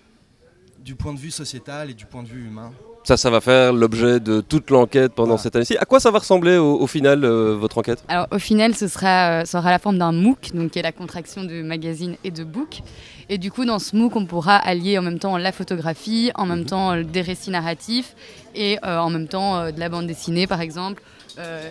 du 0.80 0.96
point 0.96 1.14
de 1.14 1.20
vue 1.20 1.32
sociétal 1.32 1.90
et 1.90 1.94
du 1.94 2.06
point 2.06 2.24
de 2.24 2.28
vue 2.28 2.46
humain. 2.46 2.72
Ça, 3.06 3.16
ça 3.16 3.30
va 3.30 3.40
faire 3.40 3.72
l'objet 3.72 4.20
de 4.20 4.42
toute 4.42 4.70
l'enquête 4.70 5.14
pendant 5.14 5.38
cette 5.38 5.56
année-ci. 5.56 5.78
À 5.78 5.86
quoi 5.86 6.00
ça 6.00 6.12
va 6.12 6.20
ressembler 6.20 6.58
au, 6.58 6.86
final, 6.86 7.24
euh, 7.24 7.56
votre 7.56 7.78
enquête? 7.78 8.04
Alors, 8.10 8.28
au 8.32 8.40
final, 8.40 8.76
ce 8.76 8.88
sera, 8.88 9.46
ça 9.46 9.60
aura 9.60 9.72
la 9.72 9.80
forme 9.80 9.98
d'un 9.98 10.12
MOOC, 10.12 10.54
donc 10.54 10.72
qui 10.72 10.80
est 10.80 10.84
la 10.84 10.92
contraction 10.92 11.44
de 11.46 11.62
magazine 11.62 12.18
et 12.26 12.32
de 12.32 12.44
book. 12.44 12.82
Et 13.30 13.38
du 13.38 13.52
coup, 13.52 13.64
dans 13.64 13.78
ce 13.78 13.96
MOOC, 13.96 14.16
on 14.16 14.26
pourra 14.26 14.58
allier 14.58 14.98
en 14.98 15.04
même 15.04 15.20
temps 15.20 15.38
la 15.38 15.52
photographie, 15.52 16.32
en 16.34 16.48
même 16.48 16.60
mhm. 16.60 16.66
temps 16.66 16.92
euh, 16.94 17.04
des 17.04 17.22
récits 17.22 17.52
narratifs 17.52 18.16
et 18.56 18.80
euh, 18.84 18.98
en 18.98 19.12
même 19.12 19.28
temps 19.28 19.58
euh, 19.58 19.72
de 19.72 19.80
la 19.80 19.88
bande 19.88 20.08
dessinée, 20.08 20.48
par 20.48 20.62
exemple. 20.62 21.04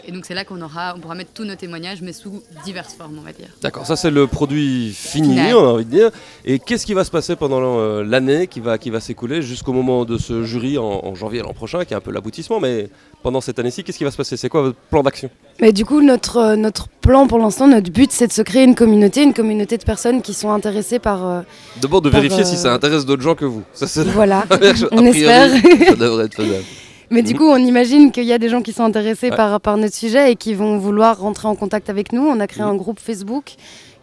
Et 0.06 0.12
donc 0.12 0.24
c'est 0.24 0.34
là 0.34 0.44
qu'on 0.44 0.60
aura, 0.62 0.94
on 0.96 1.00
pourra 1.00 1.14
mettre 1.14 1.32
tous 1.32 1.44
nos 1.44 1.54
témoignages, 1.54 2.00
mais 2.02 2.12
sous 2.12 2.42
diverses 2.64 2.94
formes, 2.94 3.18
on 3.18 3.22
va 3.22 3.32
dire. 3.32 3.48
D'accord, 3.62 3.86
ça 3.86 3.96
c'est 3.96 4.10
le 4.10 4.26
produit 4.26 4.92
fini, 4.94 5.38
on 5.52 5.58
a 5.58 5.72
envie 5.72 5.84
de 5.84 5.90
dire. 5.90 6.10
Et 6.44 6.58
qu'est-ce 6.58 6.86
qui 6.86 6.94
va 6.94 7.04
se 7.04 7.10
passer 7.10 7.36
pendant 7.36 8.02
l'année 8.02 8.46
qui 8.46 8.60
va, 8.60 8.78
qui 8.78 8.90
va 8.90 9.00
s'écouler 9.00 9.42
jusqu'au 9.42 9.72
moment 9.72 10.04
de 10.04 10.16
ce 10.18 10.44
jury 10.44 10.78
en, 10.78 10.84
en 11.04 11.14
janvier 11.14 11.42
l'an 11.42 11.52
prochain, 11.52 11.84
qui 11.84 11.92
est 11.94 11.96
un 11.96 12.00
peu 12.00 12.12
l'aboutissement, 12.12 12.60
mais 12.60 12.88
pendant 13.22 13.40
cette 13.40 13.58
année-ci, 13.58 13.82
qu'est-ce 13.84 13.98
qui 13.98 14.04
va 14.04 14.10
se 14.10 14.16
passer? 14.16 14.36
C'est 14.36 14.48
quoi 14.48 14.62
votre 14.62 14.78
plan 14.90 15.02
d'action? 15.02 15.30
Mais 15.60 15.72
du 15.72 15.84
coup, 15.84 16.00
notre, 16.00 16.36
euh, 16.36 16.56
notre 16.56 16.88
plan 16.88 17.26
pour 17.26 17.38
l'instant, 17.38 17.66
notre 17.66 17.90
but, 17.90 18.12
c'est 18.12 18.28
de 18.28 18.32
se 18.32 18.42
créer 18.42 18.64
une 18.64 18.74
communauté, 18.74 19.22
une 19.22 19.34
communauté 19.34 19.76
de 19.76 19.84
personnes 19.84 20.22
qui 20.22 20.34
sont 20.34 20.50
intéressées 20.50 20.98
par. 20.98 21.26
Euh, 21.26 21.40
D'abord, 21.80 22.00
de 22.00 22.10
vérifier 22.10 22.44
si 22.44 22.56
ça 22.56 22.68
euh, 22.68 22.74
intéresse 22.74 23.04
d'autres 23.04 23.22
gens 23.22 23.34
que 23.34 23.44
vous. 23.44 23.62
Ça, 23.72 23.86
voilà, 24.04 24.44
on 24.92 25.04
espère. 25.04 25.50
ça 25.50 25.96
devrait 25.96 26.26
être 26.26 26.34
faisable. 26.34 26.64
Mais 27.10 27.22
du 27.22 27.34
coup, 27.34 27.46
on 27.48 27.56
imagine 27.56 28.12
qu'il 28.12 28.24
y 28.24 28.32
a 28.32 28.38
des 28.38 28.48
gens 28.48 28.62
qui 28.62 28.72
sont 28.72 28.84
intéressés 28.84 29.30
par, 29.30 29.60
par 29.60 29.76
notre 29.76 29.94
sujet 29.94 30.32
et 30.32 30.36
qui 30.36 30.54
vont 30.54 30.78
vouloir 30.78 31.18
rentrer 31.18 31.48
en 31.48 31.54
contact 31.54 31.88
avec 31.90 32.12
nous. 32.12 32.22
On 32.22 32.40
a 32.40 32.46
créé 32.46 32.62
un 32.62 32.74
groupe 32.74 33.00
Facebook 33.00 33.54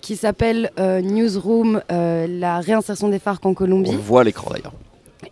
qui 0.01 0.15
s'appelle 0.15 0.71
Newsroom, 0.77 1.81
la 1.89 2.59
réinsertion 2.59 3.09
des 3.09 3.19
FARC 3.19 3.45
en 3.45 3.53
Colombie. 3.53 3.91
On 3.93 3.97
voit 3.97 4.23
l'écran 4.23 4.51
d'ailleurs. 4.51 4.73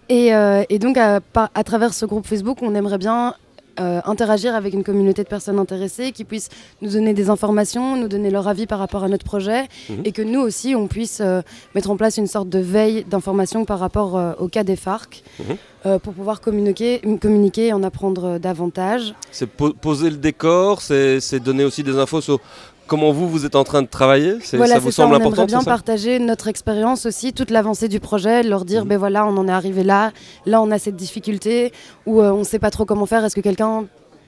Et, 0.09 0.31
et, 0.73 0.79
donc, 0.79 0.97
à, 0.97 1.19
à, 1.33 1.63
travers 1.63 1.93
ce 1.93 2.05
groupe 2.05 2.27
Facebook, 2.27 2.59
on 2.61 2.75
aimerait 2.75 2.97
bien 2.97 3.35
euh, 3.79 4.01
interagir 4.05 4.53
avec 4.53 4.73
une 4.73 4.83
communauté 4.83 5.23
de 5.23 5.27
personnes 5.27 5.57
intéressées 5.57 6.11
qui 6.11 6.25
puissent 6.25 6.49
nous 6.81 6.91
donner 6.91 7.13
des 7.13 7.29
informations, 7.29 7.97
nous 7.97 8.07
donner 8.07 8.29
leur 8.29 8.47
avis 8.47 8.67
par 8.67 8.77
rapport 8.77 9.03
à 9.03 9.09
notre 9.09 9.25
projet 9.25 9.63
mhm. 9.89 10.01
et 10.05 10.11
que 10.11 10.21
nous 10.21 10.41
aussi 10.41 10.75
on 10.75 10.87
puisse 10.87 11.21
euh, 11.21 11.41
mettre 11.73 11.89
en 11.89 11.97
place 11.97 12.17
une 12.17 12.27
sorte 12.27 12.49
de 12.49 12.59
veille 12.59 13.03
d'information 13.09 13.65
par 13.65 13.79
rapport 13.79 14.15
euh, 14.15 14.33
au 14.37 14.47
cas 14.47 14.63
des 14.63 14.75
FARC 14.75 15.23
mhm. 15.39 15.99
pour 15.99 16.13
pouvoir 16.13 16.39
communiquer, 16.39 17.01
communiquer 17.19 17.67
et 17.67 17.73
en 17.73 17.83
apprendre 17.83 18.37
davantage. 18.37 19.15
C'est 19.31 19.49
poser 19.49 20.09
le 20.11 20.17
décor, 20.17 20.81
c'est 20.81 21.39
donner 21.39 21.65
aussi 21.65 21.83
des 21.83 21.97
infos 21.97 22.21
sur 22.21 22.39
comment 22.87 23.11
vous, 23.11 23.29
vous 23.29 23.45
êtes 23.45 23.55
en 23.55 23.63
train 23.63 23.81
de 23.81 23.87
travailler? 23.87 24.39
Ça 24.41 24.57
vous 24.57 24.91
semble 24.91 25.15
important 25.15 25.43
On 25.43 25.45
aimerait 25.45 25.45
bien 25.47 25.63
partager 25.63 26.19
notre 26.19 26.47
expérience 26.47 27.05
aussi, 27.05 27.33
toute 27.33 27.49
l'avancée 27.49 27.87
du 27.87 27.99
projet, 27.99 28.43
leur 28.43 28.65
dire, 28.65 28.83
mhm. 28.83 28.89
ben 28.89 28.97
voilà, 28.97 29.25
on 29.25 29.37
en 29.37 29.47
est 29.47 29.51
arrivé 29.51 29.83
là, 29.83 30.11
là 30.45 30.61
on 30.61 30.71
a 30.71 30.79
cette 30.79 30.95
difficulté, 30.95 31.71
ou 32.05 32.21
euh, 32.21 32.31
on 32.31 32.39
ne 32.39 32.43
sait 32.43 32.59
pas 32.59 32.71
trop 32.71 32.85
comment 32.85 33.05
faire, 33.05 33.23
est-ce 33.25 33.35
que 33.35 33.41
quelqu'un 33.41 33.85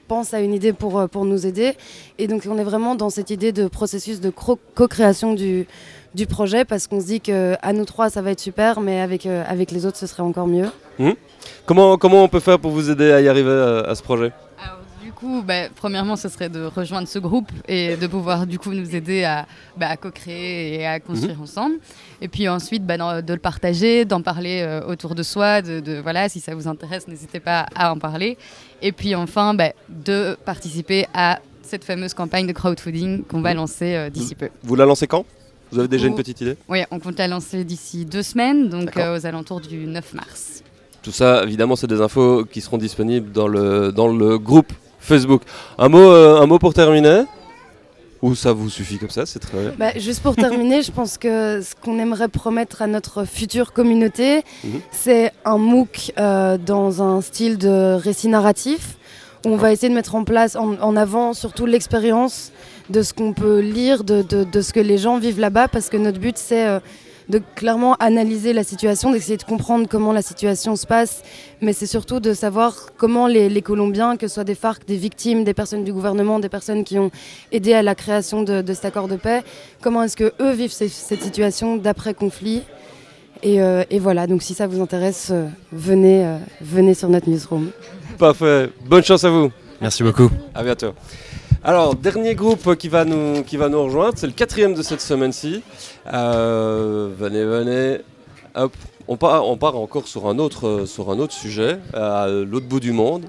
pense 0.07 0.33
à 0.33 0.39
une 0.39 0.53
idée 0.53 0.73
pour, 0.73 0.99
euh, 0.99 1.07
pour 1.07 1.25
nous 1.25 1.45
aider? 1.45 1.73
Et 2.19 2.27
donc 2.27 2.47
on 2.49 2.57
est 2.57 2.63
vraiment 2.63 2.95
dans 2.95 3.09
cette 3.09 3.29
idée 3.29 3.51
de 3.51 3.67
processus 3.67 4.21
de 4.21 4.29
co-création 4.29 5.33
du, 5.33 5.67
du 6.13 6.25
projet, 6.25 6.65
parce 6.65 6.87
qu'on 6.87 7.01
se 7.01 7.07
dit 7.07 7.21
qu'à 7.21 7.73
nous 7.73 7.85
trois, 7.85 8.09
ça 8.09 8.21
va 8.21 8.31
être 8.31 8.39
super, 8.39 8.81
mais 8.81 9.01
avec, 9.01 9.25
euh, 9.25 9.43
avec 9.47 9.71
les 9.71 9.85
autres, 9.85 9.97
ce 9.97 10.07
serait 10.07 10.23
encore 10.23 10.47
mieux. 10.47 10.69
Mhm. 10.99 11.15
Comment, 11.65 11.97
comment 11.97 12.23
on 12.23 12.27
peut 12.27 12.39
faire 12.39 12.59
pour 12.59 12.71
vous 12.71 12.89
aider 12.89 13.11
à 13.11 13.21
y 13.21 13.27
arriver 13.27 13.83
à 13.87 13.93
ce 13.95 14.01
projet? 14.01 14.31
Coup, 15.15 15.41
bah, 15.41 15.69
premièrement, 15.75 16.15
ce 16.15 16.30
serait 16.30 16.49
de 16.49 16.63
rejoindre 16.65 17.08
ce 17.08 17.17
groupe 17.17 17.51
et 17.67 17.95
de 17.95 18.08
pouvoir 18.08 18.45
du 18.45 18.60
coup 18.60 18.71
nous 18.71 18.95
aider 18.95 19.23
à, 19.23 19.47
bah, 19.78 19.97
co-créer 19.97 20.75
et 20.75 20.86
à 20.86 20.99
construire 20.99 21.38
mhm. 21.38 21.43
ensemble. 21.43 21.75
Et 22.21 22.28
puis 22.28 22.47
ensuite, 22.47 22.86
bah, 22.86 23.21
de 23.21 23.34
le 23.34 23.39
partager, 23.39 24.06
d'en 24.06 24.21
parler 24.21 24.62
euh, 24.62 24.86
autour 24.86 25.15
de 25.15 25.23
soi. 25.23 25.62
De, 25.62 25.99
voilà, 26.01 26.30
si 26.30 26.39
ça 26.39 26.54
vous 26.54 26.67
intéresse, 26.67 27.08
n'hésitez 27.08 27.39
pas 27.39 27.65
à 27.75 27.91
en 27.91 27.97
parler. 27.97 28.38
Et 28.82 28.91
puis 28.91 29.15
enfin, 29.15 29.56
de 29.89 30.38
participer 30.45 31.08
à 31.13 31.39
cette 31.63 31.84
fameuse 31.84 32.13
campagne 32.13 32.45
de 32.45 32.54
crowdfunding 32.54 33.23
qu'on 33.23 33.41
va 33.41 33.51
mhm. 33.51 33.58
lancer 33.58 33.95
euh, 33.95 34.10
d'ici 34.10 34.36
peu. 34.36 34.49
Vous 34.63 34.75
la 34.75 34.86
lancez 34.86 35.08
quand? 35.08 35.25
Vous 35.71 35.80
avez 35.80 35.88
déjà 35.88 36.08
une 36.08 36.15
petite 36.15 36.39
idée? 36.41 36.58
Oui, 36.69 36.84
on 36.91 36.99
compte 36.99 37.17
la 37.17 37.28
lancer 37.28 37.63
d'ici 37.63 38.06
deux 38.06 38.21
semaines, 38.21 38.69
donc 38.69 38.95
euh, 38.97 39.17
aux 39.17 39.25
alentours 39.25 39.62
du 39.62 39.88
9 39.88 40.13
mars. 40.13 40.63
Tout 41.01 41.12
ça, 41.12 41.43
évidemment, 41.43 41.75
c'est 41.75 41.88
des 41.88 42.01
infos 42.01 42.45
qui 42.45 42.62
seront 42.62 42.78
disponibles 42.78 43.32
dans 43.32 43.47
le, 43.47 43.91
dans 43.91 44.08
le 44.08 44.38
groupe 44.38 44.71
Facebook. 45.05 45.41
Un 45.77 45.89
mot, 45.89 45.99
euh, 45.99 46.41
un 46.41 46.45
mot 46.45 46.59
pour 46.59 46.73
terminer 46.73 47.23
ou 48.21 48.33
ça 48.33 48.53
vous 48.53 48.69
suffit 48.69 48.97
comme 48.97 49.11
ça, 49.11 49.27
c'est 49.27 49.37
très 49.39 49.59
bien. 49.59 49.73
Bah, 49.77 49.91
juste 49.97 50.23
pour 50.23 50.35
terminer, 50.35 50.81
je 50.81 50.91
pense 50.91 51.19
que 51.19 51.61
ce 51.61 51.75
qu'on 51.75 51.99
aimerait 51.99 52.27
promettre 52.27 52.81
à 52.81 52.87
notre 52.87 53.23
future 53.23 53.71
communauté, 53.71 54.43
mhm. 54.63 54.81
c'est 54.91 55.31
un 55.43 55.59
MOOC 55.59 56.11
euh, 56.17 56.57
dans 56.57 57.03
un 57.03 57.21
style 57.21 57.59
de 57.59 57.93
récit 57.93 58.27
narratif. 58.27 58.97
Où 59.45 59.49
on 59.49 59.57
va 59.57 59.71
essayer 59.71 59.89
de 59.89 59.93
mettre 59.93 60.15
en 60.15 60.23
place, 60.23 60.55
en, 60.55 60.95
avant 60.95 61.33
surtout 61.35 61.67
l'expérience 61.67 62.51
de 62.89 63.03
ce 63.03 63.13
qu'on 63.13 63.31
peut 63.31 63.59
lire, 63.59 64.03
de, 64.03 64.23
de, 64.23 64.61
ce 64.61 64.73
que 64.73 64.79
les 64.79 64.97
gens 64.97 65.19
vivent 65.19 65.39
là-bas, 65.39 65.67
parce 65.67 65.89
que 65.89 65.97
notre 65.97 66.17
but 66.17 66.35
c'est 66.35 66.65
euh, 66.65 66.79
de 67.29 67.41
clairement 67.55 67.95
analyser 67.95 68.53
la 68.53 68.63
situation, 68.63 69.11
d'essayer 69.11 69.38
de 69.38 69.43
comprendre 69.43 69.88
comment 69.89 70.13
la 70.13 70.21
situation 70.21 70.75
se 70.75 70.85
passe, 70.85 71.23
mais 71.61 71.73
c'est 71.73 71.88
surtout 71.88 72.19
de 72.19 72.33
savoir 72.33 72.91
comment 72.97 73.27
les, 73.27 73.61
Colombiens, 73.61 74.17
que 74.17 74.27
ce 74.27 74.35
soit 74.35 74.43
des 74.43 74.55
FARC, 74.55 74.85
des 74.85 74.97
victimes, 74.97 75.43
des 75.43 75.53
personnes 75.53 75.83
du 75.83 75.91
gouvernement, 75.91 76.39
des 76.39 76.49
personnes 76.49 76.83
qui 76.83 76.99
ont 76.99 77.11
aidé 77.51 77.73
à 77.73 77.81
la 77.81 77.95
création 77.95 78.43
de, 78.43 78.63
cet 78.73 78.85
accord 78.85 79.07
de 79.07 79.15
paix, 79.15 79.43
comment 79.81 80.03
est-ce 80.03 80.15
que 80.17 80.33
eux 80.41 80.51
vivent 80.51 80.71
cette 80.71 81.21
situation 81.21 81.77
d'après-conflit. 81.77 82.63
Et, 83.43 83.61
euh, 83.61 83.83
voilà, 83.99 84.27
donc 84.27 84.41
si 84.43 84.53
ça 84.53 84.67
vous 84.67 84.81
intéresse, 84.81 85.29
euh, 85.31 85.47
venez, 85.71 86.25
euh, 86.25 86.38
venez 86.61 86.93
sur 86.93 87.09
notre 87.09 87.29
newsroom. 87.29 87.69
Parfait, 88.17 88.69
bonne 88.85 89.03
chance 89.03 89.23
à 89.23 89.29
vous. 89.29 89.51
Merci 89.81 90.03
beaucoup. 90.03 90.29
À 90.53 90.63
bientôt. 90.63 90.93
Alors, 91.67 91.95
dernier 91.95 92.36
groupe 92.36 92.75
qui 92.75 92.89
va 92.89 93.06
nous, 93.06 93.41
qui 93.41 93.58
va 93.58 93.69
nous 93.69 93.84
rejoindre, 93.84 94.13
c'est 94.15 94.28
le 94.28 94.34
quatrième 94.34 94.75
de 94.75 94.84
cette 94.84 95.01
semaine-ci. 95.01 95.63
Euh, 96.13 97.10
venez, 97.17 97.43
venez. 97.43 98.01
Hop. 98.54 98.71
On 99.08 99.17
part, 99.17 99.47
on 99.49 99.58
part 99.58 99.75
encore 99.75 100.08
sur 100.08 100.28
un 100.28 100.38
autre, 100.38 100.86
sur 100.86 101.10
un 101.10 101.17
autre 101.17 101.34
sujet, 101.34 101.80
à 101.95 102.28
l'autre 102.28 102.67
bout 102.67 102.80
du 102.80 102.91
monde 102.91 103.25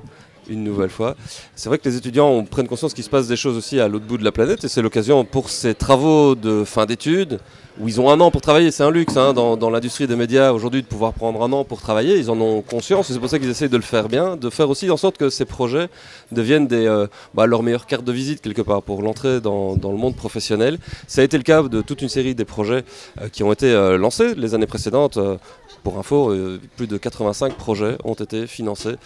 une 0.49 0.65
nouvelle 0.65 0.91
fois. 0.91 1.17
C'est 1.55 1.69
vrai 1.69 1.79
que 1.79 1.89
les 1.89 1.97
étudiants 1.97 2.45
prennent 2.45 2.69
conscience 2.69 2.95
qu'il 2.95 3.05
se 3.05 3.11
passe 3.11 3.29
des 3.29 3.37
choses 3.37 3.57
aussi 3.57 3.81
à 3.81 3.89
l'autre 3.89 4.07
bout 4.07 4.19
de 4.19 4.25
la 4.25 4.33
planète 4.33 4.65
et 4.65 4.69
c'est 4.69 4.83
l'occasion 4.83 5.25
pour 5.25 5.51
ces 5.51 5.75
travaux 5.75 6.35
de 6.35 6.65
fin 6.65 6.87
d'études 6.87 7.39
où 7.81 7.89
ils 7.89 8.01
ont 8.01 8.11
un 8.11 8.21
an 8.21 8.31
pour 8.31 8.41
travailler. 8.41 8.71
C'est 8.71 8.83
un 8.83 8.91
luxe 8.91 9.17
hein, 9.17 9.33
dans, 9.33 9.71
l'industrie 9.71 10.07
des 10.07 10.17
médias 10.17 10.53
aujourd'hui 10.53 10.83
de 10.83 10.87
pouvoir 10.87 11.13
prendre 11.13 11.43
un 11.43 11.53
an 11.53 11.65
pour 11.65 11.81
travailler. 11.81 12.17
Ils 12.19 12.31
en 12.31 12.41
ont 12.41 12.63
conscience 12.63 13.11
et 13.11 13.13
c'est 13.13 13.19
pour 13.19 13.29
ça 13.29 13.39
qu'ils 13.39 13.51
essayent 13.51 13.69
de 13.69 13.77
le 13.77 13.83
faire 13.83 14.09
bien, 14.09 14.37
de 14.37 14.51
faire 14.51 14.71
aussi 14.71 14.91
en 14.91 14.97
sorte 14.97 15.19
que 15.19 15.31
ces 15.31 15.45
projets 15.45 15.89
deviennent 16.33 16.69
euh, 16.73 17.07
bah, 17.35 17.47
leur 17.47 17.63
meilleure 17.63 17.87
carte 17.87 18.05
de 18.05 18.13
visite 18.13 18.41
quelque 18.41 18.63
part 18.63 18.83
pour 18.83 19.03
l'entrée 19.03 19.41
dans, 19.41 19.75
le 19.75 19.97
monde 19.97 20.17
professionnel. 20.17 20.79
Ça 21.07 21.21
a 21.21 21.25
été 21.25 21.37
le 21.37 21.43
cas 21.43 21.63
de 21.63 21.81
toute 21.83 22.03
une 22.03 22.09
série 22.09 22.35
des 22.35 22.45
projets 22.45 22.85
euh, 23.21 23.29
qui 23.29 23.43
ont 23.43 23.53
été 23.53 23.71
euh, 23.71 23.99
lancés 23.99 24.35
les 24.35 24.55
années 24.55 24.67
précédentes. 24.67 25.19
Pour 25.87 25.99
info, 25.99 26.35
plus 26.77 26.89
de 26.89 26.97
85 26.97 27.55
projets 27.55 27.97
ont 28.03 28.15
été 28.15 28.49
financés 28.49 28.97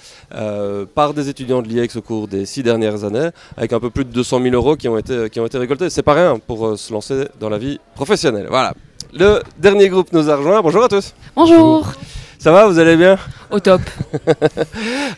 par 0.95 1.13
des 1.13 1.29
étudiants 1.29 1.61
de 1.61 1.69
l'IEX 1.69 1.97
au 1.97 2.01
cours 2.01 2.27
des 2.27 2.47
six 2.47 2.63
dernières 2.63 3.05
années, 3.05 3.29
avec 3.59 3.75
un 3.75 3.81
peu 3.81 3.91
plus 3.91 4.07
de 4.07 4.11
200 4.11 4.41
000 4.45 4.55
euros 4.55 4.77
qui 4.77 4.89
ont 4.89 4.97
été, 4.97 5.29
qui 5.29 5.41
ont 5.41 5.45
été 5.45 5.59
récoltés. 5.59 5.91
C'est 5.91 6.03
pas 6.03 6.15
rien 6.15 6.39
pour 6.39 6.79
se 6.79 6.91
lancer 6.91 7.29
dans 7.39 7.51
la 7.51 7.59
vie 7.59 7.79
professionnelle. 7.95 8.47
Voilà. 8.49 8.73
Le 9.13 9.43
dernier 9.59 9.91
groupe 9.91 10.11
nous 10.15 10.31
a 10.31 10.37
rejoint. 10.37 10.63
Bonjour 10.63 10.83
à 10.83 10.89
tous. 10.89 11.15
Bonjour. 11.37 11.93
Ça 12.39 12.51
va, 12.51 12.67
vous 12.67 12.79
allez 12.79 12.97
bien? 12.97 13.19
Au 13.51 13.61
top. 13.61 13.83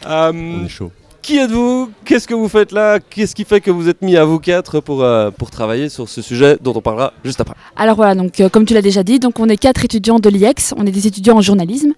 euh, 0.06 0.32
On 0.34 0.64
est 0.64 0.68
chaud. 0.68 0.90
Qui 1.22 1.38
êtes-vous? 1.38 1.92
Qu'est-ce 2.04 2.26
que 2.26 2.34
vous 2.34 2.48
faites 2.48 2.72
là? 2.72 2.98
Qu'est-ce 2.98 3.36
qui 3.36 3.44
fait 3.44 3.60
que 3.60 3.70
vous 3.70 3.88
êtes 3.88 4.02
mis 4.02 4.16
à 4.16 4.24
vous 4.24 4.40
quatre 4.40 4.80
pour, 4.80 5.04
euh, 5.04 5.30
pour 5.30 5.52
travailler 5.52 5.88
sur 5.88 6.08
ce 6.08 6.20
sujet 6.20 6.58
dont 6.60 6.72
on 6.74 6.80
parlera 6.80 7.12
juste 7.24 7.40
après? 7.40 7.54
Alors 7.76 7.94
voilà, 7.94 8.16
donc 8.16 8.40
euh, 8.40 8.48
comme 8.48 8.64
tu 8.64 8.74
l'as 8.74 8.82
déjà 8.82 9.04
dit, 9.04 9.20
donc 9.20 9.38
on 9.38 9.48
est 9.48 9.56
quatre 9.56 9.84
étudiants 9.84 10.18
de 10.18 10.28
l'IEX, 10.28 10.74
on 10.76 10.84
est 10.84 10.90
des 10.90 11.06
étudiants 11.06 11.36
en 11.36 11.40
journalisme. 11.40 11.92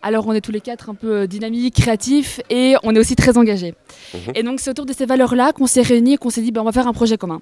Alors 0.00 0.28
on 0.28 0.32
est 0.32 0.40
tous 0.40 0.52
les 0.52 0.60
quatre 0.60 0.90
un 0.90 0.94
peu 0.94 1.22
euh, 1.22 1.26
dynamiques, 1.26 1.74
créatifs 1.74 2.40
et 2.50 2.76
on 2.84 2.94
est 2.94 3.00
aussi 3.00 3.16
très 3.16 3.36
engagés. 3.36 3.74
Mhm. 4.14 4.32
Et 4.36 4.42
donc 4.44 4.60
c'est 4.60 4.70
autour 4.70 4.86
de 4.86 4.92
ces 4.92 5.06
valeurs-là 5.06 5.50
qu'on 5.52 5.66
s'est 5.66 5.82
réunis 5.82 6.14
et 6.14 6.16
qu'on 6.16 6.30
s'est 6.30 6.42
dit 6.42 6.52
ben, 6.52 6.60
on 6.60 6.64
va 6.64 6.72
faire 6.72 6.86
un 6.86 6.92
projet 6.92 7.18
commun. 7.18 7.40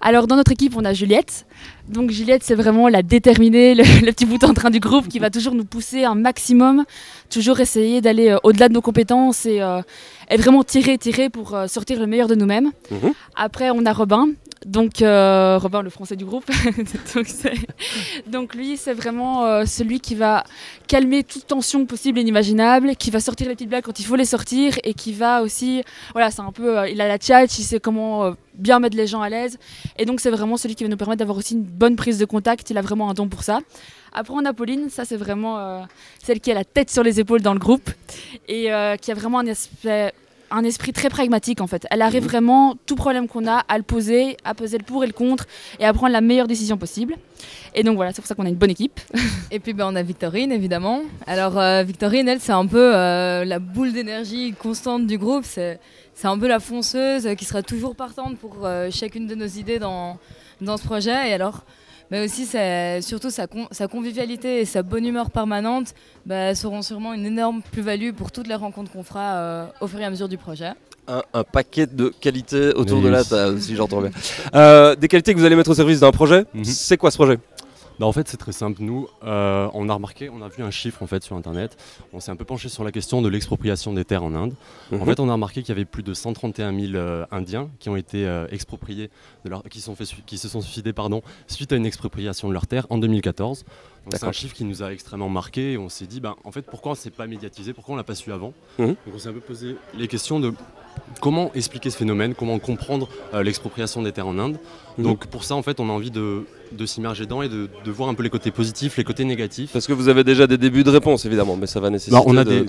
Alors 0.00 0.26
dans 0.26 0.36
notre 0.36 0.52
équipe, 0.52 0.74
on 0.76 0.84
a 0.84 0.92
Juliette. 0.92 1.46
Donc 1.88 2.10
Juliette, 2.10 2.42
c'est 2.44 2.54
vraiment 2.54 2.88
la 2.88 3.02
déterminée, 3.02 3.74
le, 3.74 4.12
petit 4.12 4.26
bout 4.26 4.42
en 4.44 4.54
train 4.54 4.70
du 4.70 4.80
groupe 4.80 5.08
qui 5.08 5.18
va 5.18 5.30
toujours 5.30 5.54
nous 5.54 5.64
pousser 5.64 6.04
un 6.04 6.14
maximum, 6.14 6.84
toujours 7.30 7.60
essayer 7.60 8.00
d'aller 8.00 8.28
euh, 8.28 8.38
au-delà 8.42 8.68
de 8.68 8.74
nos 8.74 8.80
compétences 8.82 9.46
et, 9.46 9.60
euh, 9.60 9.80
vraiment 10.36 10.62
tirer, 10.62 10.98
tirer 10.98 11.30
pour 11.30 11.54
euh, 11.54 11.66
sortir 11.66 11.98
le 11.98 12.06
meilleur 12.06 12.28
de 12.28 12.34
nous-mêmes. 12.34 12.70
Mhm. 12.90 13.12
Après, 13.36 13.70
on 13.70 13.84
a 13.84 13.92
Robin. 13.92 14.28
Donc, 14.66 15.02
euh, 15.02 15.58
Robin, 15.58 15.82
le 15.82 15.90
français 15.90 16.16
du 16.16 16.24
groupe. 16.24 16.44
donc, 18.26 18.54
lui, 18.54 18.76
c'est 18.76 18.92
vraiment 18.92 19.44
euh, 19.44 19.64
celui 19.64 20.00
qui 20.00 20.14
va 20.14 20.44
calmer 20.88 21.22
toute 21.22 21.46
tension 21.46 21.86
possible 21.86 22.18
et 22.18 22.22
inimaginable, 22.22 22.96
qui 22.96 23.10
va 23.10 23.20
sortir 23.20 23.48
les 23.48 23.54
petites 23.54 23.68
blagues 23.68 23.84
quand 23.84 24.00
il 24.00 24.04
faut 24.04 24.16
les 24.16 24.24
sortir 24.24 24.74
et 24.82 24.94
qui 24.94 25.12
va 25.12 25.42
aussi. 25.42 25.82
Voilà, 26.12 26.30
c'est 26.30 26.42
un 26.42 26.52
peu. 26.52 26.78
Euh, 26.78 26.88
il 26.88 27.00
a 27.00 27.06
la 27.06 27.18
tchatch, 27.18 27.58
il 27.58 27.62
sait 27.62 27.78
comment 27.78 28.34
bien 28.54 28.80
mettre 28.80 28.96
les 28.96 29.06
gens 29.06 29.22
à 29.22 29.28
l'aise. 29.28 29.58
Et 29.96 30.04
donc, 30.04 30.20
c'est 30.20 30.30
vraiment 30.30 30.56
celui 30.56 30.74
qui 30.74 30.82
va 30.82 30.90
nous 30.90 30.96
permettre 30.96 31.20
d'avoir 31.20 31.38
aussi 31.38 31.54
une 31.54 31.62
bonne 31.62 31.94
prise 31.94 32.18
de 32.18 32.24
contact. 32.24 32.70
Il 32.70 32.78
a 32.78 32.82
vraiment 32.82 33.10
un 33.10 33.14
don 33.14 33.28
pour 33.28 33.44
ça. 33.44 33.60
Après, 34.12 34.34
on 34.34 34.44
a 34.44 34.52
Pauline, 34.52 34.90
ça, 34.90 35.04
c'est 35.04 35.16
vraiment 35.16 35.86
celle 36.24 36.40
qui 36.40 36.50
a 36.50 36.54
la 36.54 36.64
tête 36.64 36.90
sur 36.90 37.02
les 37.02 37.20
épaules 37.20 37.42
dans 37.42 37.52
le 37.52 37.60
groupe 37.60 37.90
et 38.48 38.70
qui 39.00 39.12
a 39.12 39.14
vraiment 39.14 39.38
un 39.38 39.46
aspect 39.46 40.12
un 40.50 40.64
esprit 40.64 40.92
très 40.92 41.08
pragmatique 41.08 41.60
en 41.60 41.66
fait. 41.66 41.86
Elle 41.90 42.02
arrive 42.02 42.22
mhm. 42.22 42.28
vraiment, 42.28 42.76
tout 42.86 42.96
problème 42.96 43.28
qu'on 43.28 43.46
a, 43.46 43.64
à 43.68 43.76
le 43.76 43.82
poser, 43.82 44.36
à 44.44 44.54
peser 44.54 44.78
le 44.78 44.84
pour 44.84 45.04
et 45.04 45.06
le 45.06 45.12
contre 45.12 45.46
et 45.78 45.84
à 45.84 45.92
prendre 45.92 46.12
la 46.12 46.20
meilleure 46.20 46.46
décision 46.46 46.76
possible. 46.76 47.14
Et 47.74 47.82
donc 47.82 47.96
voilà, 47.96 48.12
c'est 48.12 48.20
pour 48.20 48.28
ça 48.28 48.34
qu'on 48.34 48.46
a 48.46 48.48
une 48.48 48.56
bonne 48.56 48.70
équipe. 48.70 49.00
et 49.50 49.60
puis 49.60 49.72
ben, 49.72 49.86
on 49.90 49.96
a 49.96 50.02
Victorine 50.02 50.52
évidemment. 50.52 51.02
Alors 51.26 51.58
euh, 51.58 51.82
Victorine, 51.82 52.28
elle, 52.28 52.40
c'est 52.40 52.52
un 52.52 52.66
peu 52.66 52.94
euh, 52.94 53.44
la 53.44 53.58
boule 53.58 53.92
d'énergie 53.92 54.54
constante 54.58 55.06
du 55.06 55.18
groupe. 55.18 55.44
C'est, 55.44 55.78
c'est 56.14 56.26
un 56.26 56.38
peu 56.38 56.48
la 56.48 56.60
fonceuse 56.60 57.28
qui 57.36 57.44
sera 57.44 57.62
toujours 57.62 57.94
partante 57.94 58.38
pour 58.38 58.64
euh, 58.64 58.90
chacune 58.90 59.26
de 59.26 59.34
nos 59.34 59.46
idées 59.46 59.78
dans, 59.78 60.18
dans 60.60 60.76
ce 60.76 60.84
projet. 60.84 61.30
Et 61.30 61.32
alors, 61.32 61.64
mais 62.10 62.24
aussi 62.24 62.46
surtout 63.02 63.30
sa, 63.30 63.46
sa, 63.70 63.88
convivialité 63.88 64.60
et 64.60 64.64
sa 64.64 64.82
bonne 64.82 65.06
humeur 65.06 65.30
permanente 65.30 65.94
bah, 66.26 66.54
seront 66.54 66.82
sûrement 66.82 67.14
une 67.14 67.26
énorme 67.26 67.62
plus-value 67.72 68.12
pour 68.12 68.32
toutes 68.32 68.46
les 68.46 68.54
rencontres 68.54 68.90
qu'on 68.92 69.02
fera 69.02 69.34
euh, 69.34 69.66
au 69.80 69.86
fur 69.86 70.00
et 70.00 70.04
à 70.04 70.10
mesure 70.10 70.28
du 70.28 70.38
projet. 70.38 70.70
Un, 71.06 71.42
paquet 71.42 71.86
de 71.86 72.08
qualités 72.20 72.74
autour 72.74 73.00
de 73.00 73.08
la 73.08 73.24
table, 73.24 73.58
si 73.62 73.74
j'entends 73.74 74.02
bien. 74.02 74.10
Euh, 74.54 74.94
des 74.94 75.08
qualités 75.08 75.32
que 75.32 75.38
vous 75.38 75.44
allez 75.46 75.56
mettre 75.56 75.70
au 75.70 75.74
service 75.74 76.00
d'un 76.00 76.10
projet, 76.10 76.44
mhm. 76.52 76.64
c'est 76.64 76.98
quoi 76.98 77.10
ce 77.10 77.16
projet? 77.16 77.38
Bah, 77.98 78.06
en 78.06 78.12
fait, 78.12 78.28
c'est 78.28 78.36
très 78.36 78.52
simple. 78.52 78.82
Nous, 78.82 79.08
euh, 79.24 79.68
on 79.74 79.88
a 79.88 79.94
remarqué, 79.94 80.28
on 80.28 80.40
a 80.42 80.48
vu 80.48 80.62
un 80.62 80.70
chiffre 80.70 81.02
en 81.02 81.06
fait 81.06 81.22
sur 81.22 81.36
Internet. 81.36 81.76
On 82.12 82.20
s'est 82.20 82.30
un 82.30 82.36
peu 82.36 82.44
penché 82.44 82.68
sur 82.68 82.84
la 82.84 82.92
question 82.92 83.22
de 83.22 83.28
l'expropriation 83.28 83.92
des 83.92 84.04
terres 84.04 84.24
en 84.24 84.34
Inde. 84.34 84.54
En 84.92 84.96
mhm. 84.98 85.04
fait, 85.04 85.20
on 85.20 85.28
a 85.28 85.32
remarqué 85.32 85.62
qu'il 85.62 85.70
y 85.70 85.72
avait 85.72 85.84
plus 85.84 86.02
de 86.02 86.14
131 86.14 86.78
000 86.78 86.94
euh, 86.94 87.26
Indiens 87.30 87.68
qui 87.80 87.88
ont 87.88 87.96
été 87.96 88.26
euh, 88.26 88.46
expropriés, 88.50 89.10
de 89.44 89.50
leur, 89.50 89.62
qui, 89.64 89.80
sont 89.80 89.96
fait, 89.96 90.04
qui 90.26 90.38
se 90.38 90.48
sont 90.48 90.60
suicidés 90.60 90.92
pardon, 90.92 91.22
suite 91.48 91.72
à 91.72 91.76
une 91.76 91.86
expropriation 91.86 92.48
de 92.48 92.52
leurs 92.52 92.66
terres 92.66 92.86
en 92.90 92.98
2014. 92.98 93.64
C'est 94.12 94.24
un 94.24 94.32
chiffre 94.32 94.54
qui 94.54 94.64
nous 94.64 94.82
a 94.82 94.92
extrêmement 94.92 95.28
marqué. 95.28 95.76
on 95.78 95.88
s'est 95.88 96.06
dit, 96.06 96.20
ben, 96.20 96.36
en 96.44 96.52
fait, 96.52 96.62
pourquoi 96.62 96.94
c'est 96.94 97.10
pas 97.10 97.26
médiatisé 97.26 97.72
Pourquoi 97.72 97.94
on 97.94 97.96
l'a 97.96 98.04
pas 98.04 98.14
su 98.14 98.32
avant 98.32 98.52
mhm. 98.78 98.86
Donc, 98.86 98.96
on 99.14 99.18
s'est 99.18 99.28
un 99.28 99.32
peu 99.32 99.40
posé 99.40 99.76
les 99.96 100.08
questions 100.08 100.40
de 100.40 100.52
comment 101.20 101.52
expliquer 101.54 101.90
ce 101.90 101.96
phénomène, 101.96 102.34
comment 102.34 102.58
comprendre 102.58 103.08
l'expropriation 103.32 104.02
des 104.02 104.12
terres 104.12 104.26
en 104.26 104.38
Inde. 104.38 104.58
Mhm. 104.98 105.04
Donc, 105.04 105.26
pour 105.26 105.44
ça, 105.44 105.54
en 105.54 105.62
fait, 105.62 105.80
on 105.80 105.88
a 105.88 105.92
envie 105.92 106.10
de 106.10 106.44
de 106.72 106.86
s'immerger 106.86 107.24
dedans 107.24 107.42
et 107.42 107.48
de, 107.48 107.68
voir 107.86 108.08
un 108.08 108.14
peu 108.14 108.22
les 108.22 108.30
côtés 108.30 108.50
positifs, 108.50 108.96
les 108.96 109.04
côtés 109.04 109.24
négatifs. 109.24 109.72
Parce 109.72 109.86
que 109.86 109.92
vous 109.92 110.08
avez 110.08 110.24
déjà 110.24 110.46
des 110.46 110.58
débuts 110.58 110.84
de 110.84 110.90
réponse 110.90 111.24
évidemment, 111.24 111.56
mais 111.56 111.66
ça 111.66 111.80
va 111.80 111.90
nécessiter 111.90 112.16
on, 112.26 112.36
a 112.36 112.44
des, 112.44 112.64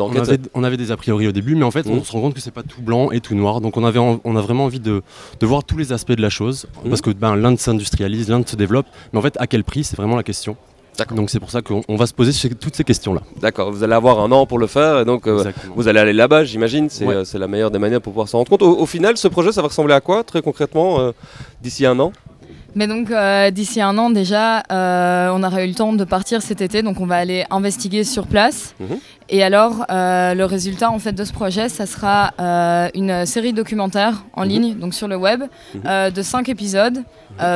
on, 0.53 0.63
avait, 0.63 0.77
des 0.77 0.91
a 0.91 0.97
priori 0.97 1.27
au 1.27 1.31
début, 1.31 1.55
mais 1.55 1.65
en 1.65 1.71
fait 1.71 1.85
on 1.87 1.97
mmh. 1.97 2.03
se 2.03 2.11
rend 2.11 2.21
compte 2.21 2.33
que 2.33 2.41
c'est 2.41 2.51
pas 2.51 2.63
tout 2.63 2.81
blanc 2.81 3.11
et 3.11 3.19
tout 3.19 3.35
noir. 3.35 3.61
Donc 3.61 3.77
on, 3.77 3.83
avait 3.83 3.99
on 3.99 4.35
a 4.35 4.41
vraiment 4.41 4.65
envie 4.65 4.79
de, 4.79 5.01
voir 5.41 5.63
tous 5.63 5.77
les 5.77 5.91
aspects 5.91 6.13
de 6.13 6.21
la 6.21 6.29
chose. 6.29 6.67
Mmh. 6.83 6.89
Parce 6.89 7.01
que 7.01 7.09
ben, 7.11 7.35
l'Inde 7.35 7.59
s'industrialise, 7.59 8.29
l'Inde 8.29 8.47
se 8.47 8.55
développe, 8.55 8.87
mais 9.13 9.19
en 9.19 9.21
fait 9.21 9.35
à 9.39 9.47
quel 9.47 9.63
prix, 9.63 9.83
c'est 9.83 9.97
vraiment 9.97 10.15
la 10.15 10.23
question. 10.23 10.55
Donc 11.05 11.29
c'est 11.29 11.39
pour 11.39 11.51
ça 11.51 11.61
qu'on 11.61 11.95
va 11.95 12.05
se 12.07 12.13
poser 12.13 12.49
toutes 12.55 12.75
ces 12.75 12.83
questions-là. 12.83 13.21
D'accord, 13.41 13.71
vous 13.71 13.83
allez 13.83 13.93
avoir 13.93 14.19
un 14.19 14.31
an 14.31 14.45
pour 14.45 14.59
le 14.59 14.67
faire 14.67 14.99
et 14.99 15.05
donc 15.05 15.27
euh, 15.27 15.51
vous 15.75 15.87
allez 15.87 15.99
aller 15.99 16.13
là-bas, 16.13 16.43
j'imagine. 16.43 16.89
Euh, 17.01 17.23
c'est 17.23 17.39
la 17.39 17.47
meilleure 17.47 17.71
des 17.71 17.79
manières 17.79 18.01
pour 18.01 18.13
pouvoir 18.13 18.27
s'en 18.27 18.39
rendre 18.39 18.49
compte. 18.49 18.61
Au, 18.61 18.85
final, 18.85 19.17
ce 19.17 19.27
projet, 19.27 19.51
ça 19.51 19.61
va 19.61 19.67
ressembler 19.67 19.93
à 19.93 20.01
quoi 20.01 20.23
très 20.23 20.41
concrètement 20.41 20.99
euh, 20.99 21.11
d'ici 21.61 21.85
un 21.85 21.99
an? 21.99 22.11
Mais 22.75 22.87
donc 22.87 23.09
euh, 23.11 23.51
d'ici 23.51 23.81
un 23.81 23.97
an 23.97 24.09
déjà, 24.09 24.63
euh, 24.71 25.29
on 25.33 25.43
aura 25.43 25.63
eu 25.63 25.67
le 25.67 25.73
temps 25.73 25.93
de 25.93 26.03
partir 26.03 26.41
cet 26.41 26.61
été, 26.61 26.81
donc 26.81 26.99
on 26.99 27.05
va 27.05 27.17
aller 27.17 27.45
investiguer 27.49 28.03
sur 28.03 28.27
place. 28.27 28.75
Mhm. 28.79 28.99
Et 29.29 29.43
alors, 29.43 29.85
euh, 29.91 30.33
le 30.33 30.45
résultat 30.45 30.89
en 30.89 30.99
fait 30.99 31.13
de 31.13 31.23
ce 31.23 31.31
projet, 31.31 31.69
ça 31.69 31.85
sera 31.85 32.31
une 32.95 33.25
série 33.25 33.53
documentaire 33.53 34.23
en 34.33 34.43
mhm. 34.43 34.49
ligne, 34.49 34.75
donc 34.75 34.93
sur 34.93 35.07
le 35.07 35.15
web, 35.15 35.43
mhm. 35.75 36.11
de 36.11 36.21
cinq 36.21 36.49
épisodes, 36.49 37.03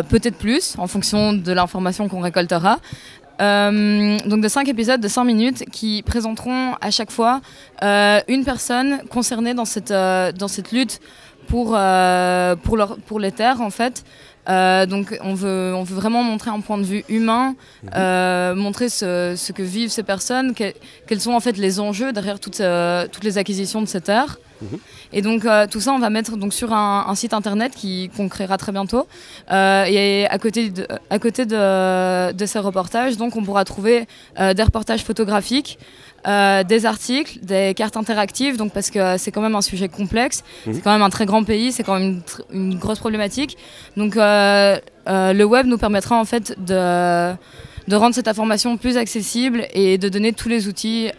peut-être 0.10 0.38
plus, 0.38 0.76
en 0.78 0.88
fonction 0.88 1.34
de 1.34 1.52
l'information 1.52 2.08
qu'on 2.08 2.22
récoltera. 2.22 2.80
Donc 4.26 4.42
de 4.42 4.48
cinq 4.48 4.68
épisodes 4.68 5.02
de 5.02 5.08
5 5.08 5.24
minutes 5.24 5.64
qui 5.72 6.04
présenteront 6.04 6.76
à 6.82 6.92
chaque 6.92 7.12
fois 7.12 7.42
une 7.82 8.44
personne 8.46 9.02
concernée 9.10 9.54
dans 9.54 9.66
cette, 9.66 9.94
cette 10.48 10.72
lutte 10.72 11.00
pour, 11.48 11.78
pour 13.06 13.20
les 13.20 13.32
terres 13.32 13.62
en 13.62 13.70
fait. 13.70 14.04
Euh, 14.50 14.86
donc 14.86 15.18
on 15.22 15.34
veut, 15.34 15.74
on 15.76 15.84
veut 15.84 15.96
vraiment 15.96 16.24
montrer 16.24 16.50
un 16.52 16.60
point 16.60 16.78
de 16.78 16.84
vue 16.84 17.04
humain, 17.08 17.56
mhm. 17.84 17.90
euh, 17.96 18.56
montrer 18.56 18.90
ce, 18.90 19.36
ce, 19.38 19.52
que 19.52 19.64
vivent 19.64 19.90
ces 19.90 20.04
personnes, 20.04 20.54
quels 20.54 21.22
sont 21.22 21.32
en 21.32 21.40
fait 21.40 21.58
les 21.58 21.80
enjeux 21.80 22.12
derrière 22.12 22.40
toutes, 22.40 22.60
euh, 22.60 23.08
toutes 23.12 23.24
les 23.24 23.38
acquisitions 23.38 23.82
de 23.82 23.88
cette 23.88 24.06
terre. 24.06 24.38
Mhm. 24.62 24.80
Et 25.14 25.22
donc 25.22 25.46
tout 25.70 25.80
ça, 25.80 25.94
on 25.94 26.00
va 26.00 26.10
mettre 26.10 26.38
donc 26.38 26.54
sur 26.54 26.74
un, 26.74 27.06
un 27.08 27.16
site 27.16 27.34
internet 27.34 27.74
qu'on 28.16 28.30
créera 28.30 28.58
très 28.58 28.72
bientôt. 28.72 29.08
et 29.52 30.28
à 30.28 30.40
côté, 30.40 30.70
de, 30.72 30.88
à 31.10 31.20
côté 31.20 31.46
de, 31.46 32.32
de, 32.32 32.46
ces 32.46 32.60
reportages, 32.60 33.18
donc 33.18 33.36
on 33.36 33.44
pourra 33.44 33.64
trouver 33.64 34.08
des 34.40 34.64
reportages 34.64 35.04
photographiques, 35.04 35.78
euh, 36.28 36.64
des 36.64 36.86
articles, 36.86 37.40
des 37.42 37.74
cartes 37.76 37.98
interactives, 37.98 38.58
donc 38.58 38.72
parce 38.72 38.90
que 38.90 39.18
c'est 39.18 39.32
quand 39.32 39.42
même 39.42 39.56
un 39.56 39.62
sujet 39.62 39.90
complexe, 39.90 40.44
mhm. 40.66 40.74
c'est 40.74 40.82
quand 40.82 40.94
même 40.94 41.02
un 41.02 41.10
très 41.10 41.26
grand 41.26 41.44
pays, 41.44 41.72
c'est 41.72 41.84
quand 41.84 42.00
même 42.00 42.22
une, 42.52 42.78
grosse 42.78 43.00
problématique. 43.00 43.58
Donc 43.98 44.16
euh, 44.16 44.78
euh, 45.10 45.34
le 45.34 45.44
web 45.44 45.66
nous 45.66 45.78
permettra 45.78 46.18
en 46.18 46.26
fait 46.26 46.56
de, 46.60 47.34
de, 47.88 47.96
rendre 47.96 48.16
cette 48.16 48.28
information 48.28 48.78
plus 48.78 48.98
accessible 48.98 49.68
et 49.74 49.98
de 49.98 50.10
donner 50.10 50.34
tous 50.34 50.50
les 50.50 50.68
outils. 50.68 51.12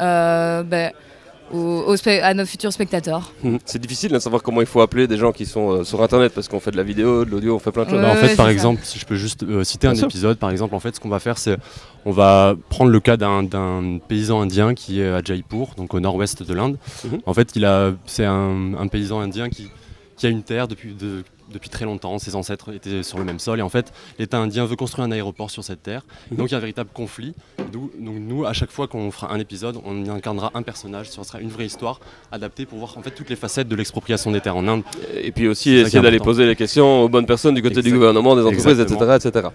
Ben, 1.53 2.23
à 2.23 2.35
nos 2.35 2.47
futurs 2.47 2.73
spectateurs. 2.73 3.33
Hum, 3.45 3.59
c'est 3.65 3.81
difficile 3.81 4.13
de 4.13 4.19
savoir 4.19 4.43
comment 4.43 4.61
il 4.61 4.67
faut 4.67 4.81
appeler 4.81 5.07
des 5.07 5.17
gens 5.19 5.33
qui 5.33 5.47
sont 5.47 5.71
euh, 5.71 5.85
sur 5.85 6.03
internet 6.03 6.33
parce 6.35 6.49
qu'on 6.49 6.61
fait 6.61 6.71
de 6.71 6.77
la 6.77 6.83
vidéo, 6.83 7.25
de 7.25 7.31
l'audio, 7.31 7.55
on 7.55 7.59
fait 7.59 7.71
plein 7.71 7.85
de 7.85 7.91
choses. 7.91 8.01
Bah, 8.01 8.13
en 8.13 8.17
fait, 8.17 8.37
par 8.37 8.49
exemple, 8.49 8.81
si 8.85 8.99
je 8.99 9.07
peux 9.07 9.17
juste 9.17 9.43
euh, 9.43 9.63
citer 9.65 9.87
un 9.87 9.95
épisode, 9.95 10.39
par 10.39 10.51
exemple, 10.51 10.75
en 10.75 10.81
fait, 10.81 10.95
ce 10.95 11.01
qu'on 11.01 11.09
va 11.09 11.21
faire, 11.21 11.39
c'est 11.39 11.57
on 12.05 12.11
va 12.13 12.55
prendre 12.69 12.91
le 12.91 13.01
cas 13.01 13.17
d'un 13.17 13.99
paysan 14.09 14.41
indien 14.43 14.75
qui 14.75 15.01
est 15.01 15.09
à 15.09 15.23
Jaipur, 15.23 15.75
donc 15.77 15.95
au 15.95 16.01
nord-ouest 16.01 16.43
de 16.43 16.55
l'Inde. 16.55 16.77
Mhm. 17.05 17.21
En 17.27 17.35
fait, 17.35 17.59
c'est 18.07 18.25
un, 18.25 18.75
un, 18.75 18.87
paysan 18.89 19.21
indien 19.21 19.49
qui, 19.49 19.69
qui 20.17 20.27
a 20.27 20.31
une 20.31 20.43
terre 20.43 20.69
depuis, 20.69 20.95
de, 20.95 21.25
depuis 21.55 21.71
très 21.71 21.85
longtemps. 21.85 22.19
Ses 22.19 22.35
ancêtres 22.37 22.75
étaient 22.75 23.03
sur 23.03 23.19
le 23.19 23.25
même 23.25 23.39
sol. 23.39 23.59
Et 23.59 23.63
en 23.63 23.69
fait, 23.69 23.93
l'État 24.19 24.39
indien 24.39 24.67
veut 24.67 24.77
construire 24.77 25.07
un 25.07 25.13
aéroport 25.13 25.51
sur 25.51 25.65
cette 25.65 25.83
terre. 25.83 26.03
Mhm. 26.31 26.37
donc 26.37 26.49
il 26.49 26.53
y 26.53 26.55
a 26.55 26.59
un 26.59 26.61
véritable 26.61 26.91
conflit. 26.93 27.35
Donc 27.73 27.91
nous, 27.99 28.45
à 28.45 28.53
chaque 28.53 28.71
fois 28.71 28.87
qu'on 28.89 29.11
fera 29.11 29.33
un 29.33 29.39
épisode, 29.39 29.79
on 29.85 30.05
y 30.05 30.11
incarnera 30.11 30.51
un 30.55 30.63
personnage. 30.63 31.11
Ce 31.11 31.23
sera 31.23 31.41
une 31.41 31.49
vraie 31.49 31.67
histoire 31.67 32.01
adaptée 32.33 32.67
pour 32.67 32.79
voir 32.79 32.97
en 32.99 33.03
fait 33.03 33.11
toutes 33.11 33.31
les 33.31 33.37
facettes 33.37 33.69
de 33.69 33.77
l'expropriation 33.77 34.31
des 34.31 34.41
terres 34.41 34.57
en 34.57 34.67
Inde. 34.69 34.83
Et 35.17 35.33
puis 35.33 35.49
aussi 35.49 35.71
essayer 35.75 36.01
d'aller 36.03 36.19
poser 36.19 36.47
les 36.47 36.57
questions 36.57 37.03
aux 37.05 37.09
bonnes 37.09 37.27
personnes 37.27 37.55
du 37.55 37.63
côté 37.63 37.81
du 37.83 37.93
gouvernement, 37.93 38.35
des 38.37 38.43
entreprises, 38.43 38.81
etc. 38.81 39.17
etc. 39.17 39.49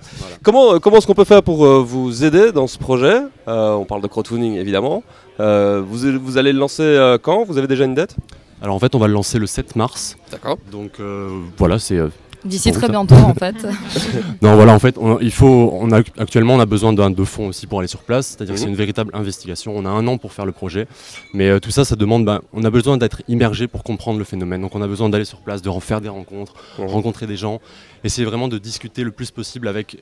Comment, 0.44 0.74
euh, 0.76 0.80
comment 0.80 0.98
est-ce 0.98 1.08
qu'on 1.08 1.14
peut 1.14 1.24
faire 1.26 1.44
pour 1.44 1.66
euh, 1.66 1.82
vous 1.82 2.24
aider 2.24 2.52
dans 2.52 2.68
ce 2.68 2.78
projet? 2.78 3.22
Euh, 3.48 3.74
On 3.74 3.86
parle 3.86 4.02
de 4.02 4.08
crowdfunding 4.08 4.56
évidemment. 4.56 5.04
vous, 5.40 6.20
vous 6.20 6.38
allez 6.38 6.54
le 6.54 6.60
lancer 6.60 7.18
quand? 7.22 7.44
Vous 7.44 7.58
avez 7.58 7.68
déjà 7.68 7.86
une 7.86 7.96
date 7.96 8.16
alors 8.62 8.76
en 8.76 8.80
fait, 8.80 8.96
on 8.96 9.00
va 9.00 9.08
le 9.08 9.14
lancer 9.14 9.40
le 9.40 9.48
7 9.48 9.76
mars. 9.76 10.18
D'accord. 10.32 10.58
Donc 10.72 11.00
euh, 11.00 11.40
voilà, 11.58 11.80
c'est. 11.80 11.98
Euh, 11.98 12.10
D'ici 12.46 12.72
très 12.72 12.88
bientôt 12.88 13.16
en 13.16 13.34
fait. 13.34 13.68
non 14.42 14.56
voilà 14.56 14.74
en 14.74 14.80
fait 14.80 14.96
il 15.20 15.32
faut 15.32 15.72
on 15.74 15.92
a 15.92 15.98
actuellement 15.98 16.54
on 16.54 16.62
a 16.62 16.66
besoin 16.66 16.94
d'un 16.94 17.12
de 17.12 17.24
fonds 17.26 17.50
aussi 17.50 17.68
pour 17.68 17.80
aller 17.80 17.90
sur 17.90 18.00
place 18.00 18.28
c'est-à-dire 18.28 18.56
que 18.56 18.60
c'est 18.62 18.68
mhm. 18.68 18.72
une 18.72 18.78
véritable 18.78 19.12
investigation 19.14 19.74
on 19.76 19.84
a 19.86 19.90
un 19.90 20.08
an 20.08 20.18
pour 20.18 20.32
faire 20.32 20.46
le 20.46 20.54
projet 20.54 20.88
mais 21.34 21.50
euh, 21.50 21.60
tout 21.60 21.72
ça 21.72 21.84
ça 21.84 21.98
demande 21.98 22.24
ben, 22.24 22.40
on 22.54 22.64
a 22.64 22.70
besoin 22.70 22.96
d'être 22.96 23.22
immergé 23.28 23.68
pour 23.68 23.84
comprendre 23.84 24.20
le 24.20 24.24
phénomène 24.24 24.62
donc 24.62 24.74
on 24.74 24.82
a 24.82 24.88
besoin 24.88 25.10
d'aller 25.10 25.26
sur 25.26 25.40
place 25.40 25.62
de 25.62 25.68
refaire 25.68 26.00
des 26.00 26.08
rencontres 26.08 26.54
mhm. 26.78 26.86
rencontrer 26.86 27.28
des 27.28 27.36
gens 27.36 27.60
essayer 28.06 28.26
vraiment 28.26 28.48
de 28.48 28.58
discuter 28.58 29.04
le 29.04 29.12
plus 29.12 29.32
possible 29.32 29.68
avec 29.68 30.02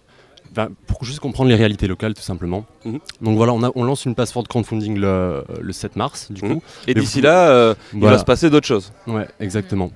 pour 0.87 1.03
juste 1.03 1.19
comprendre 1.19 1.49
les 1.49 1.55
réalités 1.55 1.87
locales 1.87 2.13
tout 2.13 2.21
simplement. 2.21 2.65
Mhm. 2.85 2.99
Donc 3.21 3.37
voilà, 3.37 3.53
on, 3.53 3.83
lance 3.83 4.05
une 4.05 4.15
plateforme 4.15 4.43
de 4.43 4.49
crowdfunding 4.49 4.97
le, 4.97 5.43
7 5.71 5.95
mars 5.95 6.31
du 6.31 6.43
mhm. 6.43 6.55
coup. 6.55 6.63
Et 6.87 6.93
d'ici 6.93 7.21
là, 7.21 7.49
euh, 7.49 7.75
il 7.93 8.01
va 8.01 8.17
se 8.17 8.25
passer 8.25 8.49
d'autres 8.49 8.67
choses. 8.67 8.91
Ouais, 9.05 9.27
exactement. 9.39 9.91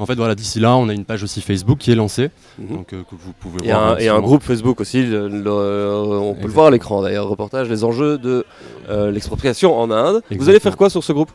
En 0.00 0.06
fait, 0.06 0.14
voilà, 0.14 0.36
d'ici 0.36 0.60
là, 0.60 0.76
on 0.76 0.88
a 0.88 0.92
une 0.92 1.04
page 1.04 1.24
aussi 1.24 1.40
Facebook 1.40 1.78
qui 1.78 1.90
est 1.90 1.96
lancée, 1.96 2.30
mhm. 2.58 2.76
donc 2.76 2.92
euh, 2.92 3.02
que 3.02 3.16
vous 3.16 3.32
pouvez 3.32 3.64
et 3.64 3.72
voir. 3.72 3.94
Un, 3.94 3.96
et 3.98 4.08
un 4.08 4.20
groupe 4.20 4.44
Facebook 4.44 4.80
aussi, 4.80 4.98
on 4.98 6.34
peut 6.34 6.46
le 6.46 6.52
voir 6.52 6.66
à 6.66 6.70
l'écran 6.70 7.02
d'ailleurs, 7.02 7.28
reportage, 7.28 7.68
les 7.68 7.82
enjeux 7.82 8.16
de 8.16 8.44
euh, 8.88 9.10
l'expropriation 9.10 9.76
en 9.76 9.90
Inde. 9.90 10.22
Vous 10.30 10.48
allez 10.48 10.60
faire 10.60 10.76
quoi 10.76 10.88
sur 10.88 11.02
ce 11.02 11.12
groupe? 11.12 11.32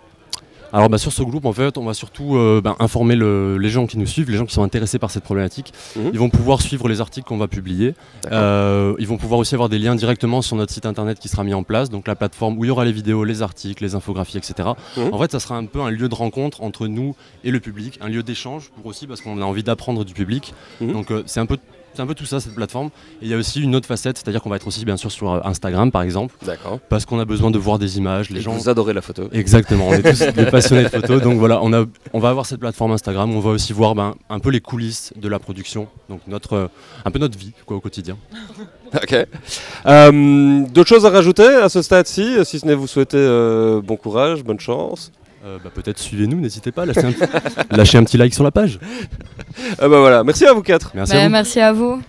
Alors 0.73 0.89
bah, 0.89 0.97
sur 0.97 1.13
ce 1.13 1.21
groupe, 1.21 1.45
en 1.45 1.53
fait, 1.53 1.77
on 1.77 1.85
va 1.85 1.93
surtout 1.93 2.35
euh, 2.35 2.59
bah, 2.59 2.75
informer 2.79 3.15
les 3.15 3.69
gens 3.69 3.85
qui 3.85 3.99
nous 3.99 4.07
suivent, 4.07 4.31
les 4.31 4.37
gens 4.37 4.45
qui 4.47 4.55
sont 4.55 4.63
intéressés 4.63 4.97
par 4.97 5.11
cette 5.11 5.23
problématique. 5.23 5.71
Mhm. 5.95 6.09
Ils 6.13 6.19
vont 6.19 6.31
pouvoir 6.31 6.61
suivre 6.61 6.89
les 6.89 6.99
articles 6.99 7.27
qu'on 7.27 7.37
va 7.37 7.47
publier. 7.47 7.93
Euh, 8.31 8.95
ils 8.97 9.07
vont 9.07 9.17
pouvoir 9.17 9.39
aussi 9.39 9.53
avoir 9.53 9.69
des 9.69 9.77
liens 9.77 9.93
directement 9.93 10.41
sur 10.41 10.55
notre 10.55 10.73
site 10.73 10.87
internet 10.87 11.19
qui 11.19 11.29
sera 11.29 11.43
mis 11.43 11.53
en 11.53 11.61
place, 11.61 11.91
donc 11.91 12.07
la 12.07 12.15
plateforme 12.15 12.57
où 12.57 12.65
il 12.65 12.69
y 12.69 12.71
aura 12.71 12.85
les 12.85 12.91
vidéos, 12.91 13.23
les 13.23 13.43
articles, 13.43 13.83
les 13.83 13.93
infographies, 13.93 14.37
etc. 14.37 14.69
Mhm. 14.97 15.13
En 15.13 15.19
fait, 15.19 15.31
ça 15.31 15.39
sera 15.39 15.57
un 15.57 15.65
peu 15.65 15.79
un 15.79 15.91
lieu 15.91 16.09
de 16.09 16.15
rencontre 16.15 16.63
entre 16.63 16.87
nous 16.87 17.15
et 17.43 17.51
le 17.51 17.59
public, 17.59 17.99
un 18.01 18.09
lieu 18.09 18.23
d'échange 18.23 18.71
pour 18.75 18.87
aussi 18.87 19.05
parce 19.05 19.21
qu'on 19.21 19.39
a 19.41 19.45
envie 19.45 19.63
d'apprendre 19.63 20.03
du 20.03 20.13
public. 20.13 20.55
Mhm. 20.81 20.91
Donc 20.91 21.11
euh, 21.11 21.21
c'est 21.27 21.39
un 21.39 21.45
peu 21.45 21.57
c'est 21.93 22.01
un 22.01 22.07
peu 22.07 22.15
tout 22.15 22.25
ça, 22.25 22.39
cette 22.39 22.55
plateforme. 22.55 22.87
Et 23.21 23.25
il 23.25 23.27
y 23.29 23.33
a 23.33 23.37
aussi 23.37 23.61
une 23.61 23.75
autre 23.75 23.87
facette, 23.87 24.17
c'est-à-dire 24.17 24.41
qu'on 24.41 24.49
va 24.49 24.55
être 24.55 24.67
aussi 24.67 24.85
bien 24.85 24.97
sûr 24.97 25.11
sur 25.11 25.31
euh, 25.31 25.39
Instagram 25.43 25.91
par 25.91 26.01
exemple. 26.01 26.35
D'accord. 26.45 26.79
Parce 26.89 27.05
qu'on 27.05 27.19
a 27.19 27.25
besoin 27.25 27.51
de 27.51 27.57
voir 27.57 27.79
des 27.79 27.97
images. 27.97 28.29
Les 28.29 28.41
gens. 28.41 28.53
Vous 28.53 28.69
adorez 28.69 28.93
la 28.93 29.01
photo. 29.01 29.29
Exactement, 29.31 29.89
on 29.89 29.93
est 29.93 30.03
tous 30.03 30.19
des 30.35 30.45
passionnés 30.45 30.83
de 30.83 30.89
photo. 30.89 31.19
Donc 31.19 31.37
voilà, 31.37 31.61
on, 31.61 31.73
a, 31.73 31.85
on 32.13 32.19
va 32.19 32.29
avoir 32.29 32.45
cette 32.45 32.59
plateforme 32.59 32.91
Instagram 32.91 33.33
où 33.33 33.37
on 33.37 33.41
va 33.41 33.51
aussi 33.51 33.73
voir 33.73 33.95
ben, 33.95 34.15
un 34.29 34.39
peu 34.39 34.49
les 34.49 34.61
coulisses 34.61 35.13
de 35.15 35.27
la 35.27 35.39
production. 35.39 35.87
Donc 36.09 36.21
notre, 36.27 36.53
euh, 36.53 36.67
un 37.05 37.11
peu 37.11 37.19
notre 37.19 37.37
vie 37.37 37.53
quoi, 37.65 37.77
au 37.77 37.81
quotidien. 37.81 38.17
ok. 38.93 39.15
Euh, 39.85 40.61
d'autres 40.73 40.89
choses 40.89 41.05
à 41.05 41.09
rajouter 41.09 41.47
à 41.47 41.69
ce 41.69 41.81
stade-ci, 41.81 42.37
si 42.45 42.59
ce 42.59 42.65
n'est 42.65 42.75
vous 42.75 42.87
souhaiter 42.87 43.17
bon 43.83 43.95
courage, 43.97 44.43
bonne 44.43 44.59
chance? 44.59 45.11
Euh, 45.45 45.57
bah, 45.61 45.69
peut-être 45.73 45.99
suivez-nous, 45.99 46.39
n'hésitez 46.39 46.71
pas, 46.71 46.85
lâchez 46.85 47.03
un, 47.03 47.13
lâchez 47.75 47.97
un, 47.97 48.05
petit 48.05 48.15
like 48.15 48.33
sur 48.33 48.43
la 48.45 48.51
page. 48.51 48.79
Ah 49.77 49.87
bah 49.87 49.99
voilà, 49.99 50.23
merci 50.23 50.45
à 50.45 50.53
vous 50.53 50.63
quatre. 50.63 50.91
Merci, 50.95 51.15
à, 51.15 51.25
vous. 51.25 51.29
merci 51.29 51.59
à 51.59 51.73
vous. 51.73 52.01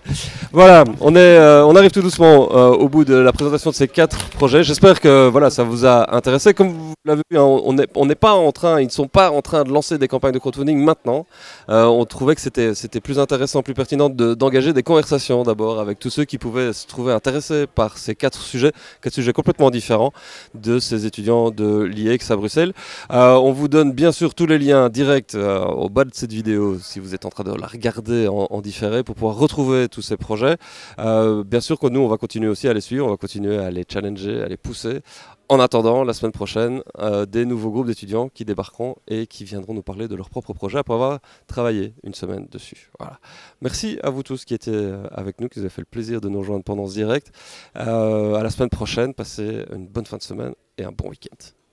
Voilà, 0.50 0.84
on, 1.02 1.14
est, 1.14 1.18
euh, 1.18 1.66
on 1.66 1.76
arrive 1.76 1.90
tout 1.90 2.00
doucement 2.00 2.48
euh, 2.52 2.70
au 2.70 2.88
bout 2.88 3.04
de 3.04 3.14
la 3.14 3.32
présentation 3.32 3.68
de 3.68 3.74
ces 3.74 3.86
quatre 3.86 4.30
projets. 4.30 4.64
J'espère 4.64 4.98
que 4.98 5.28
voilà, 5.28 5.50
ça 5.50 5.62
vous 5.62 5.84
a 5.84 6.14
intéressé. 6.14 6.54
Comme 6.54 6.70
vous 6.70 6.94
l'avez 7.04 7.20
vu, 7.30 7.36
hein, 7.36 7.42
on 7.42 7.74
n'est 7.74 7.86
on 7.94 8.08
pas 8.08 8.32
en 8.32 8.50
train, 8.50 8.80
ils 8.80 8.86
ne 8.86 8.90
sont 8.90 9.08
pas 9.08 9.30
en 9.30 9.42
train 9.42 9.64
de 9.64 9.70
lancer 9.70 9.98
des 9.98 10.08
campagnes 10.08 10.32
de 10.32 10.38
crowdfunding 10.38 10.82
maintenant. 10.82 11.26
on 11.68 12.04
trouvait 12.06 12.34
que 12.34 12.40
c'était 12.40 13.00
plus 13.02 13.18
intéressant, 13.18 13.62
plus 13.62 13.74
pertinent 13.74 14.08
d'engager 14.08 14.72
des 14.72 14.82
conversations 14.82 15.42
d'abord 15.42 15.80
avec 15.80 15.98
tous 15.98 16.10
ceux 16.10 16.24
qui 16.24 16.38
pouvaient 16.38 16.72
se 16.72 16.86
trouver 16.86 17.12
intéressés 17.12 17.66
par 17.66 17.98
ces 17.98 18.14
quatre 18.14 18.40
sujets, 18.40 18.72
quatre 19.02 19.14
sujets 19.14 19.34
complètement 19.34 19.70
différents 19.70 20.12
de 20.54 20.78
ces 20.78 21.04
étudiants 21.04 21.50
de 21.50 21.82
l'IEX 21.82 22.30
à 22.30 22.36
Bruxelles. 22.36 22.72
Euh, 23.10 23.23
on 23.32 23.52
vous 23.52 23.68
donne 23.68 23.92
bien 23.92 24.12
sûr 24.12 24.34
tous 24.34 24.46
les 24.46 24.58
liens 24.58 24.88
directs 24.88 25.34
euh, 25.34 25.64
au 25.64 25.88
bas 25.88 26.04
de 26.04 26.10
cette 26.12 26.32
vidéo 26.32 26.78
si 26.78 26.98
vous 26.98 27.14
êtes 27.14 27.24
en 27.24 27.28
train 27.28 27.44
de 27.44 27.54
la 27.54 27.66
regarder 27.66 28.28
en, 28.28 28.60
différé 28.60 29.02
pour 29.02 29.14
pouvoir 29.14 29.36
retrouver 29.36 29.88
tous 29.88 30.02
ces 30.02 30.16
projets. 30.16 30.56
Euh, 30.98 31.44
bien 31.44 31.60
sûr 31.60 31.78
que 31.78 31.86
nous, 31.86 32.00
on 32.00 32.08
va 32.08 32.16
continuer 32.16 32.48
aussi 32.48 32.68
à 32.68 32.72
les 32.72 32.80
suivre, 32.80 33.06
on 33.06 33.10
va 33.10 33.16
continuer 33.16 33.58
à 33.58 33.70
les 33.70 33.84
challenger, 33.88 34.42
à 34.42 34.48
les 34.48 34.56
pousser. 34.56 35.00
En 35.48 35.60
attendant, 35.60 36.04
la 36.04 36.14
semaine 36.14 36.32
prochaine, 36.32 36.82
des 37.28 37.44
nouveaux 37.44 37.70
groupes 37.70 37.86
d'étudiants 37.86 38.30
qui 38.30 38.46
débarqueront 38.46 38.96
et 39.06 39.26
qui 39.26 39.44
viendront 39.44 39.74
nous 39.74 39.82
parler 39.82 40.08
de 40.08 40.16
leur 40.16 40.30
propre 40.30 40.54
projet 40.54 40.78
après 40.78 40.94
avoir 40.94 41.18
travaillé 41.46 41.94
une 42.02 42.14
semaine 42.14 42.46
dessus. 42.50 42.90
Voilà. 42.98 43.18
Merci 43.60 43.98
à 44.02 44.08
vous 44.08 44.22
tous 44.22 44.46
qui 44.46 44.54
étiez 44.54 44.94
avec 45.12 45.40
nous, 45.40 45.48
qui 45.48 45.58
avez 45.58 45.68
fait 45.68 45.82
le 45.82 45.86
plaisir 45.86 46.22
de 46.22 46.30
nous 46.30 46.40
rejoindre 46.40 46.64
pendant 46.64 46.86
ce 46.86 46.94
direct. 46.94 47.30
à 47.74 48.40
la 48.42 48.50
semaine 48.50 48.70
prochaine, 48.70 49.12
passez 49.12 49.66
une 49.72 49.86
bonne 49.86 50.06
fin 50.06 50.16
de 50.16 50.22
semaine 50.22 50.54
et 50.78 50.84
un 50.84 50.92
bon 50.92 51.10
week-end. 51.10 51.63